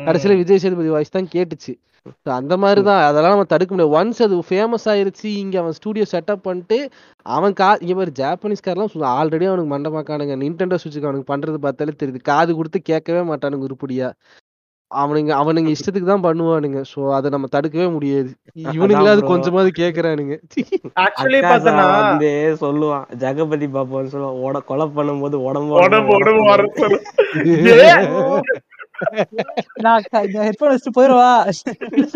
[0.06, 1.74] கடைசியில விஜய் சேதுபதி வாய்ஸ் தான் கேட்டுச்சு.
[2.38, 3.94] அந்த மாதிரி தான் அதெல்லாம் நம்ம தடுக்க முடியாது.
[3.98, 6.78] ஒன்ஸ் அது ஃபேமஸ் ஆயிருச்சு இங்க அவன் ஸ்டூடியோ செட்டப் பண்ணிட்டு
[7.36, 12.20] அவன் கா இங்க மாதிரி ஜாப்பனீஸ்காரெல்லாம் ஆல்ரெடி அவனுக்கு மண்டமாக்கானுங்க நின்டெண்டோ சுவிட்சுக்கு அவனுக்கு பண்றது பார்த்தாலே தெரியுது.
[12.30, 14.10] காது கொடுத்து கேட்கவே மாட்டானுங்க உருப்படியா.
[14.90, 16.80] அவனுங்க அவனுங்க இஷ்டத்துக்கு தான் பண்ணுவானுங்க.
[16.92, 18.30] சோ அதை நம்ம தடுக்கவே முடியாது.
[18.76, 19.22] இவனுங்களாவது.
[19.32, 20.36] கொஞ்சமாவது கேக்குறானுங்க.
[21.04, 22.30] ஆக்சுவலி அக்காசா பார்த்தனா வந்து
[22.62, 23.04] சொல்லுவான்.
[23.24, 24.38] ஜெகபதி பாப்பான்னு சொல்லுவான்.
[24.46, 27.00] உட கொலை பண்ணும்போது உடம்பு உடம்பு உடம்பு வர சொல்லு
[29.84, 30.04] நான்
[30.46, 31.30] ஹெட்போன் வச்சுட்டு போயிருவா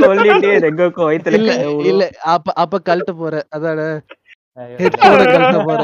[0.00, 1.40] சொல்லிட்டு ரெங்கோக்கோ வயித்துல
[1.90, 2.04] இல்ல
[2.34, 3.80] அப்ப அப்ப கழட்ட போற அதான.
[4.82, 5.82] ஹெட்போனை கழட்ட போற.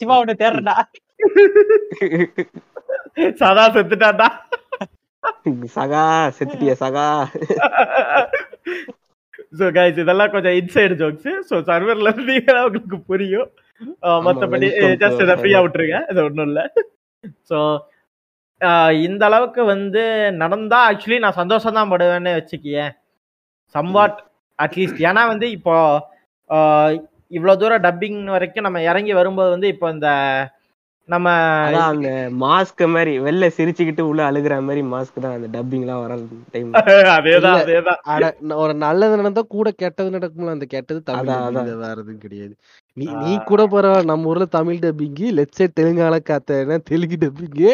[0.00, 0.76] சிவா உன்னை தேடுறா
[3.40, 4.28] சதா செத்துட்டான்டா.
[5.76, 6.04] சகா
[6.36, 7.06] செத்துட்டிய சகா.
[9.58, 13.48] சோ கைஸ் இதெல்லாம் கொஞ்சம் இன்சைடு ஜோக்ஸ் சோ சர்வர்ல இருந்தீங்கன்னா உங்களுக்கு புரியும்.
[14.26, 14.68] மத்தபடி
[15.02, 15.66] ஜஸ்ட் இதை our ஃப்ரீயா channel.
[15.66, 15.98] விட்டுருங்க.
[16.12, 16.60] இது ஒண்ணும் இல்ல.
[17.50, 17.58] சோ
[19.02, 20.02] இந்த அளவுக்கு வந்து
[20.40, 22.92] நடந்தா ஆக்சுவலி நான் சந்தோஷம் தான் படுவேன்னு வச்சுக்கியேன்
[23.74, 24.18] சம்வாட்
[24.58, 25.74] அட்லீஸ்ட் ஏன்னா வந்து இப்போ
[27.32, 30.08] இவ்வளவு தூரம் டப்பிங் வரைக்கும் நம்ம இறங்கி வரும்போது வந்து இப்போ இந்த
[31.08, 31.28] நம்ம
[31.84, 32.08] அந்த
[32.42, 36.16] மாஸ்க் மாதிரி வெளில சிரிச்சுக்கிட்டு உள்ள அழுகுற மாதிரி மாஸ்க் தான் அந்த டப்பிங் எல்லாம் வர
[36.54, 36.68] டைம்
[37.16, 37.58] அதேதான்.
[37.62, 38.00] அதேதான்.
[38.62, 41.32] ஒரு நல்லது நடந்தா கூட கெட்டது நடக்கும்ல அந்த கெட்டது தமிழ்
[41.82, 42.54] வேற எதுவும் கிடையாது.
[43.00, 45.26] நீ நீ கூட பரவாயில்ல நம்ம ஊர்ல தமிழ் டப்பிங்கு
[45.58, 47.68] சைட் தெலுங்கால காத்தேன்னா தெலுங்கு டப்பிங்கு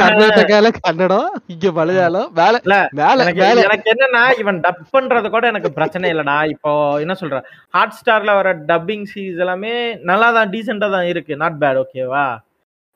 [0.00, 3.62] கர்நாடகால கன்னடம் இங்க மலையாளம் வேலை இல்ல, வேலை எனக்கு வேலை.
[3.68, 6.36] எனக்கு என்னன்னா இவன் டப் பண்றது கூட எனக்கு பிரச்சனை இல்லடா.
[6.54, 6.72] இப்போ
[7.04, 7.38] என்ன சொல்ற?
[7.76, 9.74] ஹாட் ஸ்டார்ல வர டப்பிங் சீஸ் எல்லாமே
[10.10, 11.40] நல்லா தான் டீசெண்டா தான் இருக்கு.
[11.42, 12.26] நாட் பேட் ஓகேவா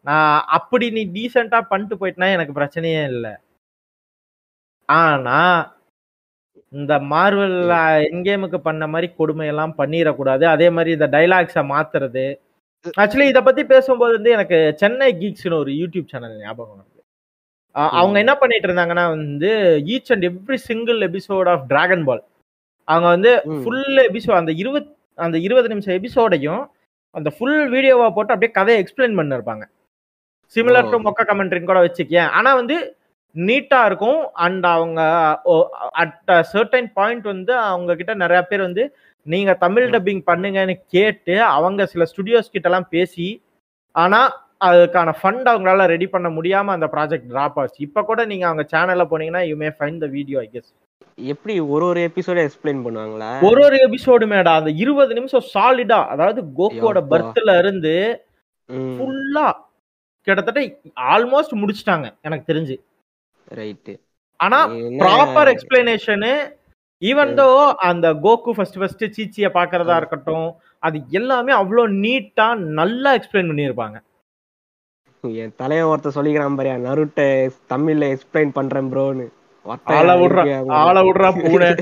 [0.07, 3.35] நான் அப்படி நீ டீசெண்டா பண்ணிட்டு போயிட்டனா எனக்கு பிரச்சனையே இல்லை.
[4.89, 5.39] ஆனா
[6.75, 7.57] இந்த மார்வல்
[8.11, 10.45] என்கேமுக்கு பண்ண மாதிரி கொடுமை எல்லாம் பண்ணிடக்கூடாது.
[10.55, 12.25] அதே மாதிரி இந்த டைலாக்ஸை மாத்துறது.
[13.03, 16.91] ஆக்சுவலி இத பத்தி பேசும்போது வந்து எனக்கு சென்னை கீக்ஸ்னு ஒரு யூடியூப் சேனல் ஞாபகம் வருது.
[17.99, 19.51] அவங்க என்ன பண்ணிட்டு இருந்தாங்கன்னா வந்து
[19.95, 22.23] each and every single episode of dragon ball
[22.89, 23.31] அவங்க வந்து.
[23.63, 26.63] ஃபுல் எபிசோட் அந்த இருபத் அந்த இருபது நிமிஷம் எபிசோடையும்
[27.15, 29.65] அந்த ஃபுல் வீடியோவா போட்டு அப்படியே கதையை எக்ஸ்பிளைன் பண்ணிருப்பாங்க.
[30.57, 30.99] Similar to.
[31.07, 32.77] மொக்க கமெண்ட்ரின்னு கூட வச்சுக்கேன் ஆனா வந்து
[33.35, 34.21] நீட்டா இருக்கும்.
[34.45, 35.01] அண்ட் அவங்க
[36.03, 38.85] அட் சர்டைன் பாயிண்ட் வந்து அவங்க கிட்ட நிறைய பேர் வந்து
[39.27, 43.29] நீங்க தமிழ் டப்பிங் பண்ணுங்கன்னு கேட்டு அவங்க சில ஸ்டுடியோஸ் கிட்ட எல்லாம் பேசி
[43.95, 44.21] ஆனா
[44.67, 47.79] அதுக்கான ஃபண்ட் அவங்களால ரெடி பண்ண முடியாம அந்த ப்ராஜெக்ட் டிராப் ஆச்சு.
[47.87, 50.71] இப்ப கூட நீங்க அவங்க சேனல்ல போனீங்கன்னா you may find the video I guess
[51.33, 53.29] எப்படி ஒரு ஒரு எபிசோட எக்ஸ்பிளைன் பண்ணுவாங்களா?
[53.49, 54.53] ஒரு ஒரு எபிசோடு மேடா.
[54.61, 57.03] அந்த இருபது நிமிஷம் சாலிடா அதாவது யப்பா.
[57.13, 57.95] பர்த்ல இருந்து
[58.97, 59.47] ஃபுல்லா
[60.27, 60.61] கிட்டத்தட்ட
[61.15, 62.77] ஆல்மோஸ்ட் முடிச்சிட்டாங்க எனக்கு தெரிஞ்சு.
[63.49, 63.95] ரைட்டு
[64.41, 64.59] ஆனா
[65.01, 66.33] ப்ராப்பர் எக்ஸ்பிளனேஷனு
[67.03, 67.47] ஈவன் தோ
[67.89, 70.49] அந்த கோகு ஃபர்ஸ்ட் ஃபர்ஸ்ட் சீச்சிய பாக்குறதா இருக்கட்டும்
[70.83, 72.47] அது எல்லாமே அவ்வளோ நீட்டா
[72.79, 73.97] நல்லா எக்ஸ்பிளைன் பண்ணியிருப்பாங்க.
[75.25, 77.21] என் தலைய ஒருத்த சொல்லிக்கிறான் பாரியா நருட்ட
[77.69, 79.27] தமிழ்ல எக்ஸ்பிளைன் பண்றேன் ப்ரோன்னு
[79.85, 81.75] ஆள விடுறா ஆள விடுறா பூனை.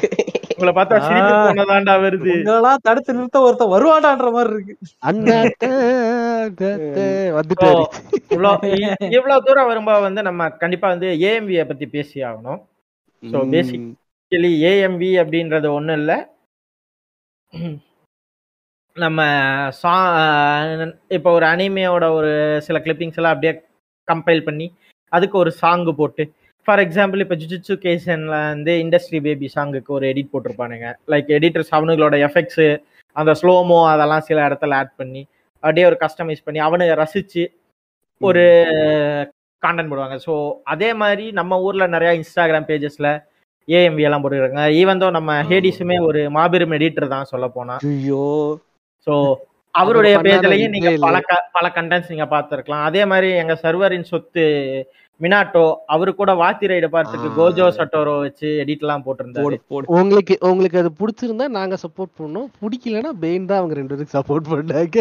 [0.58, 2.34] உங்களை பார்த்தா சிரிப்பு போனதாண்டா வருது.
[2.34, 4.78] உங்களெல்லாம் தடுத்து நிறுத்த ஒருத்தன் வருவாடான்ற மாதிரி இருக்கு.
[7.38, 7.84] வந்துட்டாரு
[8.62, 12.62] இ- இவ்வளவு தூரம் வரும்போது வந்து நம்ம கண்டிப்பா வந்து ஏஎம்வியை பத்தி பேசி ஆகணும்.
[13.30, 16.26] So, basic- ஆக்சுவலி ஏஎம்வி அப்படின்றது ஒன்றும் இல்லை.
[18.94, 19.22] நம்ம
[19.70, 19.92] சா
[21.08, 23.62] இப்போ ஒரு அனிமையோட ஒரு சில கிளிப்பிங்ஸ் எல்லாம் அப்படியே
[24.12, 24.74] கம்பைல் பண்ணி
[25.08, 26.32] அதுக்கு ஒரு சாங்கு போட்டு
[26.68, 30.88] ஃபார் எக்ஸாம்பிள் இப்போ ஜுஜுட்சு கேசன்ல வந்து இண்டஸ்ட்ரி பேபி சாங்குக்கு ஒரு எடிட் போட்டிருப்பானுங்க.
[31.12, 32.66] லைக் எடிட்டர்ஸ் அவனுங்களோட எஃபெக்ட்ஸு
[33.16, 35.22] அந்த ஸ்லோமோ அதெல்லாம் சில இடத்துல ஆட் பண்ணி
[35.62, 37.42] அப்படியே ஒரு கஸ்டமைஸ் பண்ணி அவனுங்க ரசிச்சு
[38.20, 38.44] ஒரு
[39.62, 40.16] கான்டென்ட் போடுவாங்க.
[40.26, 40.34] ஸோ
[40.72, 43.08] அதே மாதிரி நம்ம ஊர்ல நிறைய இன்ஸ்டாகிராம் பேஜஸ்ல
[43.68, 47.74] ஏஎம்வி எல்லாம் போட்டுருக்காங்க ஈவன் தோ நம்ம ஹேடிஸுமே ஒரு மாபெரும் எடிட்டர் தான் சொல்ல போனா.
[47.90, 48.24] ஐயோ.
[49.06, 49.12] ஸோ
[49.74, 51.18] அவருடைய பேஜ்லயும் நீங்க பல
[51.56, 52.86] பல கண்டென்ட்ஸ் நீங்க பார்த்திருக்கலாம்.
[52.88, 54.44] அதே மாதிரி எங்க சர்வரின் சொத்து
[55.22, 55.64] மினாட்டோ
[55.94, 57.28] அவரு கூட வாத்தி ரைடு பார்த்துக்கு.
[57.38, 59.44] கோஜோ சட்டோரோ வச்சு எடிட் எல்லாம் போட்டிருந்தாரு.
[59.44, 59.86] போடு போடு.
[60.00, 62.48] உங்களுக்கு உங்களுக்கு அது பிடிச்சிருந்தா நாங்க சப்போர்ட் பண்ணோம்.
[62.62, 64.98] பிடிக்கலன்னா பெயின் தான் அவங்க ரெண்டு பேருக்கு சப்போர்ட் பண்ணாங்க.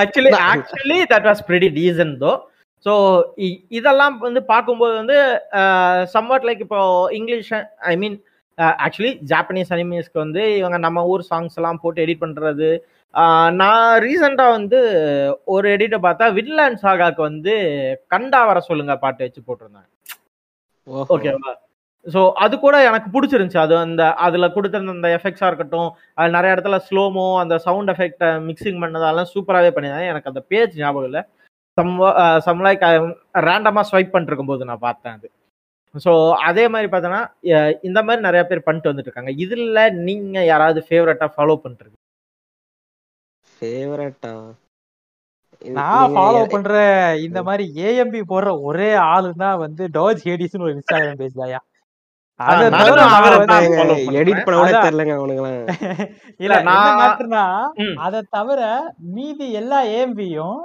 [0.00, 2.32] Actually actually that was pretty decent though
[2.86, 2.92] so
[3.78, 5.16] இதெல்லாம் வந்து பார்க்கும்போது வந்து
[6.14, 6.80] சம்வாட் லைக் இப்போ
[7.18, 7.50] English
[7.92, 8.16] I mean
[8.86, 12.70] actually Japanese அனிமீஸ்க்கு வந்து இவங்க நம்ம ஊர் சாங்ஸ் எல்லாம் போட்டு எடிட் பண்றது
[13.60, 14.78] நான் ரீசெண்டாக வந்து
[15.54, 17.54] ஒரு எடிட்டை பார்த்தா வின்லேண்ட் சாகாக்கு வந்து
[18.12, 19.90] கண்டா வர சொல்லுங்க பாட்டு வச்சு போட்டிருந்தாங்க.
[21.14, 21.52] ஓகேவா
[22.06, 23.60] ஸோ அது கூட எனக்கு பிடிச்சிருந்துச்சு.
[23.64, 28.80] அது அந்த அதுல கொடுத்திருந்த அந்த எஃபெக்ட்ஸா இருக்கட்டும் அது நிறைய இடத்துல ஸ்லோமோ அந்த சவுண்ட் எஃபெக்ட் மிக்சிங்
[28.84, 31.22] பண்ணதெல்லாம் சூப்பராகவே பண்ணியிருந்தாங்க எனக்கு அந்த பேஜ் ஞாபகம் இல்லை.
[31.78, 31.92] சம்
[32.46, 32.82] சம் லைக்
[33.48, 35.28] ரேண்டமாக ஸ்வைப் பண்ணிட்டு இருக்கும்போது நான் பார்த்தேன் அது.
[36.04, 36.12] ஸோ
[36.48, 37.22] அதே மாதிரி பார்த்தோன்னா
[37.88, 39.32] இந்த மாதிரி நிறைய பேர் பண்ணிட்டு வந்துட்டு இருக்காங்க.
[39.44, 41.86] இதுல நீங்க யாராவது ஃபேவரட்டா ஃபாலோ பண்ணிட்டு
[43.62, 44.32] ஃபேவரட்டா
[45.76, 46.76] நான் ஃபாலோ பண்ற
[47.26, 51.60] இந்த மாதிரி ஏஎம்பி போடுற ஒரே ஆளுன்னா வந்து டாஜ் ஹேடிஸ்னு ஒரு இன்ஸ்டாகிராம் பேஜ் தாயா
[52.40, 52.64] அதை
[58.36, 60.60] தவிர தான் மீதி எல்லா ஏஎம்பியும்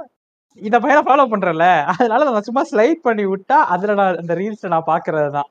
[0.57, 1.65] இந்த பையனை ஃபாலோ பண்றேன்ல.
[1.93, 5.49] அதனால நான் சும்மா ஸ்லைட் பண்ணி விட்டா அதுல நான் அந்த ரீல்ஸ் நான் பாக்குறது தான்.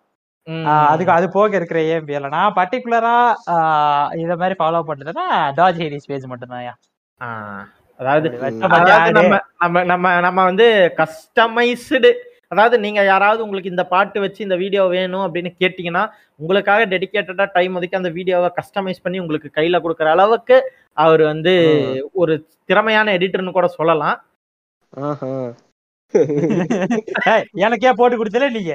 [0.88, 3.14] அதுக்கு அது போக இருக்கிற ஏஎம்பி இல்ல நான் பர்டிகுலரா
[4.22, 5.26] இத மாதிரி ஃபாலோ பண்றதுன்னா
[5.58, 6.66] டாஜ் ஹேடிஸ் பேஜ் மட்டும்தான்
[8.00, 8.28] அதாவது.
[9.16, 10.66] நம்ம நம்ம நம்ம நம்ம வந்து
[10.98, 12.10] கஸ்டமைஸ்டு
[12.48, 16.02] அதாவது நீங்க யாராவது உங்களுக்கு இந்த பாட்டு வச்சு இந்த வீடியோ வேணும் அப்படின்னு கேட்டீங்கன்னா
[16.36, 20.58] உங்களுக்காக டெடிகேட்டடா டைம் ஒதுக்கி அந்த வீடியோவை கஸ்டமைஸ் பண்ணி உங்களுக்கு கையில கொடுக்குற அளவுக்கு
[20.96, 21.54] அவர் வந்து
[22.14, 24.16] ஒரு திறமையான எடிட்டர்னு கூட சொல்லலாம்.
[27.64, 28.72] எனக்கே போட்டு கொடுத்தல நீங்க.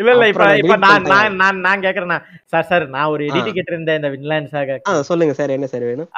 [0.00, 1.06] இல்ல இல்ல இப்ப இப்ப நான்.
[1.12, 2.18] நான் நான் நான் கேக்குறேன்னா
[2.52, 3.22] சார் சார் நான் ஒரு.
[3.30, 4.78] எடிட் கேட்டிருந்தேன் இந்த வின்லாண்ட் சாக
[5.10, 6.10] சொல்லுங்க சார் என்ன சார் வேணும்?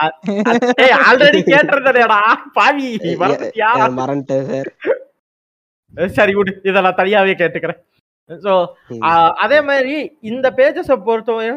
[0.85, 2.21] ஏய் ஆல்ரெடி கேட்டிருந்தேடா
[2.59, 2.89] பாவி
[4.01, 4.71] மறந்துட்டேன் சார்
[6.19, 6.53] சரி விடு.
[6.69, 7.81] இதை நான் தனியாவே கேட்டுக்கிறேன்.
[8.31, 8.53] ஸோ
[9.45, 9.95] அதே மாதிரி
[10.31, 11.53] இந்த பேஜஸை பொறுத்தவரை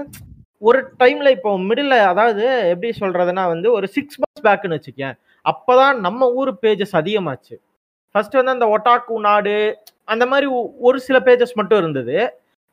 [0.69, 5.15] ஒரு டைம்ல இப்போ மிடில் அதாவது எப்படி சொல்றதுன்னா வந்து ஒரு சிக்ஸ் மந்த்ஸ் பேக்குன்னு வச்சுக்கேன்.
[5.45, 7.55] அப்பதான் நம்ம ஊர் பேஜஸ் அதிகமாச்சு.
[8.15, 9.55] ஃபர்ஸ்ட் வந்து அந்த ஒட்டாக்கு நாடு
[10.07, 10.47] அந்த மாதிரி
[10.87, 12.15] ஒரு சில பேஜஸ் மட்டும் இருந்தது.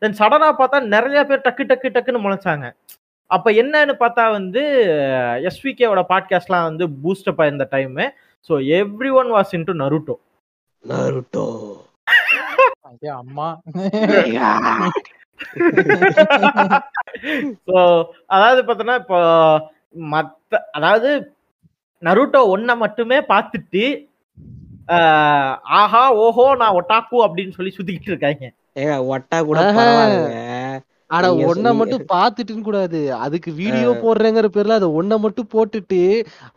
[0.03, 2.67] தென் சடனா பார்த்தா நிறைய பேர் டக்கு டக்கு டக்குன்னு முளைச்சாங்க.
[3.31, 4.63] அப்ப என்னன்னு பார்த்தா வந்து
[5.49, 7.99] எஸ்விகேவோட பாட்காஸ்ட்லாம் வந்து boost up ஆயிருந்த time
[8.51, 8.55] so
[9.21, 10.17] everyone was into Naruto
[10.85, 11.47] Naruto
[12.91, 13.49] ஐயா அம்மா.
[17.67, 17.77] ஸோ
[18.27, 19.19] அதாவது பார்த்தோன்னா இப்போ
[20.13, 21.11] மத்த அதாவது
[22.03, 23.85] நருட்டோ ஒன்ன மட்டுமே பார்த்துட்டு
[24.89, 28.45] ஆஹ், ஆஹா ஓஹோ நான் ஒட்டாக்கு அப்படின்னு சொல்லி சுத்திக்கிட்டு இருக்காங்க.
[28.77, 29.59] ஏங்க ஒட்டா கூட
[31.11, 31.69] ஆனா ஒன்ன.
[31.79, 32.99] மட்டும் பாத்துட்டுன்னு கூடாது.
[33.19, 36.01] அதுக்கு வீடியோ போடுறேங்கிற பேர்ல அதை ஒன்ன மட்டும் போட்டுட்டு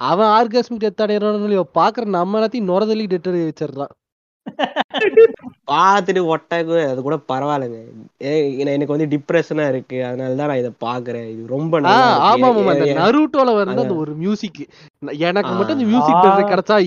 [0.06, 3.94] அவன் ஆர்காஸ்மிக் டெத் அடையறானோ பாக்குற நம்ம எல்லாத்தையும் நுரதலி டெட் அடைய வச்சிடறான்
[5.72, 7.80] பார்த்துட்டு ஒட்டாக்கு அது கூட பரவாயில்லைங்க.
[8.76, 9.98] எனக்கு வந்து டிப்ரெஷனா இருக்கு.
[10.08, 11.82] அதனால தான் நான் இதை பாக்குறேன் இது ரொம்ப.
[11.92, 13.94] ஆமா ஆமா அந்த நருட்டோல வந்து அந்த.
[14.02, 14.62] ஒரு மியூசிக்
[15.30, 15.88] எனக்கு மட்டும் அந்த.
[15.92, 16.22] மியூசிக்
[16.52, 16.78] கிடைச்சா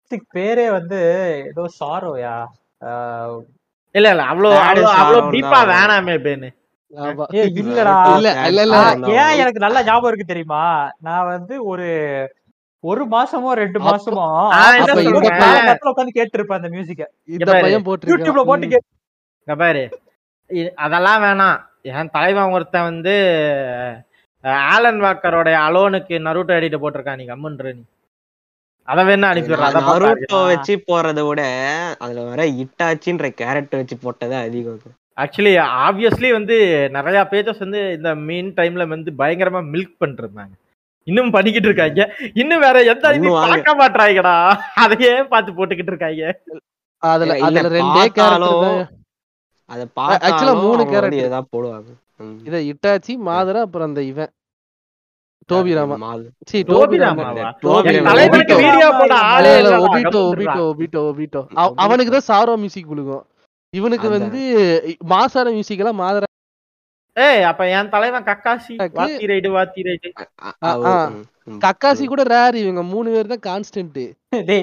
[0.00, 0.98] music பேரே வந்து
[1.50, 2.36] ஏதோ சாரோயா
[3.94, 4.22] இல்ல இல்ல.
[4.32, 5.58] அவ்வளோ Sad அவ்வளோ sorrow அவ்வளோ தான் டீப்பா.
[5.70, 6.48] வேணாமே பேனு.
[7.58, 7.94] இல்லடா.
[8.16, 8.28] இல்ல
[8.66, 8.76] இல்ல.
[9.20, 10.62] ஏன் எனக்கு நல்ல ஞாபகம் இருக்கு தெரியுமா?
[10.98, 11.86] நான் வந்து ஒரு
[12.84, 14.26] ஒரு மாசமோ ரெண்டு மாசமோ?
[15.90, 17.02] உட்காந்து கேட்டு இருப்பேன் அந்த மியூசிக்க
[17.32, 18.80] யூடியூப்ல போட்டு
[19.48, 19.82] பாரு.
[20.84, 21.58] அதெல்லாம் வேணாம்.
[21.90, 23.14] என் தலைவன் ஒருத்தன் வந்து
[24.68, 27.20] ஆலன் வாக்கரோட அலோனுக்கு நருட்டோ எடிட்ட போட்டிருக்கான்.
[27.20, 27.82] நீ கம்முன்ற நீ.
[28.88, 31.42] அதை வேணா அனுப்பிடுறேன் நருட்டோ வச்சு போறதை விட
[32.04, 35.52] அதுல வர இட்டாச்சின்ற கேரக்டர் வச்சு போட்டதே அதிகம் ஆக்சுவலி
[35.86, 36.56] ஆப்வியஸ்லி வந்து
[36.96, 40.54] நிறைய பேஜஸ் வந்து இந்த மீன் டைம்ல வந்து பயங்கரமா மில்க் பண்ணிட்டு இருந்தாங்க
[41.06, 42.00] இன்னும் பண்ணிக்கிட்டு இருக்காங்க
[42.34, 43.06] இன்னும் வேற எந்த.
[43.46, 44.34] பார்க்க மாட்டாங்கடா
[44.82, 46.24] அதையே பார்த்து போட்டுக்கிட்டு இருக்காங்க
[47.02, 48.82] அதுல அதுல ரெண்டே கேரக்டர்
[49.70, 49.82] அத
[50.28, 51.22] actually மூணு character.
[51.26, 51.90] ஏதாவது போடுவாங்க.
[52.46, 54.30] இத இட்டாச்சி மாதரா அப்புறம் அந்த இவன்
[55.48, 55.96] டோபி ராமா.
[56.48, 57.24] சி டோபி ராமா.
[58.58, 60.64] வீடியோ போட ஆளே இல்ல, ஒபிட்டோ ஒபிட்டோ.
[60.68, 63.24] ஒபிட்டோ ஒபிட்டோ அவ- அவனுக்கு தான் சாரோ மியூசிக் விழுகும்
[63.74, 64.08] இவனுக்கு.
[64.10, 64.40] வந்து
[65.10, 66.26] மாசார மியூசிக் எல்லாம் மாதரா
[67.16, 68.74] ஏய் அப்ப என் தலைவன் கக்காசி.
[68.98, 70.08] வாத்தி ரைடு வாத்தி ரைடு.
[71.64, 74.12] கக்காசி கூட ரேர் இவங்க மூணு பேர் தான் கான்ஸ்டன்ட் டேய்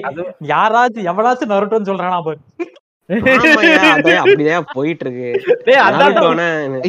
[0.08, 0.22] அது
[0.52, 2.40] யாராச்சும் எவனாச்சும் நருட்டோன்னு சொல்றானா பாரு.
[4.22, 5.28] அப்படிதான் போயிட்டு இருக்கு.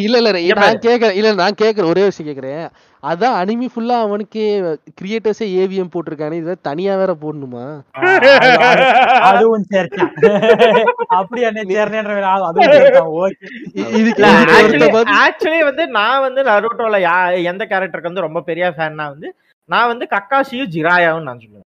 [0.03, 0.31] இல்ல இல்ல
[0.61, 2.65] நான் கேக்குறேன் இல்ல நான் கேக்குறேன் ஒரே விஷயம் கேக்குறேன்.
[3.03, 4.45] அதான் அனிமி ஃபுல்லா அவனுக்கே
[4.97, 7.63] கிரியேட்டர்ஸே ஏவிஎம் போட்டிருக்கானே இது வேற தனியா வேற போடணுமா?
[9.29, 10.11] அதுவும் சேர்த்தான்
[11.17, 13.45] அப்படி என்ன சேர்னேன்ற அதுவும் சேர்த்தான் ஓகே.
[13.75, 18.67] இ- இதுக்கு இல்ல இதுக்கு ஆக்சுவலி வந்து நான் வந்து நருட்டோல யா எந்த கேரக்டருக்கு வந்து ரொம்ப பெரிய
[18.71, 19.29] ஃபேன்னா வந்து
[19.69, 21.67] நான் வந்து கக்காசியும் ஜிராயாவும் நான் சொல்லுவேன்.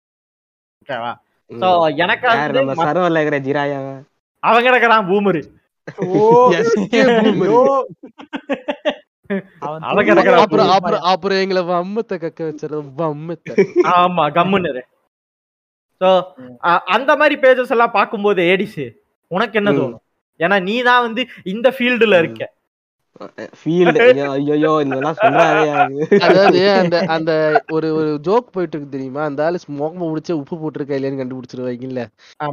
[0.83, 1.12] ஓகேவா.
[1.51, 1.68] சோ
[1.99, 2.26] எனக்கு
[2.83, 3.95] சர்வர்ல இருக்கிற ஜிராயாவா?
[4.43, 5.43] அவங்க கிடக்குறான் பூமரு.
[9.31, 13.55] அப்புறம் போய் அப்புறம் அப்புறம் எங்களை வம்மத்தை கக்க வச்சிடும் வம்மத்தை.
[13.99, 14.83] ஆமா கம்முன்னு
[16.01, 16.11] சோ
[16.95, 18.83] அந்த மாதிரி பேஜஸ் எல்லாம் பார்க்கும்போது ஏடிஸ்
[19.31, 19.70] உனக்கு என்ன.
[19.78, 20.03] தோணும்?
[20.41, 21.22] ஏன்னா நீ தான் வந்து
[21.53, 22.43] இந்த ஃபீல்டுல இருக்க.
[24.50, 25.16] ஐயோ இதெல்லாம்
[26.26, 27.32] அதாவது அந்த அந்த
[27.70, 29.22] ஒரு ஒரு ஜோக் போயிட்டு இருக்கு தெரியுமா?
[29.24, 32.04] அந்த ஆளு மோகம முடிச்ச உப்பு போட்டிருக்கா இல்லையான்னு கண்டுபிடிச்சிருவாங்கல்ல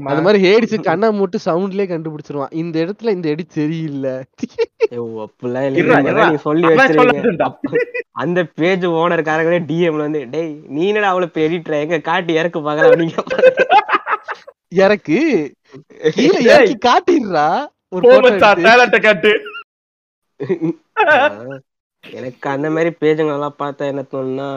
[0.07, 2.53] அந்த மாதிரி ஹேடிஸ் கண்ணை மூட்டு சவுண்ட்லயே கண்டுபிடிச்சிருவான்.
[2.53, 4.15] இந்த இடத்துல இந்த எடி சரியில்லை.
[8.23, 13.15] அந்த பேஜ் ஓனர்காரங்களே டிஎம்ல வந்து டேய் நீ என்னடா அவ்வளவு பெரிய எங்க காட்டி இறக்கு பாக்கலாம் நீங்க
[14.83, 15.19] இறக்கு?
[16.87, 17.47] காட்டிடுறா?
[17.95, 18.05] ஒரு.
[18.67, 19.31] டேலண்ட காட்டு.
[22.03, 24.47] எனக்கு அந்த மாதிரி பேஜுங்க எல்லாம் பார்த்தா என்ன தோணுன்னா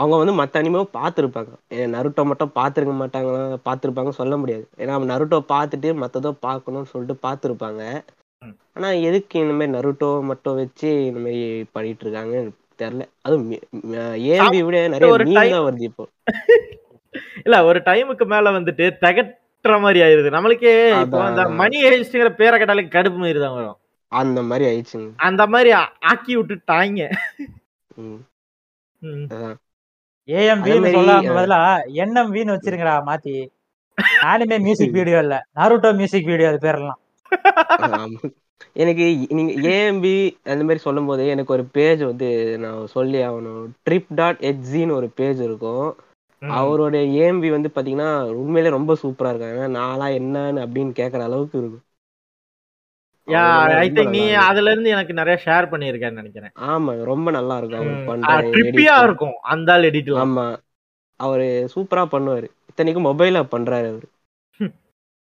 [0.00, 1.52] அவங்க வந்து மத்த அனிமாவும் பார்த்துருப்பாங்க.
[1.94, 3.40] நருட்டோ மட்டும் பார்த்துருக்க மாட்டாங்களா?
[3.68, 4.64] பார்த்துருப்பாங்க சொல்ல முடியாது.
[4.82, 7.82] ஏன்னா நருட்டோ பார்த்துட்டு மத்ததோ பார்க்கணும்னு சொல்லிட்டு பார்த்துருப்பாங்க.
[8.76, 11.42] ஆனா எதுக்கு இந்த மாதிரி நருட்டோ மட்டும் வச்சு இந்த மாதிரி
[11.76, 12.34] பண்ணிட்டு இருக்காங்க
[12.80, 13.04] தெரியல.
[13.26, 13.52] அதுவும்
[14.34, 16.04] ஏம்பி விட நிறைய மீன் வருது இப்போ.
[17.46, 20.30] இல்ல ஒரு டைமுக்கு மேல வந்துட்டு தகட்டுற மாதிரி ஆயிருது.
[20.36, 20.72] நம்மளுக்கே
[21.04, 21.20] இப்போ.
[21.28, 23.78] அந்த மணி ஹேஸ்ட்ங்கிற பேரை கேட்டாலே கடுப்பு மாதிரி தான் வரும்.
[24.12, 25.70] அந்த மாதிரி ஆயிடுச்சுங்க அந்த மாதிரி
[26.04, 27.02] ஆக்கி விட்டுட்டாங்க
[27.96, 28.20] ம்.
[29.02, 29.26] ம்.
[29.28, 29.56] அதான்.
[30.28, 31.60] ஏஎம்பின்னு அதே மாதிரி, சொல்லாம பதிலா
[31.96, 33.34] என்எம்வின்னு வச்சிருங்கடா மாத்தி
[34.24, 37.00] ஆனிமே மியூசிக் வீடியோ இல்ல நருட்டோ மியூசிக் வீடியோ அது பேரெல்லாம்.
[38.74, 40.12] எனக்கு நீங்க ஏஎம்பி
[40.44, 42.28] அந்த மாதிரி சொல்லும் போது எனக்கு ஒரு பேஜ் வந்து
[42.58, 45.86] நான் சொல்லி ஆகணும் ட்ரிப் டாட் எக்ஸின்னு ஒரு பேஜ் இருக்கும்.
[46.42, 51.84] அவரோட ஏஎம்பி வந்து பாத்தீங்கன்னா உண்மையிலே ரொம்ப சூப்பரா இருக்காங்க நான்லாம் என்னன்னு அப்படின்னு கேக்குற அளவுக்கு இருக்கும்
[53.28, 53.42] யா
[53.78, 54.46] ஐ திங்க் நீ இருக்கும்.
[54.48, 56.52] அதுல இருந்து எனக்கு நிறைய ஷேர் பண்ணியிருக்கேன்னு நினைக்கிறேன்.
[56.72, 58.24] ஆமா ரொம்ப நல்லா இருக்கும்
[58.54, 58.94] ட்ரிப்பியா.
[59.02, 60.46] இருக்கும் அந்த ஆள் எடிட்லாம் ஆமா.
[61.20, 62.48] அவரு சூப்பரா பண்ணுவாரு.
[62.70, 64.06] இத்தனைக்கும் மொபைல்ல பண்றாரு அவரு.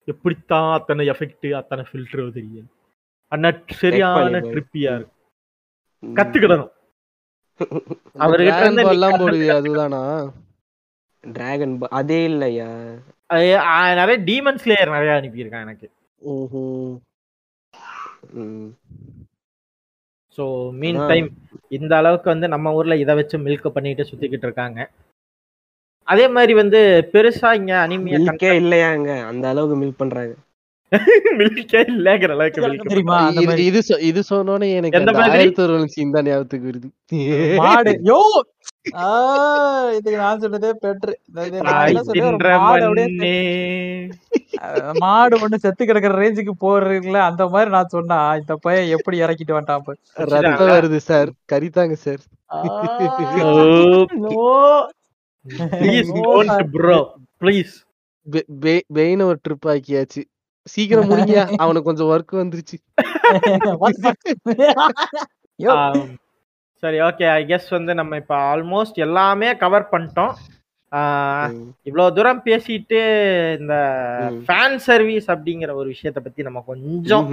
[0.09, 2.69] எப்படித்தான் அத்தனை எஃபெக்ட் அத்தனை ஃபில்டர் தெரியும்.
[3.33, 3.51] அண்ணா
[3.83, 4.41] சரியான.
[4.53, 5.19] ட்ரிப்பியா இருக்கு
[6.03, 6.73] கத்துக்கிடணும்.
[8.25, 10.01] அவர்கிட்ட Dragon இருந்து எல்லாம் போடுவியா அதுதானா?
[11.25, 12.69] டிராகன் அதே இல்லையா?
[13.99, 15.87] நிறைய டீமன் ஸ்லேயர் நிறைய அனுப்பியிருக்கான் எனக்கு.
[16.23, 16.63] ஓஹோ.
[20.39, 20.45] ஸோ
[20.80, 21.01] மீன்.
[21.11, 21.26] டைம்
[21.78, 24.78] இந்த அளவுக்கு வந்து நம்ம ஊர்ல இதை வச்சு மில்க் பண்ணிட்டு சுத்திக்கிட்டு இருக்காங்க.
[26.09, 26.78] அதே மாதிரி வந்து
[27.12, 29.11] பெருசா இங்க அனிமியா மில்கே இல்லையாங்க.
[29.30, 30.33] அந்த அளவுக்கு மில்க் பண்றாங்க.
[31.41, 33.18] மில்கே இல்லங்கிற அளவுக்கு milk தெரியுமா?
[33.20, 33.64] அந்த இது மாதிரி
[34.11, 35.37] இது சொன்னோனே எனக்கு எந்த அந்த மாதிரி?
[35.37, 36.89] ஆயிரத்தி ஒரு சீன் தான் ஞாபகத்துக்கு வருது.
[37.62, 37.93] மாடு.
[38.11, 38.18] யோ!
[38.85, 41.12] இதுக்கு நான் சொன்னதே பெட்ரு.
[44.99, 49.87] மாடு ஒண்ணு செத்து கிடக்குற ரேஞ்சுக்கு போறீங்கள அந்த மாதிரி நான் சொன்னா இந்த பையன் எப்படி இறக்கிட்டு வந்துட்டான்
[49.87, 49.99] பாரு.
[50.14, 51.30] ரத்தம் வருது சார்.
[51.53, 52.22] கரித்தாங்க சார்.
[58.89, 60.22] பெயின் ஒரு ட்ரிப் ஆக்கியாச்சு.
[60.64, 61.37] சீக்கிரம் முடிங்க.
[61.62, 62.76] அவனுக்கு கொஞ்சம் ஒர்க் வந்துருச்சு.
[66.83, 70.33] சரி ஓகே ஐ கெஸ் வந்து நம்ம இப்ப ஆல்மோஸ்ட் எல்லாமே கவர் பண்ணிட்டோம்.
[71.89, 72.99] இவ்வளவு தூரம் பேசிட்டு
[73.61, 73.74] இந்த.
[74.47, 77.26] ஃபேன் சர்வீஸ் அப்படிங்கிற ஒரு விஷயத்த பத்தி நம்ம கொஞ்சம்.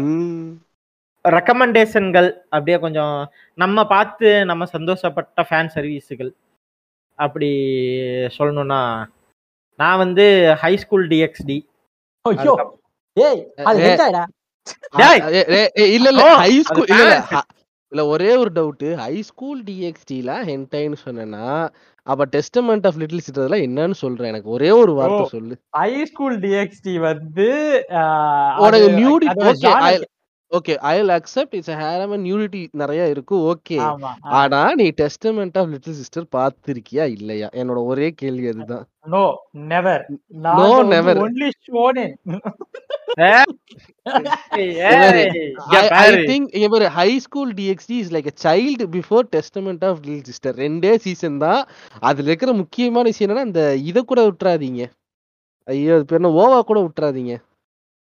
[1.26, 3.16] ரெக்கமெண்டேஷன்கள் அப்படியே கொஞ்சம்
[3.58, 6.32] நம்ம பார்த்து நம்ம சந்தோஷப்பட்ட ஃபேன் சர்வீஸுகள்
[7.20, 7.50] அப்படி
[8.38, 8.82] சொல்லணும்னா
[9.80, 10.26] நான் வந்து
[10.64, 11.58] ஹை ஸ்கூல் டிஎக்ஸ்டி
[15.95, 17.16] இல்ல இல்ல ஹை ஸ்கூல் இல்ல
[17.92, 21.46] இல்ல ஒரே ஒரு டவுட் ஹை ஸ்கூல் டிஎக்ஸ்டில ஹென்டைன்னு சொன்னேன்னா
[22.08, 25.26] அப்ப டெஸ்டமெண்ட் ஆஃப் லிட்டில் சிட்டர்ல என்னன்னு சொல்றேன் எனக்கு ஒரே ஒரு வார்த்தை.
[25.30, 27.48] சொல்லு ஹை ஸ்கூல் டிஎக்ஸ்டி வந்து
[28.62, 29.74] உனக்கு நியூடி okay
[30.52, 33.76] okay I accept it's harem nudity நிறைய இருக்கு ஓகே.
[34.39, 37.47] ஆனா நீ டெஸ்டமெண்ட் ஆஃப் லிட்டில் சிஸ்டர் பார்த்திருக்கியா இல்லையா?
[37.62, 38.86] என்னோட ஒரே கேள்வி அதுதான்.
[39.14, 39.22] No
[39.72, 40.04] never
[40.60, 41.14] No, never.
[41.26, 42.16] Only shonen
[46.97, 51.62] high school DxD is like child before testament of little sister ரெண்டே சீசன் தான்.
[52.10, 54.82] அதுல இருக்கிற முக்கியமான விஷயம் என்னன்னா அந்த இதை கூட விட்டுறாதீங்க.
[55.68, 56.36] ஐயோ அது பேர் என்ன?
[56.43, 57.34] ஓவா கூட விட்டுறாதீங்க.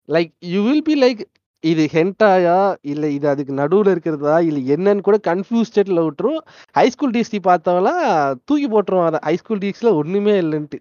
[0.09, 1.21] Like you will be like
[1.63, 2.57] இது ஹென்டாயா
[2.91, 4.35] இல்ல இது அதுக்கு நடுவுல இருக்கிறதா?
[4.49, 6.39] இல்ல என்னன்னு கூட கன்ஃபியூஸ் ஸ்டேட்ல விட்டுரும்.
[6.77, 8.03] ஹை ஸ்கூல் டிஎஸ்டி பார்த்தவங்களாம்
[8.49, 9.19] தூக்கி போட்டுருவோம் அதை.
[9.27, 10.79] ஹை ஸ்கூல் டிஎக்ஸ்ல ஒண்ணுமே இல்லைன்ட்டு.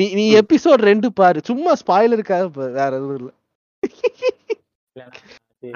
[0.00, 1.38] நீ நீ எபிசோட் ரெண்டு பாரு.
[1.50, 3.30] சும்மா ஸ்பாயிலருக்காக பாரு வேற எதுவும் இல்ல.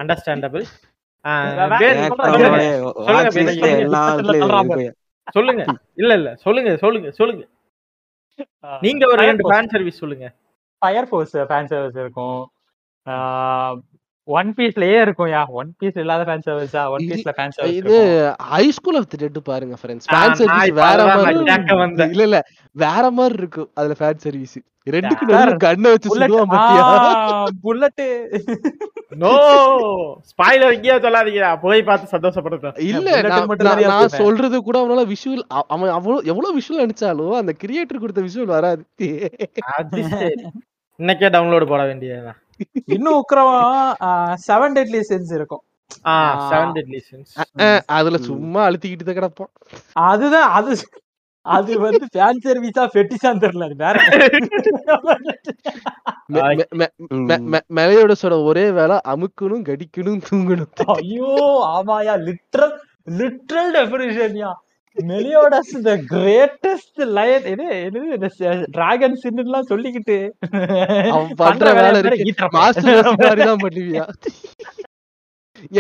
[0.03, 0.65] அண்டர்ஸ்டாண்டபிள்.
[5.37, 5.63] சொல்லுங்க
[6.03, 6.29] இல்ல இல்ல.
[6.45, 7.45] சொல்லுங்க சொல்லுங்க சொல்லுங்க.
[8.87, 10.27] நீங்க ஒரு ரெண்டு ஃபேன் சர்வீஸ் சொல்லுங்க.
[10.83, 12.41] ஃபயர் ஃபோர்ஸ் ஃபேன் சர்வீஸ் இருக்கும்
[14.29, 15.41] ஒன் பீஸ்லயே இருக்கும் யா.
[15.59, 17.99] ஒன் பீஸ் இல்லாத ஃபேன் சர்வீஸா ஒன் பீஸ்ல ஃபேன் சர்வீஸ் இது
[18.51, 20.01] high school of the dead பாருங்க ஆ, ஃபேன்
[20.39, 21.35] சர்வீஸ் வேற மாதிரி.
[22.09, 22.39] இல்ல இல்ல.
[22.77, 24.57] வேற மாதிரி இருக்கும் அதுல ஃபேன் சர்வீஸ்
[24.87, 26.83] ரெண்டுக்கு நடுவுல கண்ணை வச்சு சுடுவான் பாத்தியா?
[27.63, 28.03] புல்லட்
[29.23, 29.31] நோ
[30.31, 31.49] ஸ்பாயிலர் எங்கேயா சொல்லாதீங்க.
[31.63, 32.77] போய் பார்த்து சந்தோஷப்படுறேன்.
[32.91, 33.09] இல்ல
[33.85, 34.15] நான்.
[34.21, 38.83] சொல்றது கூட அவனால விஷுவல் அவன் அவ்வளவு எவ்வளவு விஷுவல் அடிச்சாலும் அந்த கிரியேட்டர் கொடுத்த விஷுவல் வராது.
[40.99, 42.39] இன்னைக்கே டவுன்லோட் போட வேண்டியதுதான்.
[42.85, 43.93] இன்னும் உக்கிரவம்
[44.47, 45.63] செவன் டெட்லி சென்ஸ் இருக்கும்.
[47.87, 48.19] அதுல.
[48.19, 49.53] சும்மா அழுத்திக்கிட்டு தான் கிடப்பான்
[49.93, 50.77] அதுதான் அது
[51.41, 54.03] அது வந்து ஃபேன் சர்வீஸா ஃபெட்டிஸான்னு தெரியல அது வேற.
[56.33, 56.57] மெ- ஆய்.
[56.57, 57.15] மெ- மெ- ம்.
[57.15, 60.85] மெ- மெ- மெலையோடஸோட ஒரே வேலை அமுக்கணும் கடிக்கணும் தூங்கணும்.
[60.85, 62.79] ஐயோ ஆமாயா லிட்ரல்
[63.11, 64.53] லிட்ரல் டெஃபினிஷன்யா
[65.11, 67.67] மெலியோடஸ் த கிரேட்டஸ்ட் லயன் இது
[68.17, 68.29] இது
[68.77, 70.19] டிராகன் சின்னுலாம் சொல்லிக்கிட்டு
[71.15, 72.49] அவன் பண்ற வேலை இருக்கு.
[72.59, 74.05] மாஸ்டர் மாதிரி தான் பண்ணுவியா?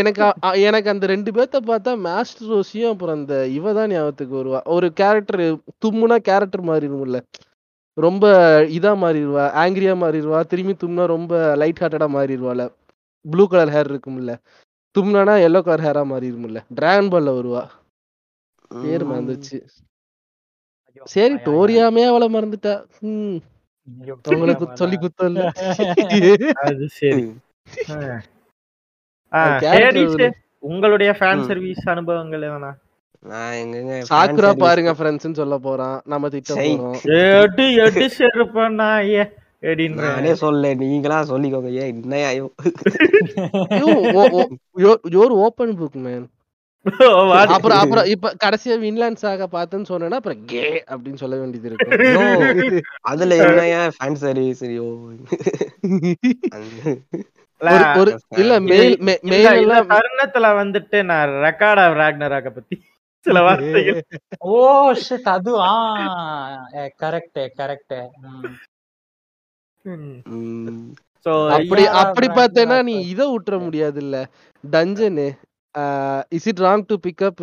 [0.00, 0.26] எனக்கு
[0.68, 4.60] எனக்கு அந்த ரெண்டு பேர்த்த பார்த்தா மாஸ்டர் ரோசியும் அப்புறம் அந்த இவ தான் ஞாபகத்துக்கு வருவா.
[4.76, 5.42] ஒரு கேரக்டர்
[5.84, 7.20] தும்முனா கேரக்டர் மாறிடும்ல
[7.96, 8.24] ரொம்ப
[8.78, 11.32] இதா மாறிடுவா ஆங்கிரியா மாறிடுவா திரும்பி தும்னா ரொம்ப
[11.62, 12.64] லைட் ஹார்ட்டடா மாறிடுவாள்.
[13.24, 14.32] ப்ளூ கலர் ஹேர் இருக்கும்ல.
[14.96, 16.60] தும்னானா எல்லோ கலர் ஹேரா மாறிடும்ல.
[16.78, 17.62] டிராகன் பால்ல வருவா.
[18.82, 19.58] பேர் மறந்துச்சு.
[21.14, 22.74] சரி டோரியாமே அவளை மறந்துட்டா.
[23.10, 23.36] ம்.
[24.32, 25.42] உங்களுக்கு சொல்லி குத்தம் இல்ல
[26.62, 27.26] அது சரி.
[30.68, 31.42] உங்களுடைய ஃபேன்.
[31.42, 32.70] சர்வீஸ் அனுபவங்கள் எதனா?
[33.24, 35.96] நான் எங்கங்க fan சாக்குரா பாருங்க ஃப்ரெண்ட்ஸ்னு சொல்ல போறான்.
[36.04, 36.54] நம்ம திட்ட.
[36.56, 36.98] போறோம்.
[37.20, 39.24] எடி எடி செருப்பண்ணா ஏ
[40.00, 41.70] நானே சொல்ல நீங்களா சொல்லிக்கோங்க.
[41.82, 42.46] ஏன் என்னையா ஐயோ.
[45.16, 46.26] யோர் ஓப்பன் புக் மேன்
[47.54, 53.38] அப்புறம் அப்புறம் இப்ப கடைசியா வின்லாண்ட் சாக பார்த்தேன்னு சொன்னேன்னா அப்புறம் கே அப்படின்னு சொல்ல வேண்டியது இருக்கும் அதுல
[53.44, 54.86] என்னையா ஃபேன் சர்வீஸ் ஐயோ
[58.00, 58.96] ஒரு- இல்ல மெயில்
[59.30, 62.76] மெயில் எல்லாம் தருணத்துல வந்துட்டு நான் ரெக்கார்ட் ஆஃப் ராக்னராக பத்தி
[63.26, 64.00] சில வார்த்தைகள்.
[64.50, 64.58] ஓ
[65.00, 65.72] ஷிட் அது ஆ
[67.00, 67.96] கரெக்ட் கரெக்ட்
[71.54, 74.16] அப்படி அப்படி பார்த்தேன்னா நீ இத விட்டுற முடியாது இல்ல
[74.64, 75.26] dungeon
[76.28, 77.40] is it wrong to pick up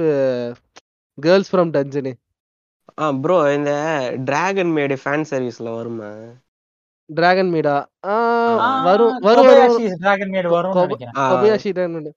[1.22, 2.14] girls from dungeon
[3.00, 6.14] ah bro இந்த டிராகன் மேடு ஃபேன் சர்வீஸ்ல வருமா?
[7.06, 7.86] டிராகன் மீடா
[8.84, 9.78] வரும் வரும் வரும்.
[10.72, 11.14] கொப- நினைக்கிறேன்.
[11.18, 12.16] ஆ, கொபயாஷி இருக்கு.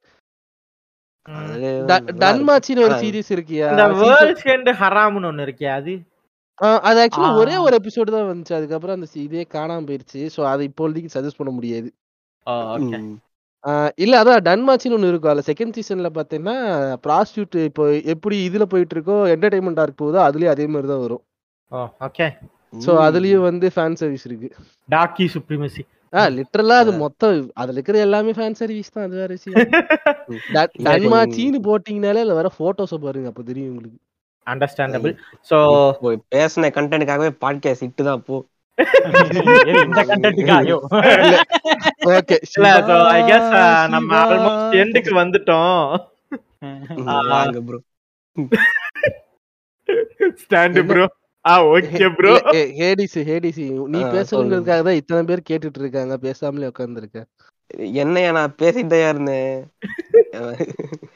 [2.12, 2.94] டன்மாச்சின்னு ஒரு.
[2.94, 3.70] சீரிஸ் இருக்கியா?
[3.70, 6.01] இந்த வேர்ல்ட்ஸ் எண்ட் ஹராம்னு ஒண்ணு இருக்கே அது?
[6.80, 7.36] அது ஆக்சுவலி.
[7.36, 8.52] ஒரே ஒரு எபிசோடு தான் வந்துச்சு.
[8.52, 10.30] அதுக்கப்புறம் அந்த இதே காணாம போயிருச்சு.
[10.36, 11.93] சோ அதை இப்போதைக்கு சஜஸ்ட் பண்ண முடியாது.
[14.05, 15.30] இல்ல அதான் டன்மாச்சின்னு ஒன்று இருக்கும்.
[15.32, 16.56] அதுல செகண்ட் சீசன்ல பாத்தீங்கன்னா
[17.06, 17.84] ப்ராஸ்டியூட் இப்போ
[18.14, 21.22] எப்படி இதுல போயிட்டு இருக்கோ என்டர்டைன்மெண்ட் ஆர்க் போகுதோ அதுலயும் அதே மாதிரி தான் வரும்.
[22.06, 22.26] ஓகே
[22.84, 24.48] சோ அதுலயும் வந்து ஃபேன் சர்வீஸ் இருக்கு.
[24.88, 25.82] டாக்கி சுப்ரிமசி
[26.12, 29.56] ஆ லிட்டரலா அது மொத்தம் அதுல இருக்கிற எல்லாமே ஃபேன் சர்வீஸ் தான் அது வேற விஷயம்.
[30.86, 33.98] டன்மாச்சின்னு போட்டீங்கனாலே அதுல வர போட்டோஸ பாருங்க அப்ப தெரியும் உங்களுக்கு.
[34.47, 35.12] அண்டர்ஸ்டாண்டபிள்
[35.48, 38.36] இப்போ பேசின கண்டென்ட்டுக்காகவே பாட்காஸ்ட் இட்டு தான் போ.
[39.82, 40.78] இந்த கண்டென்ட்டுக்கா ஐயோ
[42.12, 43.51] ஓகே இல்ல ஸோ ஐ கெஸ்
[43.94, 45.78] நம்ம ஆல்மோஸ்ட் எண்டுக்கு வந்துட்டோம்.
[47.31, 47.78] வாங்க ப்ரோ
[50.40, 51.05] ஸ்டாண்ட் ப்ரோ
[51.44, 52.32] ஆ ஓகே ப்ரோ
[52.78, 56.15] ஹேடிசி ஹேடிசி நீ ஆ, பேசணுங்கிறதுக்காக தான் இத்தனை பேர் கேட்டுட்டு இருக்காங்க.
[56.24, 57.20] பேசாமலே உட்கார்ந்துருக்க
[58.01, 59.55] என்னையா நான் பேசிட்டே இருந்தேன்?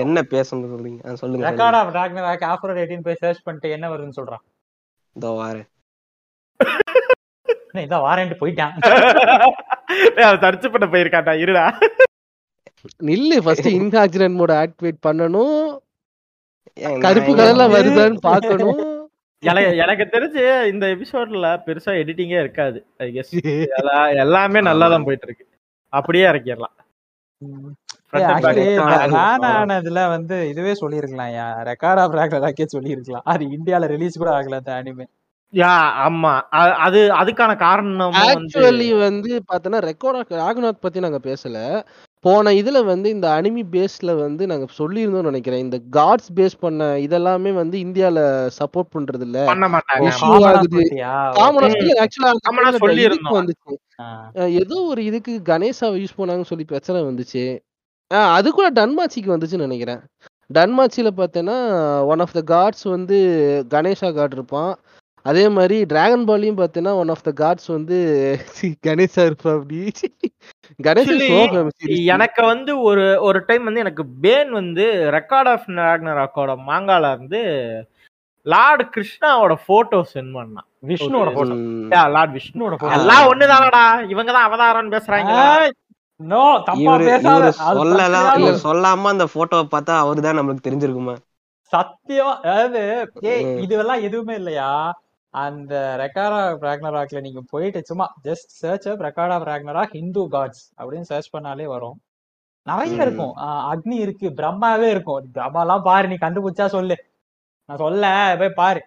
[0.00, 1.00] என்ன- பேசணும்னு சொல்றீங்க?
[1.20, 1.76] சொல்லுங்க ரெக்கார்ட்.
[1.78, 4.42] ஆஃப் ராக்னராக் ஆஃப்டர் 18 போய் சர்ச் பண்ணிட்டு என்ன வருதுன்னு சொல்றான்?
[5.16, 5.68] இதோ வாரேன்.
[7.84, 8.74] இதான் வாரேன்ட்டு போயிட்டான்.
[10.44, 11.64] சர்ச் பண்ண போயிருக்காட்டா இருடா.
[13.00, 15.38] நில்லு ஃபர்ஸ்ட் இன்ஹாக்சிடென்ட் மோட ஆக்டிவேட் நான்
[17.04, 18.80] கருப்பு கலர்ல வருதான்னு பார்க்கணும்.
[19.42, 23.32] எனக்கு எனக்கு தெரிஞ்சு இந்த எபிசோட்ல பெருசா எடிட்டிங்கே இருக்காது ஐ கெஸ்
[24.22, 25.44] எல்லாமே நல்லா தான் போயிட்டு இருக்கு
[25.92, 26.74] அப்படியே இறக்கிடலாம்
[29.52, 33.26] ஆனதுல வந்து இதுவே சொல்லியிருக்கலாம் யா ரெக்கார்ட் ஆஃப் ராக்னராக்கே சொல்லியிருக்கலாம்.
[33.32, 35.06] அது இந்தியால ரிலீஸ் கூட ஆகல அந்த அனிமே
[35.52, 35.72] யா
[36.06, 36.32] ஆமா.
[36.34, 41.84] அ- அது அதுக்கான காரணம் வந்து ஆக்சுவலி வந்து பார்த்தோன்னா ரெக்கார்ட் ராகுநாத் பத்தி நாங்க பேசல.
[42.20, 45.58] போன இதுல வந்து இந்த அனிமி பேஸ்ல வந்து நாங்க சொல்லியிருந்தோம்னு நினைக்கிறேன்.
[45.58, 50.10] இந்த காட்ஸ் பேஸ் பண்ண இதெல்லாமே வந்து இந்தியால சப்போர்ட் பண்றது இல்ல பண்ண மாட்டாங்க.
[50.20, 50.80] காமனா ஆகுது.
[51.94, 53.30] ஆக்சுவலா காமனா சொல்லியிருந்தோம்.
[53.30, 53.74] வந்துச்சு.
[54.00, 54.30] ஆ.
[54.34, 57.58] அஹ் ஏதோ ஒரு இதுக்கு கணேசாவை யூஸ் பண்ணாங்கன்னு சொல்லி பிரச்சனை வந்துச்சு.
[58.14, 60.00] அஹ் அது கூட டன்மாச்சிக்கு வந்துச்சுன்னு நினைக்கிறேன்.
[60.54, 61.56] டன்மாச்சியில பார்த்தேன்னா
[62.04, 63.16] ஒன் ஆஃப் த காட்ஸ் வந்து
[63.70, 64.76] கணேசா காட் இருப்பான்.
[65.24, 67.96] அதே மாதிரி டிராகன் பாலையும் பார்த்தேன்னா ஒன் ஆஃப் த காட்ஸ் வந்து
[68.86, 69.78] கணேசா இருப்பான் அப்படி.
[72.14, 74.84] எனக்கு வந்து ஒரு ஒரு டைம் வந்து எனக்கு பேன் வந்து
[75.16, 77.40] ரெக்கார்ட் ஆஃப் ராக்னராக்கோட மாங்கால இருந்து
[78.46, 80.66] லார்ட் கிருஷ்ணாவோட போட்டோ சென்ட் பண்ணான்.
[80.88, 81.54] விஷ்ணுவோட போட்டோ.
[82.14, 83.84] லார்ட் விஷ்ணு விஷ்ணுவோட போட்டோ எல்லாம் ஒண்ணுதானடா?
[84.08, 85.32] இவங்க தான் அவதாரம் பேசுறாங்க
[86.20, 87.46] நோ தப்பா பேசாத.
[87.78, 91.14] சொல்லலாம் சொல்லாம அந்த போட்டோவை பார்த்தா அவருதான் நம்மளுக்கு தெரிஞ்சிருக்குமா?
[91.72, 92.82] சத்தியமா அதாவது
[93.30, 93.46] ஏய்.
[93.64, 94.68] இதுவெல்லாம் எதுவுமே இல்லையா?
[95.34, 100.64] அந்த ரெக்கார்ட் ஆஃப் ராக்னராக்ல நீங்க போயிட்டு சும்மா just search up record of ragnarok Hindu gods
[100.78, 101.96] அப்படின்னு சர்ச் பண்ணாலே வரும்.
[102.66, 103.02] நிறைய.
[103.02, 103.32] இருக்கும்.
[103.36, 105.30] ஆஹ் அக்னி இருக்கு பிரம்மாவே இருக்கும்.
[105.34, 106.96] பிரம்மாலாம் பாரு நீ கண்டுபிடிச்சா சொல்லு.
[107.68, 108.04] நான் சொல்ல
[108.38, 108.82] போய் பாரு.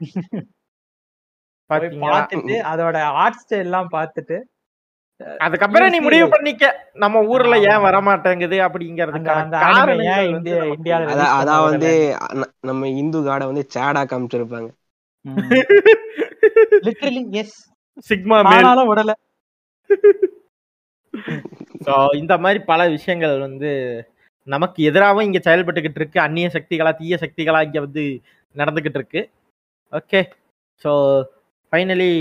[1.69, 4.37] பார்த்துட்டு அதோட ஆர்ட் ஸ்டைல் எல்லாம் பார்த்துட்டு
[5.39, 6.65] அதுக்கப்புறம் நீ முடிவு பண்ணிக்க.
[6.93, 7.55] நம்ம ஊர்ல.
[7.71, 9.61] ஏன் வர மாட்டேங்குது அப்படிங்கறதுக்கான
[11.37, 11.91] அதான் வந்து
[12.61, 14.69] நம்ம இந்து காடை வந்து சேடா காமிச்சிருப்பாங்க.
[16.87, 17.57] லிட்டரலி எஸ்
[18.09, 19.13] சிக்மா மேல் விடல.
[21.85, 23.69] So, இந்த மாதிரி பல விஷயங்கள் வந்து
[24.47, 26.19] நமக்கு எதிராகவும் இங்க செயல்பட்டுக்கிட்டு இருக்கு.
[26.25, 28.03] அந்நிய சக்திகளா தீய சக்திகளா இங்க வந்து
[28.55, 29.21] நடந்துகிட்டு இருக்கு.
[29.93, 30.21] ஓகே
[30.83, 30.91] ஸோ
[31.73, 32.11] ஃபைனலி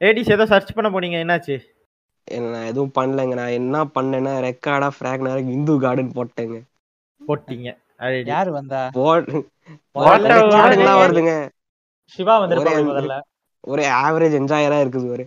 [0.00, 1.18] ஏடிஸ் ஏதோ சர்ச் பண்ண போனீங்க.
[1.24, 1.56] என்னாச்சு?
[2.28, 3.34] என்ன, நான் எதுவும் பண்ணலைங்க.
[3.40, 6.58] நான் என்ன பண்ணேன்னா ரெக்கார்டா ஃபிராக்னாருக்கு இந்து கார்டன் போட்டேங்க.
[7.20, 7.68] போட்டீங்க.
[8.32, 8.82] யாரு வந்தா?
[11.00, 11.34] வருதுங்க.
[12.12, 13.14] சிவா வந்திருப்பாங்க ஒரே முதல்ல.
[13.64, 15.24] ஒரே ஆவரேஜ் என்ஜாயரா இருக்குது ஒரு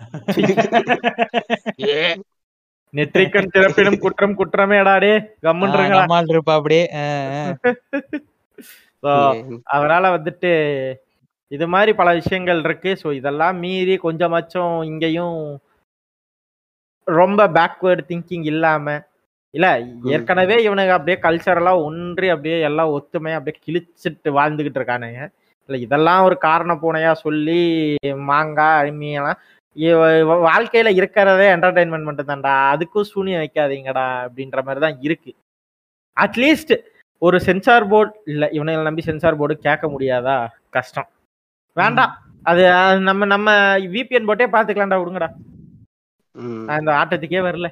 [2.94, 5.12] நெற்றிக்கண் திறப்பினும் குற்றம் குற்றமேடாடே
[5.46, 6.84] கம்முன்றீங்களா நம்மால் இருப்பா அப்படியே.
[9.74, 10.52] அதனால வந்துட்டு
[11.52, 12.90] இது மாதிரி பல விஷயங்கள் இருக்கு.
[13.02, 15.36] ஸோ இதெல்லாம் மீறி கொஞ்சமாச்சும் இங்கேயும்
[17.06, 18.94] ரொம்ப பேக்வேர்டு திங்கிங் இல்லாம
[19.54, 19.66] இல்ல
[20.14, 25.20] ஏற்கனவே இவனுங்க அப்படியே கல்ச்சரெல்லாம் ஒன்றி அப்படியே எல்லாம் ஒத்துமையா அப்படியே கிழிச்சிட்டு வாழ்ந்துகிட்டு இருக்கானுங்க.
[25.68, 27.60] இல்ல இதெல்லாம் ஒரு காரண பூனையா சொல்லி
[28.28, 29.40] மாங்காய் அருமையெல்லாம்
[30.44, 35.32] வாழ்க்கையில இருக்கிறதே என்டர்டைன்மெண்ட் மட்டும் தான்டா அதுக்கும் சூனியம் வைக்காதீங்கடா அப்படின்ற மாதிரி தான் இருக்கு
[36.16, 36.74] அட்லீஸ்ட்
[37.22, 40.36] ஒரு சென்சார் போர்டு இல்ல இவனை நம்பி சென்சார் போர்டு கேட்க முடியாதா?
[40.70, 41.08] கஷ்டம்.
[41.76, 42.12] வேண்டாம்.
[42.46, 42.62] அது
[43.00, 43.48] நம்ம நம்ம
[43.94, 45.28] விபிஎன் போட்டே பாத்துக்கலாம்டா விடுங்கடா.
[46.76, 47.68] இந்த ஆட்டத்துக்கே வரல.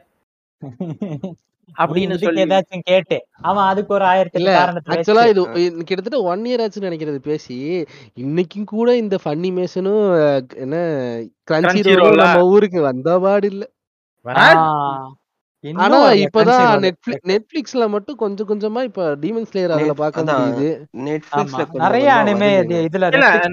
[1.79, 3.17] அப்படின்னு சொல்லி ஏதாச்சும் கேட்டு.
[3.43, 4.53] அவன் அதுக்கு ஒரு ஆயிரத்தி இல்ல
[4.95, 5.43] ஆக்சுவலா இது
[5.85, 7.59] கிட்டத்தட்ட ஒன் இயர் ஆச்சுன்னு நினைக்கிறது பேசி.
[8.25, 10.05] இன்னைக்கும் கூட இந்த ஃபன்னி மேஷனும்
[10.65, 10.77] என்ன
[11.51, 11.83] கிரன்ச்சி?
[12.23, 13.65] நம்ம ஊருக்கு வந்த பாடு இல்ல.
[15.65, 16.83] ஆனா இப்பதான் Crunchyroll.
[16.85, 20.25] நெட்ஃபிளிக் நெட்ஃபிளிக்ஸ்ல மட்டும் கொஞ்சம் கொஞ்சமா இப்ப டீமன் ஸ்லேயர் அதுல பார்க்க.
[20.31, 20.67] முடியுது.
[21.07, 22.51] நெட்ஃபிளிக்ஸ்ல நிறைய அனிமே.
[22.89, 23.09] இதுல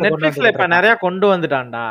[0.06, 1.86] நெட்ஃபிளிக்ஸ்ல இப்ப நிறைய கொண்டு வந்துட்டான்டா.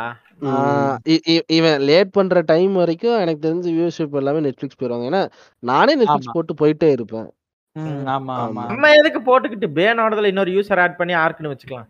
[1.47, 6.33] இவன் லேட் பண்ற டைம் வரைக்கும் எனக்கு தெரிஞ்சு வியூவர்ஷிப் எல்லாமே நெட்ஃபிளிக்ஸ் போயிருவாங்க ஏன்னா நானே நெட்ஃபிளிக்ஸ்.
[6.33, 7.31] போட்டு போயிட்டே இருப்பேன்.
[7.73, 8.67] ம், ஆமா ஆமா.
[8.67, 11.87] நம்ம எதுக்கு போட்டுக்கிட்டு பேனோடதுல இன்னொரு யூசர் ஆட் பண்ணி ஆர்க்குன்னு வச்சுக்கலாம்.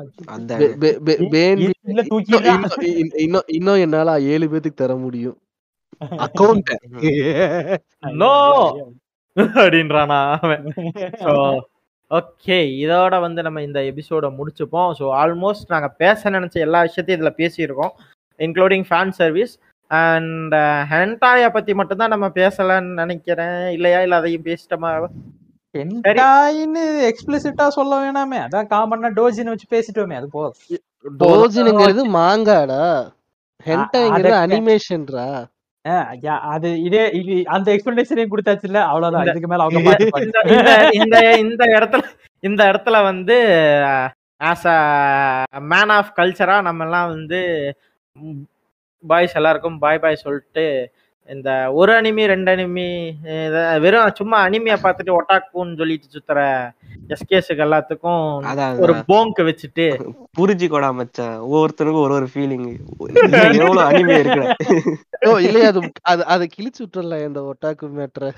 [0.00, 1.28] பெ- பெ- பெ-
[3.16, 5.38] இன்னும் இன்னும் என்னால ஏழு பேத்துக்கு தர முடியும்.
[6.26, 8.32] அக்கௌண்ட் நோ
[9.36, 10.72] அப்படின்றானா அவன்.
[12.10, 14.92] ஓகே இதோட வந்து நம்ம இந்த எபிசோட முடிச்சுப்போம்.
[14.98, 17.90] ஸோ ஆல்மோஸ்ட் நாங்கள் பேச நினைச்ச எல்லா விஷயத்தையும் இதில் பேசியிருக்கோம்
[18.38, 20.54] இன்க்ளூடிங் ஃபேன் சர்வீஸ் அண்ட்
[20.90, 23.70] ஹென்டாயை பற்றி மட்டும்தான் நம்ம பேசலாம்னு நினைக்கிறேன்.
[23.70, 24.02] இல்லையா?
[24.02, 25.06] இல்லை அதையும் பேசிட்டோமா?
[25.78, 28.38] ஹென்டாயின்னு எக்ஸ்பிளிசிட்டா சொல்ல வேணாமே.
[28.38, 30.54] அதான் காமன்னா டோஜின்னு வச்சு பேசிட்டோமே அது போதும்.
[31.18, 33.12] டோஜினுங்கிறது மாங்காடா
[33.64, 35.44] ஹென்டாங்கிறது அத- அனிமேஷன்ரா
[36.50, 39.28] அது இதே இது அந்த எக்ஸ்பிளனேஷனையும் கொடுத்தாச்சுல்ல அவ்வளவுதான்.
[39.28, 39.80] இதுக்கு மேல அவங்க
[41.00, 42.02] இந்த இந்த இடத்துல
[42.42, 43.36] இந்த இடத்துல வந்து
[44.40, 44.78] ஆஸ் அ
[45.72, 47.40] மேன் ஆஃப் கல்ச்சரா நம்ம எல்லாம் வந்து
[49.04, 50.66] பாய்ஸ் எல்லாருக்கும் பாய் பாய் சொல்லிட்டு
[51.30, 52.86] இந்த ஒரு அனிமி ரெண்டு அனிமி
[53.84, 56.38] வெறும் சும்மா அனிமியை பார்த்துட்டு ஒட்டாக்குன்னு சொல்லிட்டு சுத்துற
[57.14, 58.22] எஸ்கேஸுக்கு எல்லாத்துக்கும்
[58.84, 58.94] ஒரு.
[59.10, 59.86] போங்க் வச்சுட்டு
[60.38, 61.36] புரிஞ்சுக்கோடா மச்சான்.
[61.46, 62.66] ஒவ்வொருத்தருக்கும் ஒரு ஒரு ஃபீலிங்
[63.60, 64.42] எவ்வளவு அனிமே இருக்கு
[65.28, 65.80] ஓ இல்லையா அது
[66.12, 68.32] அது அதை கிழிச்சு விட்டுறல இந்த ஒட்டாக்கு மேட்ர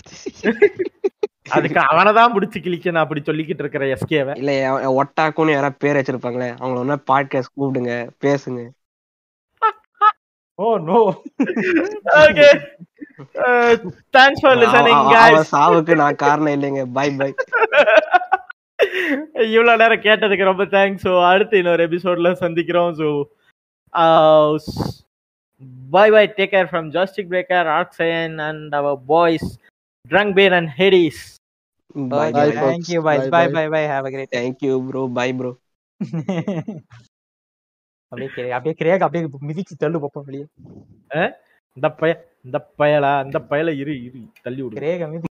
[1.54, 4.34] அதுக்கு அவனை தான் பிடிச்சி கிழிக்கணும் அப்படி சொல்லிக்கிட்டு இருக்கிற எஸ்கேவை.
[4.40, 4.52] இல்ல
[5.00, 7.94] ஒட்டாக்குன்னு யாராவது பேர் வச்சிருப்பாங்களே அவங்கள ஒன்னா பாட்காஸ்ட் கூப்பிடுங்க
[8.26, 8.60] பேசுங்க.
[10.62, 10.98] ஓ no
[12.22, 12.48] okay
[14.16, 15.32] thanks for listening guys.
[15.32, 16.82] அவ சாவுக்கு நான் காரணம் இல்லைங்க.
[16.92, 17.30] பை பை
[19.48, 22.92] இவ்வளவு நேரம் கேட்டதுக்கு ரொம்ப தேங்க்ஸ் ஸோ அடுத்து இன்னொரு எபிசோட்ல சந்திக்கிறோம்.
[23.00, 23.08] So
[25.92, 29.48] bye bye take care from joystick breaker ஆக்சயன் அண்ட் அவர் பாய்ஸ்
[30.10, 31.22] ட்ரங்க் pan and Hades
[32.12, 32.60] bye Bye, bye folks.
[32.62, 33.52] Thank you bye Bye, bye bye.
[33.56, 35.50] Bye bye have a great thank you bro bye bro
[38.12, 40.46] அப்படியே அப்படியே Craig அப்படியே மிதிச்சு தள்ளு பாப்போம் வெளியே.
[41.76, 42.12] இந்த பய
[42.46, 44.76] இந்த பயலா இந்த பயல இரு இரு தள்ளி விடு.
[44.80, 45.28] கிரேக மிதி